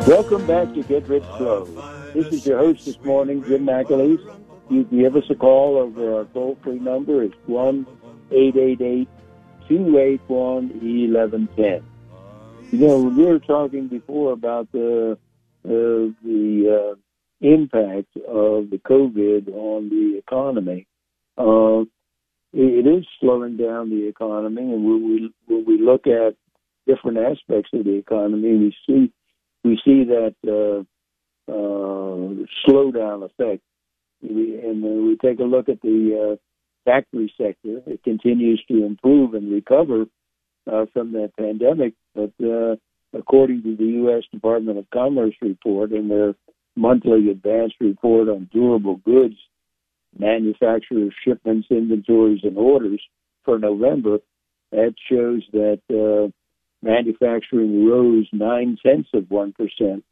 Welcome 0.07 0.47
back 0.47 0.73
to 0.75 0.83
Get 0.83 1.07
Rich 1.07 1.25
Slow. 1.37 1.98
This 2.15 2.29
is 2.29 2.47
your 2.47 2.59
host 2.59 2.87
this 2.87 2.99
morning, 3.05 3.45
Jim 3.45 3.67
McAleese. 3.67 4.25
You 4.71 4.85
can 4.85 4.99
give 4.99 5.15
us 5.15 5.25
a 5.31 5.35
call 5.35 5.77
over 5.77 6.17
our 6.17 6.25
toll 6.27 6.59
free 6.63 6.79
number. 6.79 7.23
It's 7.23 7.35
1 7.47 7.87
888 8.31 9.09
281 9.69 10.69
1110. 10.69 11.85
You 12.71 12.87
know, 12.87 12.99
we 13.01 13.25
were 13.25 13.39
talking 13.39 13.89
before 13.89 14.33
about 14.33 14.71
the 14.73 15.19
uh, 15.65 16.13
the 16.25 16.95
uh, 16.95 16.95
impact 17.41 18.17
of 18.27 18.71
the 18.71 18.81
COVID 18.85 19.49
on 19.53 19.91
the 19.91 20.19
economy. 20.19 20.87
Uh, 21.37 21.83
it 22.53 22.87
is 22.87 23.07
slowing 23.21 23.57
down 23.57 23.91
the 23.91 24.09
economy, 24.09 24.63
and 24.63 24.85
when 24.85 25.05
we 25.07 25.31
when 25.47 25.65
we 25.67 25.79
look 25.79 26.07
at 26.07 26.37
different 26.87 27.19
aspects 27.19 27.71
of 27.75 27.85
the 27.85 27.97
economy, 27.97 28.57
we 28.57 28.77
see 28.87 29.13
we 29.63 29.81
see 29.85 30.05
that 30.05 30.35
uh, 30.47 30.85
slowdown 31.49 33.25
effect. 33.25 33.63
We, 34.23 34.59
and 34.59 34.85
uh, 34.85 34.89
we 34.89 35.17
take 35.17 35.39
a 35.39 35.45
look 35.45 35.69
at 35.69 35.81
the 35.81 36.33
uh, 36.33 36.37
factory 36.85 37.33
sector. 37.37 37.83
It 37.87 38.03
continues 38.03 38.63
to 38.69 38.85
improve 38.85 39.35
and 39.35 39.53
recover 39.53 40.07
uh, 40.71 40.87
from 40.93 41.13
that 41.13 41.33
pandemic, 41.39 41.95
but 42.15 42.33
uh, 42.43 42.77
according 43.17 43.63
to 43.63 43.77
the 43.77 43.85
U.S. 43.85 44.25
Department 44.33 44.79
of 44.79 44.91
Commerce 44.91 45.35
report 45.41 45.93
and 45.93 46.11
their 46.11 46.35
monthly 46.77 47.31
advanced 47.31 47.77
report 47.81 48.29
on 48.29 48.51
durable 48.53 48.97
goods, 48.97 49.37
manufacturers' 50.19 51.15
shipments, 51.25 51.69
inventories, 51.71 52.41
and 52.43 52.57
orders 52.59 53.01
for 53.45 53.59
November, 53.59 54.19
that 54.73 54.95
shows 55.11 55.43
that 55.53 55.81
uh, 55.91 56.31
manufacturing 56.83 57.87
rose 57.87 58.29
nine 58.33 58.77
tenths 58.85 59.09
of 59.15 59.31
one 59.31 59.53
percent 59.53 60.05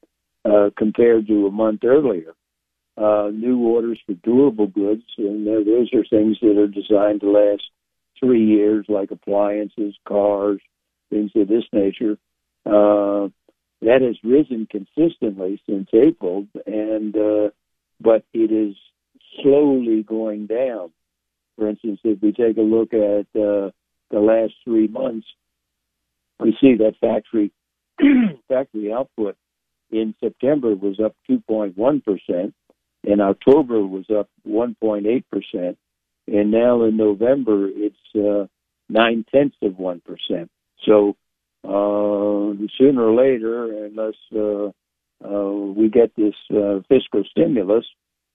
uh, 0.46 0.70
compared 0.76 1.26
to 1.26 1.46
a 1.46 1.50
month 1.50 1.82
earlier. 1.84 2.34
Uh, 2.96 3.30
new 3.32 3.58
orders 3.58 3.98
for 4.06 4.14
durable 4.14 4.68
goods, 4.68 5.02
and 5.18 5.46
those 5.46 5.92
are 5.92 6.04
things 6.08 6.38
that 6.40 6.56
are 6.56 6.66
designed 6.66 7.20
to 7.20 7.30
last 7.30 7.62
three 8.18 8.44
years, 8.44 8.86
like 8.88 9.10
appliances, 9.10 9.94
cars, 10.08 10.60
things 11.10 11.30
of 11.34 11.48
this 11.48 11.64
nature. 11.72 12.16
Uh, 12.64 13.28
that 13.82 14.00
has 14.00 14.16
risen 14.24 14.66
consistently 14.70 15.60
since 15.68 15.88
April, 15.92 16.46
and 16.64 17.14
uh, 17.16 17.50
but 18.00 18.24
it 18.32 18.50
is 18.50 18.74
slowly 19.42 20.02
going 20.02 20.46
down. 20.46 20.90
For 21.56 21.68
instance, 21.68 22.00
if 22.02 22.22
we 22.22 22.32
take 22.32 22.56
a 22.56 22.62
look 22.62 22.94
at 22.94 23.26
uh, 23.38 23.70
the 24.10 24.20
last 24.20 24.54
three 24.64 24.88
months, 24.88 25.26
we 26.40 26.56
see 26.60 26.76
that 26.76 26.94
factory 26.98 27.52
factory 28.48 28.92
output 28.92 29.36
in 29.90 30.14
September 30.20 30.74
was 30.74 30.98
up 31.00 31.14
2.1 31.30 32.04
percent, 32.04 32.54
in 33.04 33.20
October 33.20 33.80
was 33.86 34.06
up 34.10 34.28
1.8 34.46 35.24
percent, 35.30 35.78
and 36.26 36.50
now 36.50 36.84
in 36.84 36.96
November 36.96 37.68
it's 37.68 37.96
uh, 38.14 38.46
nine 38.88 39.24
tenths 39.32 39.56
of 39.62 39.78
one 39.78 40.00
percent. 40.00 40.50
So 40.84 41.16
uh, 41.64 42.54
sooner 42.78 43.02
or 43.02 43.14
later, 43.14 43.86
unless 43.86 44.14
uh, 44.34 44.70
uh, 45.24 45.50
we 45.50 45.88
get 45.88 46.14
this 46.16 46.34
uh, 46.50 46.80
fiscal 46.88 47.24
stimulus, 47.30 47.84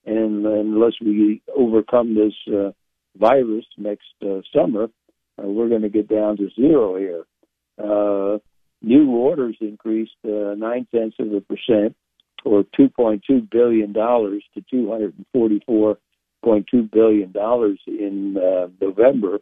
and 0.06 0.46
unless 0.46 0.94
we 1.02 1.42
overcome 1.56 2.16
this 2.16 2.34
uh, 2.54 2.72
virus 3.18 3.66
next 3.78 4.14
uh, 4.24 4.42
summer, 4.54 4.86
uh, 5.38 5.48
we're 5.48 5.70
going 5.70 5.84
to 5.84 5.90
get 5.90 6.08
down 6.08 6.38
to 6.38 6.50
zero 6.56 6.98
here. 6.98 7.24
Uh, 7.78 8.40
new 8.82 9.12
orders 9.12 9.58
increased 9.62 10.16
uh, 10.26 10.56
nine 10.56 10.88
tenths 10.94 11.18
of 11.20 11.34
a 11.34 11.42
percent, 11.42 11.96
or 12.44 12.64
2.2 12.78 13.50
billion 13.50 13.94
dollars, 13.94 14.44
to 14.56 14.64
244 14.72 15.98
$6.2 16.44 16.92
billion 16.92 17.34
in 17.88 18.38
uh, 18.38 18.68
November. 18.80 19.40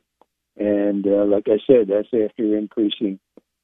And 0.57 1.05
uh, 1.07 1.25
like 1.25 1.47
I 1.47 1.59
said, 1.65 1.87
that's 1.87 2.07
after 2.13 2.57
increasing 2.57 3.19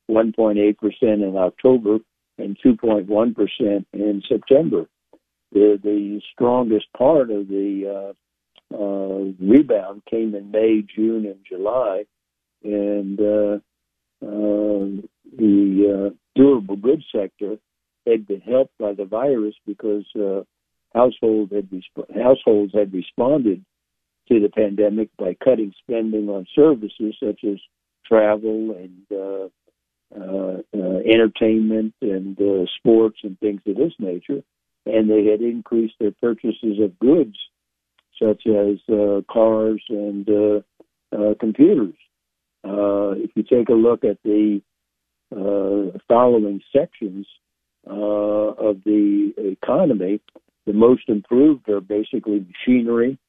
1.8% 0.10 0.76
in 1.02 1.36
October 1.36 2.00
and 2.38 2.58
2.1% 2.64 3.86
in 3.94 4.22
September. 4.28 4.86
The, 5.52 5.80
the 5.82 6.22
strongest 6.34 6.88
part 6.98 7.32
of 7.32 7.48
the 7.48 8.14
uh, 8.74 8.76
uh, 8.76 9.32
rebound 9.40 10.04
came 10.10 10.36
in 10.36 10.52
May, 10.52 10.82
June, 10.82 11.26
and 11.26 11.40
July. 11.48 12.06
And 12.64 13.20
uh, 13.20 13.60
the 14.22 16.10
uh, 16.10 16.10
durable 16.36 16.76
goods 16.76 17.06
sector 17.14 17.58
had 18.08 18.28
been 18.28 18.42
helped 18.42 18.78
by 18.78 18.94
the 18.94 19.06
virus 19.06 19.56
because 19.66 20.06
uh, 20.16 20.42
household 20.94 21.52
had 21.52 21.70
resp- 21.70 22.24
households 22.24 22.74
had 22.74 22.94
responded 22.94 23.64
to 24.28 24.40
the 24.40 24.50
pandemic 24.50 25.10
by 25.18 25.36
cutting 25.44 25.74
spending 25.84 26.30
on 26.30 26.46
services 26.56 27.16
such 27.24 27.44
as 27.44 27.58
travel 28.06 28.72
and 28.72 29.06
uh, 29.12 29.48
uh, 30.16 30.62
uh, 30.74 30.98
entertainment 31.06 31.94
and 32.02 32.40
uh, 32.40 32.66
sports 32.78 33.20
and 33.24 33.40
things 33.40 33.62
of 33.66 33.76
this 33.76 33.94
nature, 34.00 34.42
and 34.86 35.10
they 35.10 35.26
had 35.26 35.42
increased 35.42 35.96
their 36.00 36.14
purchases 36.22 36.80
of 36.80 36.98
goods 37.00 37.36
such 38.22 38.48
as 38.48 38.78
cars 39.30 39.84
and 39.90 40.64
computers. 41.40 41.96
Uh, 42.66 43.12
if 43.18 43.30
you 43.36 43.44
take 43.44 43.70
a 43.70 43.74
look 43.74 44.04
at 44.04 44.18
the 44.24 44.60
uh, 45.32 45.98
following 46.08 46.62
sections 46.76 47.28
uh, 47.88 47.92
of 47.92 48.78
the 48.86 49.34
economy, 49.38 50.20
the 50.66 50.74
most 50.74 51.04
improved 51.08 51.70
are 51.70 51.82
basically 51.82 52.44
machinery. 52.68 53.20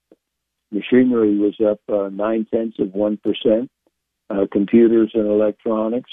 Machinery 0.73 1.37
was 1.37 1.55
up 1.61 1.81
uh, 1.93 2.09
nine 2.09 2.47
tenths 2.51 2.79
of 2.79 2.95
one 2.95 3.19
percent. 3.19 3.71
Uh, 4.31 4.47
computers 4.51 5.11
and 5.15 5.27
electronics 5.27 6.11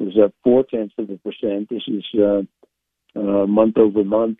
was 0.00 0.18
up 0.22 0.34
four 0.42 0.64
tenths 0.64 0.94
of 0.98 1.08
a 1.08 1.16
percent. 1.18 1.68
This 1.70 1.82
is 1.86 2.04
uh, 2.20 3.46
month 3.46 3.78
over 3.78 4.02
month. 4.02 4.38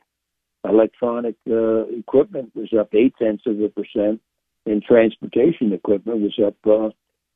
Electronic 0.64 1.36
equipment 1.46 2.50
was 2.56 2.72
up 2.78 2.92
eight 2.92 3.14
tenths 3.22 3.44
of 3.46 3.60
a 3.60 3.68
percent, 3.68 4.20
and 4.66 4.82
transportation 4.82 5.72
equipment 5.72 6.20
was 6.20 6.38
up 6.44 6.56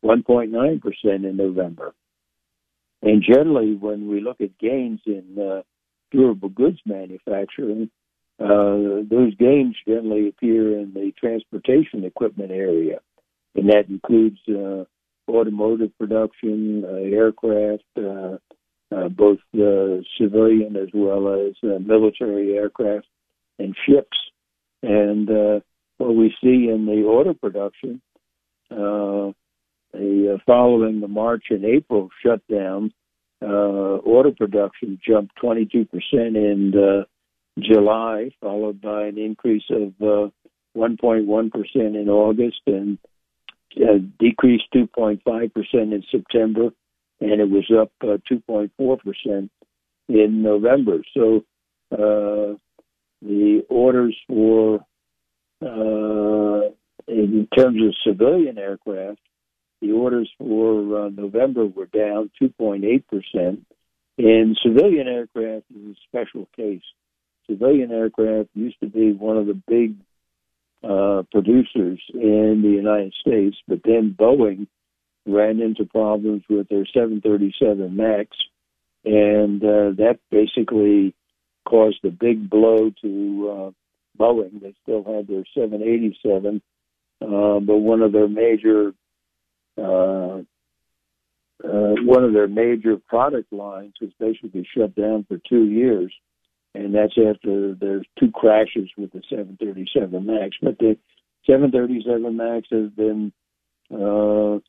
1.9 0.05 0.81
percent 0.81 1.25
in 1.25 1.37
November. 1.37 1.95
And 3.03 3.23
generally, 3.23 3.75
when 3.75 4.09
we 4.09 4.21
look 4.21 4.41
at 4.41 4.59
gains 4.59 5.01
in 5.07 5.37
uh, 5.39 5.63
durable 6.11 6.51
goods 6.51 6.79
manufacturing, 6.85 7.91
uh, 8.39 9.05
those 9.11 9.35
gains 9.37 9.77
generally 9.87 10.29
appear 10.29 10.79
in 10.79 10.93
the 10.95 11.13
transportation 11.19 12.05
equipment 12.05 12.51
area, 12.51 13.01
and 13.55 13.69
that 13.69 13.89
includes 13.89 14.39
uh, 14.49 14.85
automotive 15.31 15.97
production, 15.99 16.85
uh, 16.85 17.17
aircraft, 17.17 17.85
uh, 17.99 18.37
uh, 18.95 19.09
both 19.09 19.39
civilian 20.19 20.77
as 20.77 20.89
well 20.93 21.47
as 21.47 21.55
military 21.63 22.57
aircraft 22.57 23.07
and 23.59 23.77
ships. 23.87 24.17
And 24.83 25.29
what 25.99 26.17
we 26.17 26.35
see 26.43 26.69
in 26.71 26.87
the 26.87 27.05
auto 27.05 27.35
production, 27.35 28.01
the, 29.93 30.35
uh, 30.35 30.39
following 30.47 31.01
the 31.01 31.09
March 31.09 31.45
and 31.51 31.65
April 31.65 32.09
shutdown, 32.25 32.93
uh, 33.43 33.47
auto 33.47 34.33
production 34.33 34.99
jumped 35.07 35.33
22% 35.43 35.87
in 36.13 36.73
uh, 36.77 37.05
July, 37.59 38.31
followed 38.41 38.81
by 38.81 39.05
an 39.05 39.19
increase 39.19 39.65
of 39.71 39.93
uh, 40.01 40.31
1.1% 40.77 41.51
in 41.75 42.09
August 42.09 42.61
and 42.67 42.99
uh, 43.77 43.99
decreased 44.19 44.65
2.5% 44.75 45.21
in 45.73 46.03
September, 46.11 46.71
and 47.21 47.41
it 47.41 47.49
was 47.49 47.71
up 47.77 47.93
uh, 48.03 48.19
2.4% 48.31 49.49
in 50.09 50.43
November. 50.43 50.99
So 51.15 51.45
uh, 51.93 52.57
the 53.23 53.65
orders 53.69 54.17
for, 54.29 54.81
uh, 55.63 56.71
in 57.09 57.49
terms 57.57 57.83
of 57.83 57.95
civilian 58.05 58.59
aircraft, 58.59 59.21
the 59.81 59.93
orders 59.93 60.31
for 60.39 61.07
uh, 61.07 61.09
November 61.11 61.67
were 61.67 61.87
down 61.87 62.31
2.8%. 62.41 63.59
And 64.19 64.59
civilian 64.63 65.09
aircraft 65.09 65.65
is 65.75 65.97
a 65.97 66.01
special 66.09 66.47
case. 66.55 66.83
Civilian 67.49 67.91
aircraft 67.91 68.51
used 68.55 68.79
to 68.81 68.87
be 68.87 69.13
one 69.13 69.37
of 69.37 69.47
the 69.47 69.61
big 69.67 69.97
uh, 70.83 71.23
producers 71.31 72.01
in 72.15 72.61
the 72.63 72.71
United 72.71 73.15
States, 73.21 73.57
but 73.67 73.81
then 73.85 74.15
Boeing 74.19 74.67
ran 75.27 75.61
into 75.61 75.85
problems 75.85 76.43
with 76.49 76.69
their 76.69 76.87
737 76.87 77.95
MAX, 77.95 78.29
and 79.05 79.63
uh, 79.63 79.93
that 79.97 80.19
basically 80.31 81.15
caused 81.67 82.05
a 82.05 82.11
big 82.11 82.49
blow 82.49 82.91
to 83.03 83.51
uh, 83.51 83.71
Boeing. 84.19 84.61
They 84.61 84.75
still 84.83 85.05
had 85.05 85.29
their 85.29 85.45
787, 85.55 86.63
uh, 87.23 87.61
but 87.61 87.77
one 87.77 88.03
of 88.03 88.13
their 88.13 88.29
major 88.29 88.93
uh, 89.81 90.43
uh, 91.63 91.95
one 92.05 92.25
of 92.25 92.33
their 92.33 92.49
major 92.49 92.97
product 92.97 93.53
lines 93.53 93.95
was 94.01 94.11
basically 94.19 94.67
shut 94.77 94.95
down 94.95 95.25
for 95.29 95.39
two 95.49 95.65
years 95.65 96.13
and 96.75 96.95
that's 96.95 97.17
after 97.19 97.75
there's 97.75 98.07
two 98.19 98.31
crashes 98.31 98.89
with 98.97 99.13
the 99.13 99.23
737 99.29 100.25
Max. 100.25 100.57
But 100.63 100.79
the 100.79 100.97
737 101.47 102.37
Max 102.37 102.69
has 102.71 102.91
been 102.91 103.33
uh, 103.93 104.61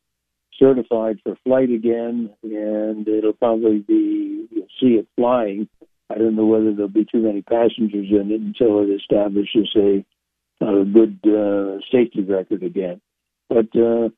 certified 0.58 1.18
for 1.22 1.36
flight 1.44 1.70
again, 1.70 2.30
and 2.42 3.06
it'll 3.06 3.32
probably 3.34 3.78
be 3.78 4.46
you'll 4.50 4.66
see 4.80 4.98
it 4.98 5.06
flying. 5.16 5.68
I 6.10 6.18
don't 6.18 6.36
know 6.36 6.46
whether 6.46 6.72
there'll 6.72 6.88
be 6.88 7.06
too 7.10 7.22
many 7.22 7.42
passengers 7.42 8.08
in 8.10 8.30
it 8.30 8.40
until 8.40 8.82
it 8.82 8.90
establishes 8.90 9.70
a, 9.76 10.04
a 10.64 10.84
good 10.84 11.18
uh, 11.24 11.78
safety 11.90 12.22
record 12.22 12.62
again. 12.62 13.00
But 13.48 13.68
uh, 13.76 14.08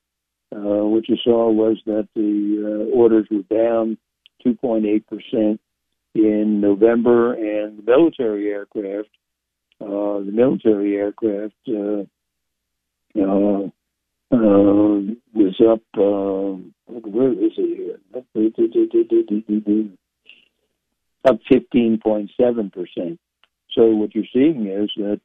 uh, 0.54 0.86
what 0.86 1.08
you 1.08 1.16
saw 1.24 1.50
was 1.50 1.78
that 1.86 2.06
the 2.14 2.88
uh, 2.92 2.96
orders 2.96 3.26
were 3.30 3.42
down 3.54 3.98
2.8 4.46 5.06
percent 5.06 5.60
in 6.14 6.60
November, 6.60 7.34
and 7.34 7.78
the 7.78 7.82
military 7.84 8.48
aircraft, 8.50 9.08
uh, 9.80 10.20
the 10.20 10.30
military 10.32 10.96
aircraft, 10.96 11.54
uh, 11.68 12.04
uh, 13.16 13.68
was 15.34 15.60
up. 15.68 15.82
Where 15.96 17.32
is 17.32 17.52
it 17.56 17.76
here? 17.76 17.98
Up 21.24 21.38
fifteen 21.50 21.98
point 22.00 22.30
seven 22.40 22.70
percent. 22.70 23.18
So 23.72 23.86
what 23.86 24.14
you're 24.14 24.24
seeing 24.32 24.66
is 24.66 24.90
that 24.98 25.20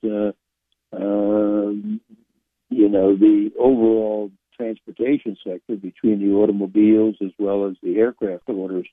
you 2.70 2.90
know 2.90 3.16
the 3.16 3.52
overall 3.60 4.32
transportation 4.60 5.38
sector 5.46 5.76
between 5.76 6.20
the 6.20 6.34
automobiles 6.36 7.16
as 7.22 7.32
well 7.40 7.68
as 7.68 7.76
the 7.82 7.98
aircraft 7.98 8.50
orders 8.50 8.88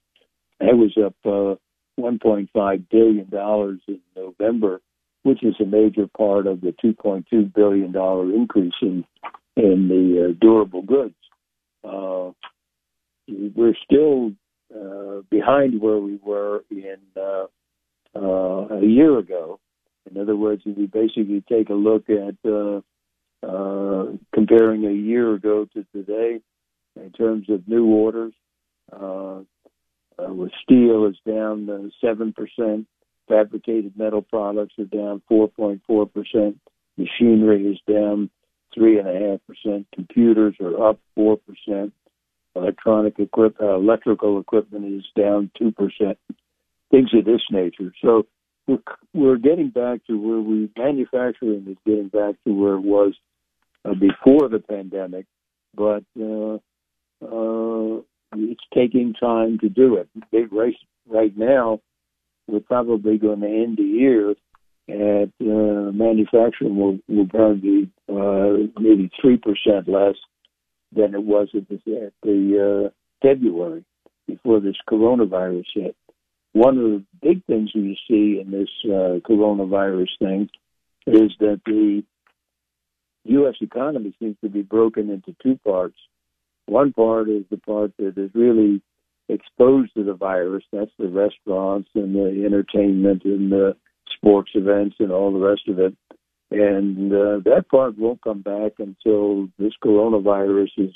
that 0.59 0.75
was 0.75 0.95
up 1.03 1.15
uh, 1.25 1.55
$1.5 2.01 2.89
billion 2.89 3.29
in 3.87 3.99
November, 4.15 4.81
which 5.23 5.43
is 5.43 5.55
a 5.59 5.65
major 5.65 6.07
part 6.17 6.47
of 6.47 6.61
the 6.61 6.73
$2.2 6.83 7.53
billion 7.53 7.95
increase 8.33 8.73
in, 8.81 9.05
in 9.55 9.87
the 9.87 10.29
uh, 10.29 10.33
durable 10.39 10.81
goods. 10.81 11.15
Uh, 11.83 12.31
we're 13.27 13.75
still 13.83 14.31
uh, 14.73 15.21
behind 15.29 15.79
where 15.81 15.97
we 15.97 16.19
were 16.23 16.63
in 16.71 16.97
uh, 17.15 17.45
uh, 18.15 18.77
a 18.77 18.85
year 18.85 19.17
ago. 19.17 19.59
In 20.09 20.19
other 20.19 20.35
words, 20.35 20.61
if 20.65 20.77
we 20.77 20.85
basically 20.85 21.43
take 21.49 21.69
a 21.69 21.73
look 21.73 22.09
at 22.09 22.35
uh, 22.49 22.81
comparing 24.33 24.85
a 24.85 24.91
year 24.91 25.33
ago 25.33 25.67
to 25.73 25.85
today 25.93 26.39
in 26.95 27.11
terms 27.11 27.49
of 27.49 27.67
new 27.67 27.85
orders, 27.85 28.33
uh, 28.91 30.33
with 30.33 30.51
steel 30.63 31.05
is 31.05 31.15
down 31.25 31.69
uh, 31.69 31.89
seven 32.01 32.33
uh, 32.35 32.41
percent. 32.41 32.87
Fabricated 33.27 33.97
metal 33.97 34.21
products 34.21 34.73
are 34.79 34.85
down 34.85 35.21
4.4 35.29 36.13
percent. 36.13 36.59
Machinery 36.97 37.67
is 37.67 37.79
down 37.91 38.29
three 38.73 38.99
and 38.99 39.07
a 39.07 39.29
half 39.31 39.39
percent. 39.45 39.85
Computers 39.93 40.55
are 40.59 40.89
up 40.89 40.99
four 41.13 41.37
percent. 41.37 41.93
Electronic 42.55 43.19
equip, 43.19 43.59
uh, 43.61 43.75
electrical 43.75 44.39
equipment 44.39 44.85
is 44.85 45.05
down 45.15 45.51
two 45.57 45.71
percent. 45.71 46.17
Things 46.89 47.09
of 47.13 47.25
this 47.25 47.41
nature. 47.51 47.93
So 48.01 48.25
we're, 48.65 48.77
we're 49.13 49.37
getting 49.37 49.69
back 49.69 50.05
to 50.07 50.17
where 50.17 50.39
we 50.39 50.69
manufacturing 50.77 51.65
is 51.69 51.77
getting 51.85 52.07
back 52.07 52.35
to 52.45 52.53
where 52.53 52.75
it 52.75 52.81
was 52.81 53.13
uh, 53.85 53.93
before 53.93 54.49
the 54.49 54.59
pandemic, 54.59 55.25
but 55.75 56.03
uh, 56.19 56.55
uh, 57.23 58.01
it's 58.35 58.63
taking 58.73 59.13
time 59.13 59.57
to 59.59 59.69
do 59.69 59.95
it. 59.95 60.09
Big 60.31 60.51
race 60.51 60.75
right 61.07 61.35
now, 61.37 61.79
we're 62.47 62.59
probably 62.59 63.17
going 63.17 63.41
to 63.41 63.47
end 63.47 63.77
the 63.77 63.83
year 63.83 64.35
at 64.89 65.29
uh, 65.41 65.91
manufacturing 65.91 66.77
will, 66.77 66.97
will 67.07 67.27
probably 67.27 67.59
be 67.59 67.91
uh, 68.09 68.79
maybe 68.79 69.11
3% 69.23 69.87
less 69.87 70.15
than 70.95 71.13
it 71.13 71.23
was 71.23 71.49
at 71.53 71.67
the, 71.67 71.75
at 72.05 72.13
the 72.23 72.87
uh, 72.87 72.89
February 73.21 73.83
before 74.27 74.61
this 74.61 74.77
coronavirus 74.89 75.65
hit. 75.73 75.95
One 76.53 76.77
of 76.77 76.83
the 76.83 77.03
big 77.21 77.45
things 77.45 77.71
you 77.73 77.95
see 78.07 78.39
in 78.41 78.51
this 78.51 78.69
uh, 78.85 79.19
coronavirus 79.29 80.07
thing 80.19 80.49
is 81.05 81.31
that 81.39 81.61
the 81.65 82.03
U.S. 83.27 83.55
economy 83.61 84.15
seems 84.19 84.37
to 84.43 84.49
be 84.49 84.61
broken 84.61 85.09
into 85.09 85.35
two 85.41 85.59
parts. 85.65 85.97
One 86.65 86.93
part 86.93 87.29
is 87.29 87.43
the 87.49 87.57
part 87.57 87.91
that 87.97 88.17
is 88.17 88.31
really 88.33 88.81
exposed 89.29 89.93
to 89.95 90.03
the 90.03 90.13
virus. 90.13 90.63
That's 90.71 90.91
the 90.97 91.09
restaurants 91.09 91.89
and 91.95 92.15
the 92.15 92.43
entertainment 92.45 93.23
and 93.25 93.51
the 93.51 93.75
sports 94.15 94.51
events 94.53 94.95
and 94.99 95.11
all 95.11 95.31
the 95.31 95.45
rest 95.45 95.67
of 95.67 95.79
it. 95.79 95.95
And 96.49 97.11
uh, 97.11 97.39
that 97.43 97.65
part 97.69 97.97
won't 97.97 98.21
come 98.21 98.41
back 98.41 98.73
until 98.79 99.49
this 99.59 99.73
coronavirus 99.83 100.69
is 100.77 100.93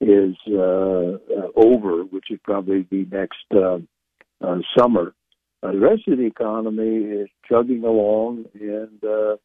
is 0.00 0.36
uh, 0.48 1.18
uh, 1.18 1.48
over, 1.56 2.04
which 2.04 2.26
would 2.30 2.42
probably 2.44 2.82
be 2.82 3.04
next 3.10 3.44
uh, 3.52 3.78
uh, 4.40 4.58
summer. 4.78 5.12
Uh, 5.60 5.72
the 5.72 5.80
rest 5.80 6.02
of 6.06 6.18
the 6.18 6.26
economy 6.26 6.98
is 6.98 7.28
chugging 7.48 7.82
along 7.82 8.44
and 8.54 9.02
uh, 9.02 9.36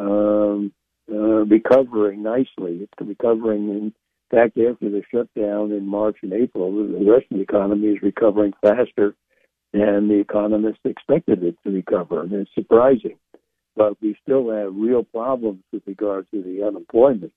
um, 0.00 0.72
uh, 1.10 1.44
recovering 1.44 2.22
nicely. 2.22 2.80
It's 2.82 2.92
recovering. 3.00 3.68
In 3.68 3.94
fact, 4.30 4.58
after 4.58 4.88
the 4.90 5.02
shutdown 5.12 5.72
in 5.72 5.86
March 5.86 6.18
and 6.22 6.32
April, 6.32 6.72
the 6.72 7.10
rest 7.10 7.26
of 7.30 7.36
the 7.36 7.42
economy 7.42 7.88
is 7.88 8.02
recovering 8.02 8.52
faster 8.62 9.14
than 9.72 10.08
the 10.08 10.20
economists 10.20 10.80
expected 10.84 11.42
it 11.42 11.56
to 11.64 11.70
recover. 11.70 12.22
And 12.22 12.32
it's 12.32 12.50
surprising. 12.54 13.16
But 13.76 14.00
we 14.00 14.16
still 14.22 14.50
have 14.50 14.74
real 14.74 15.04
problems 15.04 15.62
with 15.72 15.82
regard 15.86 16.26
to 16.32 16.42
the 16.42 16.66
unemployment. 16.66 17.32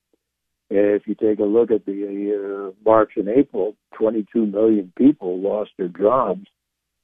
If 0.70 1.08
you 1.08 1.16
take 1.16 1.40
a 1.40 1.44
look 1.44 1.70
at 1.72 1.86
the 1.86 2.72
uh, 2.72 2.72
March 2.84 3.12
and 3.16 3.30
April, 3.30 3.76
22 3.98 4.48
million 4.48 4.92
people 4.98 5.40
lost 5.40 5.72
their 5.78 5.90
jobs 5.90 6.48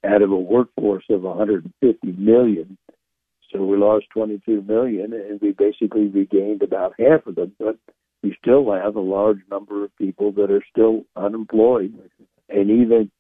out 0.04 0.22
of 0.22 0.32
a 0.32 0.36
workforce 0.36 1.04
of 1.10 1.22
150 1.22 2.12
million. 2.14 2.78
So 3.52 3.64
we 3.64 3.78
lost 3.78 4.06
22 4.14 4.62
million, 4.62 5.14
and 5.14 5.42
we 5.42 5.52
basically 5.52 6.08
regained 6.08 6.62
about 6.62 6.94
half 7.00 7.26
of 7.26 7.36
them. 7.36 7.54
But 7.60 7.78
we 8.22 8.36
still 8.42 8.72
have 8.72 8.96
a 8.96 9.02
large 9.02 9.40
number 9.50 9.84
of 9.84 9.96
people 9.98 10.32
that 10.34 10.52
are 10.52 10.64
still 10.70 11.06
unemployed, 11.16 11.94
and 12.50 12.70
even 12.70 13.12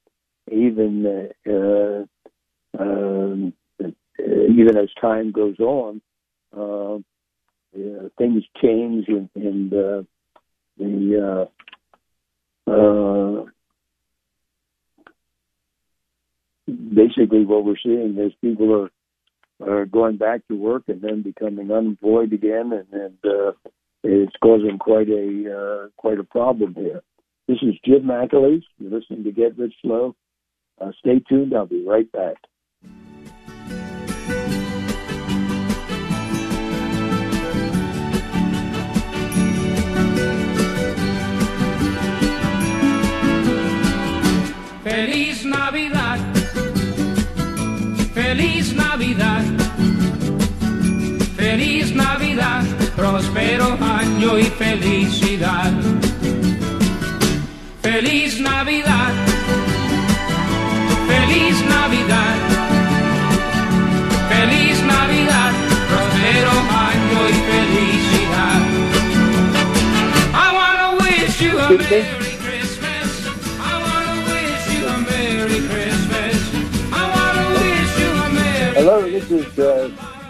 even 0.51 1.29
uh, 1.47 1.49
uh, 1.49 2.05
um, 2.79 3.53
even 4.19 4.77
as 4.77 4.89
time 4.99 5.31
goes 5.31 5.59
on, 5.59 6.01
uh, 6.55 6.97
things 8.17 8.43
change, 8.61 9.07
and, 9.07 9.29
and 9.35 9.73
uh, 9.73 10.03
the 10.77 11.47
uh, 12.67 12.71
uh, 12.71 13.45
basically 16.67 17.45
what 17.45 17.65
we're 17.65 17.75
seeing 17.81 18.17
is 18.17 18.33
people 18.41 18.83
are 18.83 18.89
are 19.61 19.85
going 19.85 20.17
back 20.17 20.47
to 20.47 20.55
work 20.55 20.83
and 20.87 21.01
then 21.01 21.21
becoming 21.21 21.71
unemployed 21.71 22.33
again, 22.33 22.71
and, 22.71 23.01
and 23.01 23.17
uh, 23.25 23.51
it's 24.03 24.35
causing 24.41 24.77
quite 24.77 25.09
a 25.09 25.53
uh, 25.53 25.87
quite 25.97 26.19
a 26.19 26.23
problem 26.23 26.73
here. 26.75 27.01
This 27.47 27.57
is 27.61 27.75
Jim 27.83 28.03
McAleese. 28.03 28.63
You're 28.77 28.99
listening 28.99 29.23
to 29.23 29.31
Get 29.31 29.57
Rich 29.57 29.73
Slow. 29.81 30.15
Uh, 30.79 30.91
stay 30.99 31.19
tuned. 31.27 31.53
I'll 31.53 31.65
be 31.65 31.85
right 31.85 32.09
back. 32.11 32.35
Próspero 53.31 53.77
año 53.79 54.39
y 54.39 54.43
felicidad. 54.45 55.71
Feliz 57.83 58.39
Navidad. 58.41 59.13
Feliz 61.07 61.63
Navidad. 61.69 62.35
Feliz 64.29 64.81
Navidad. 64.81 65.51
Próspero 65.89 66.51
año 66.89 67.19
y 67.29 67.33
felicidad. 67.51 68.61
I 70.33 70.49
wanna 70.57 70.97
wish 71.03 71.39
you 71.39 71.59
a 71.59 71.69
Merry 71.69 72.33
Christmas. 72.41 73.09
I 73.61 73.75
wanna 73.85 74.15
wish 74.25 74.65
you 74.73 74.87
a 74.87 74.97
Merry 75.07 75.59
Christmas. 75.69 76.35
I 76.91 77.03
wanna 77.13 77.45
wish 77.59 77.93
you 77.99 78.09
a 78.09 78.29
Merry 78.29 78.73
Hello, 78.73 79.01
this 79.01 79.29
is 79.29 79.59
uh, 79.59 79.87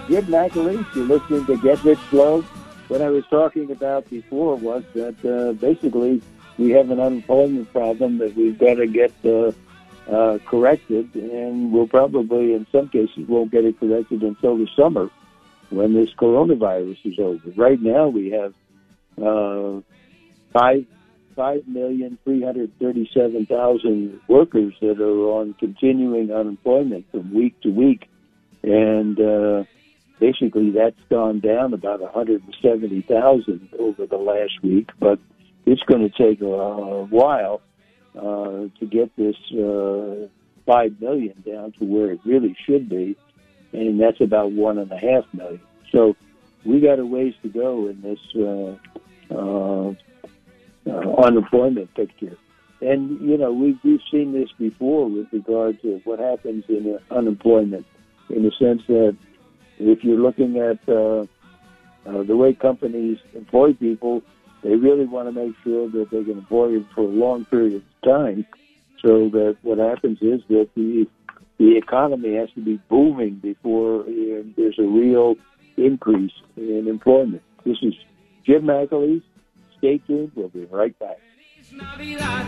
Jim 0.09 0.25
McAleese. 0.25 0.85
You're 0.93 1.05
listening 1.05 1.45
to 1.45 1.57
Get 1.61 1.81
Rich 1.85 1.99
Slow. 2.09 2.43
What 2.89 3.03
I 3.03 3.09
was 3.09 3.23
talking 3.27 3.69
about 3.69 4.09
before 4.09 4.55
was 4.55 4.83
that 4.95 5.23
uh, 5.23 5.53
basically 5.53 6.23
we 6.57 6.71
have 6.71 6.89
an 6.89 6.99
unemployment 6.99 7.71
problem 7.71 8.17
that 8.17 8.35
we've 8.35 8.57
got 8.57 8.73
to 8.73 8.87
get 8.87 9.13
uh, 9.23 9.51
uh, 10.11 10.39
corrected, 10.39 11.13
and 11.13 11.71
we'll 11.71 11.87
probably, 11.87 12.55
in 12.55 12.65
some 12.71 12.89
cases, 12.89 13.27
won't 13.27 13.51
get 13.51 13.63
it 13.63 13.79
corrected 13.79 14.23
until 14.23 14.57
the 14.57 14.67
summer 14.75 15.11
when 15.69 15.93
this 15.93 16.09
coronavirus 16.15 16.97
is 17.05 17.19
over. 17.19 17.51
Right 17.55 17.79
now, 17.79 18.07
we 18.07 18.31
have 18.31 18.55
uh, 19.21 19.81
five 20.51 20.85
five 21.35 21.67
million 21.67 22.17
three 22.23 22.41
hundred 22.41 22.71
thirty-seven 22.79 23.45
thousand 23.45 24.19
workers 24.27 24.73
that 24.81 24.99
are 24.99 25.29
on 25.37 25.53
continuing 25.53 26.31
unemployment 26.31 27.09
from 27.11 27.31
week 27.31 27.61
to 27.61 27.69
week, 27.69 28.09
and 28.63 29.19
uh, 29.19 29.63
basically 30.19 30.71
that's 30.71 30.99
gone 31.09 31.39
down 31.39 31.73
about 31.73 32.01
one 32.01 32.11
hundred 32.11 32.43
and 32.43 32.55
seventy 32.61 33.01
thousand 33.01 33.69
over 33.77 34.05
the 34.05 34.17
last 34.17 34.61
week. 34.63 34.89
But 34.99 35.19
it's 35.65 35.81
going 35.83 36.09
to 36.09 36.17
take 36.17 36.41
a, 36.41 37.05
while 37.05 37.61
uh, 38.17 38.67
to 38.79 38.85
get 38.89 39.15
this 39.15 39.35
uh, 39.51 40.27
five 40.65 40.99
million 40.99 41.41
down 41.45 41.73
to 41.73 41.85
where 41.85 42.11
it 42.11 42.19
really 42.25 42.55
should 42.65 42.89
be, 42.89 43.15
and 43.71 43.99
that's 43.99 44.21
about 44.21 44.51
one 44.51 44.77
and 44.77 44.91
a 44.91 44.97
half 44.97 45.25
million. 45.33 45.61
So 45.91 46.15
we 46.65 46.79
got 46.81 46.99
a 46.99 47.05
ways 47.05 47.33
to 47.43 47.49
go 47.49 47.87
in 47.87 48.01
this 48.01 48.19
uh, 48.35 49.33
uh, 49.33 49.93
uh, 50.87 51.23
unemployment 51.23 51.93
picture. 51.95 52.37
And 52.81 53.19
you 53.21 53.37
know 53.37 53.51
we've 53.51 53.77
we've 53.83 54.01
seen 54.11 54.31
this 54.33 54.49
before 54.57 55.09
with 55.09 55.27
regard 55.33 55.81
to 55.81 56.01
what 56.05 56.19
happens 56.19 56.63
in 56.69 56.97
unemployment, 57.11 57.85
in 58.29 58.43
the 58.43 58.51
sense 58.57 58.81
that 58.87 59.17
if 59.79 60.03
you're 60.03 60.19
looking 60.19 60.57
at 60.57 60.77
uh, 60.87 61.25
uh, 62.05 62.23
the 62.23 62.35
way 62.35 62.53
companies 62.53 63.17
employ 63.33 63.73
people, 63.73 64.21
they 64.63 64.75
really 64.75 65.05
want 65.05 65.27
to 65.27 65.31
make 65.31 65.55
sure 65.63 65.89
that 65.89 66.09
they 66.11 66.23
can 66.23 66.39
employ 66.39 66.73
them 66.73 66.87
for 66.93 67.01
a 67.01 67.07
long 67.07 67.45
period 67.45 67.75
of 67.75 67.83
time, 68.03 68.45
so 69.01 69.29
that 69.29 69.57
what 69.61 69.77
happens 69.77 70.17
is 70.21 70.41
that 70.49 70.69
the 70.75 71.07
the 71.57 71.77
economy 71.77 72.35
has 72.35 72.49
to 72.55 72.61
be 72.61 72.79
booming 72.89 73.35
before 73.35 74.01
uh, 74.01 74.43
there's 74.55 74.79
a 74.79 74.83
real 74.83 75.35
increase 75.77 76.31
in 76.55 76.87
employment. 76.87 77.41
This 77.65 77.77
is 77.81 77.93
Jim 78.45 78.63
McAleese. 78.63 79.23
Stay 79.77 79.97
tuned. 79.99 80.31
We'll 80.35 80.49
be 80.49 80.65
right 80.65 80.97
back. 80.99 81.17
Feliz 81.61 81.73
Navidad. 81.73 82.45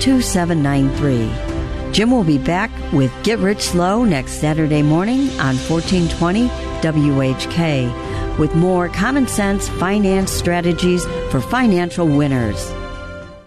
440-647-2793. 0.00 1.92
Jim 1.92 2.10
will 2.10 2.24
be 2.24 2.38
back 2.38 2.70
with 2.92 3.12
Get 3.24 3.38
Rich 3.38 3.62
Slow 3.62 4.04
next 4.04 4.32
Saturday 4.40 4.82
morning 4.82 5.28
on 5.40 5.56
1420 5.56 6.48
WHK 6.80 8.38
with 8.38 8.54
more 8.54 8.88
common 8.88 9.26
sense 9.26 9.68
finance 9.68 10.30
strategies 10.30 11.04
for 11.30 11.40
financial 11.40 12.06
winners. 12.06 12.72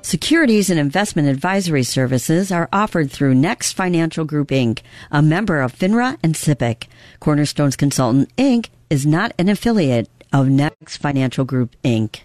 Securities 0.01 0.69
and 0.69 0.79
investment 0.79 1.27
advisory 1.29 1.83
services 1.83 2.51
are 2.51 2.67
offered 2.73 3.11
through 3.11 3.35
Next 3.35 3.73
Financial 3.73 4.25
Group 4.25 4.49
Inc., 4.49 4.81
a 5.11 5.21
member 5.21 5.61
of 5.61 5.73
FINRA 5.73 6.17
and 6.23 6.33
SIPC. 6.33 6.87
Cornerstone 7.19 7.71
Consultants 7.71 8.33
Inc. 8.33 8.69
is 8.89 9.05
not 9.05 9.31
an 9.37 9.47
affiliate 9.47 10.09
of 10.33 10.49
Next 10.49 10.97
Financial 10.97 11.45
Group 11.45 11.75
Inc. 11.83 12.21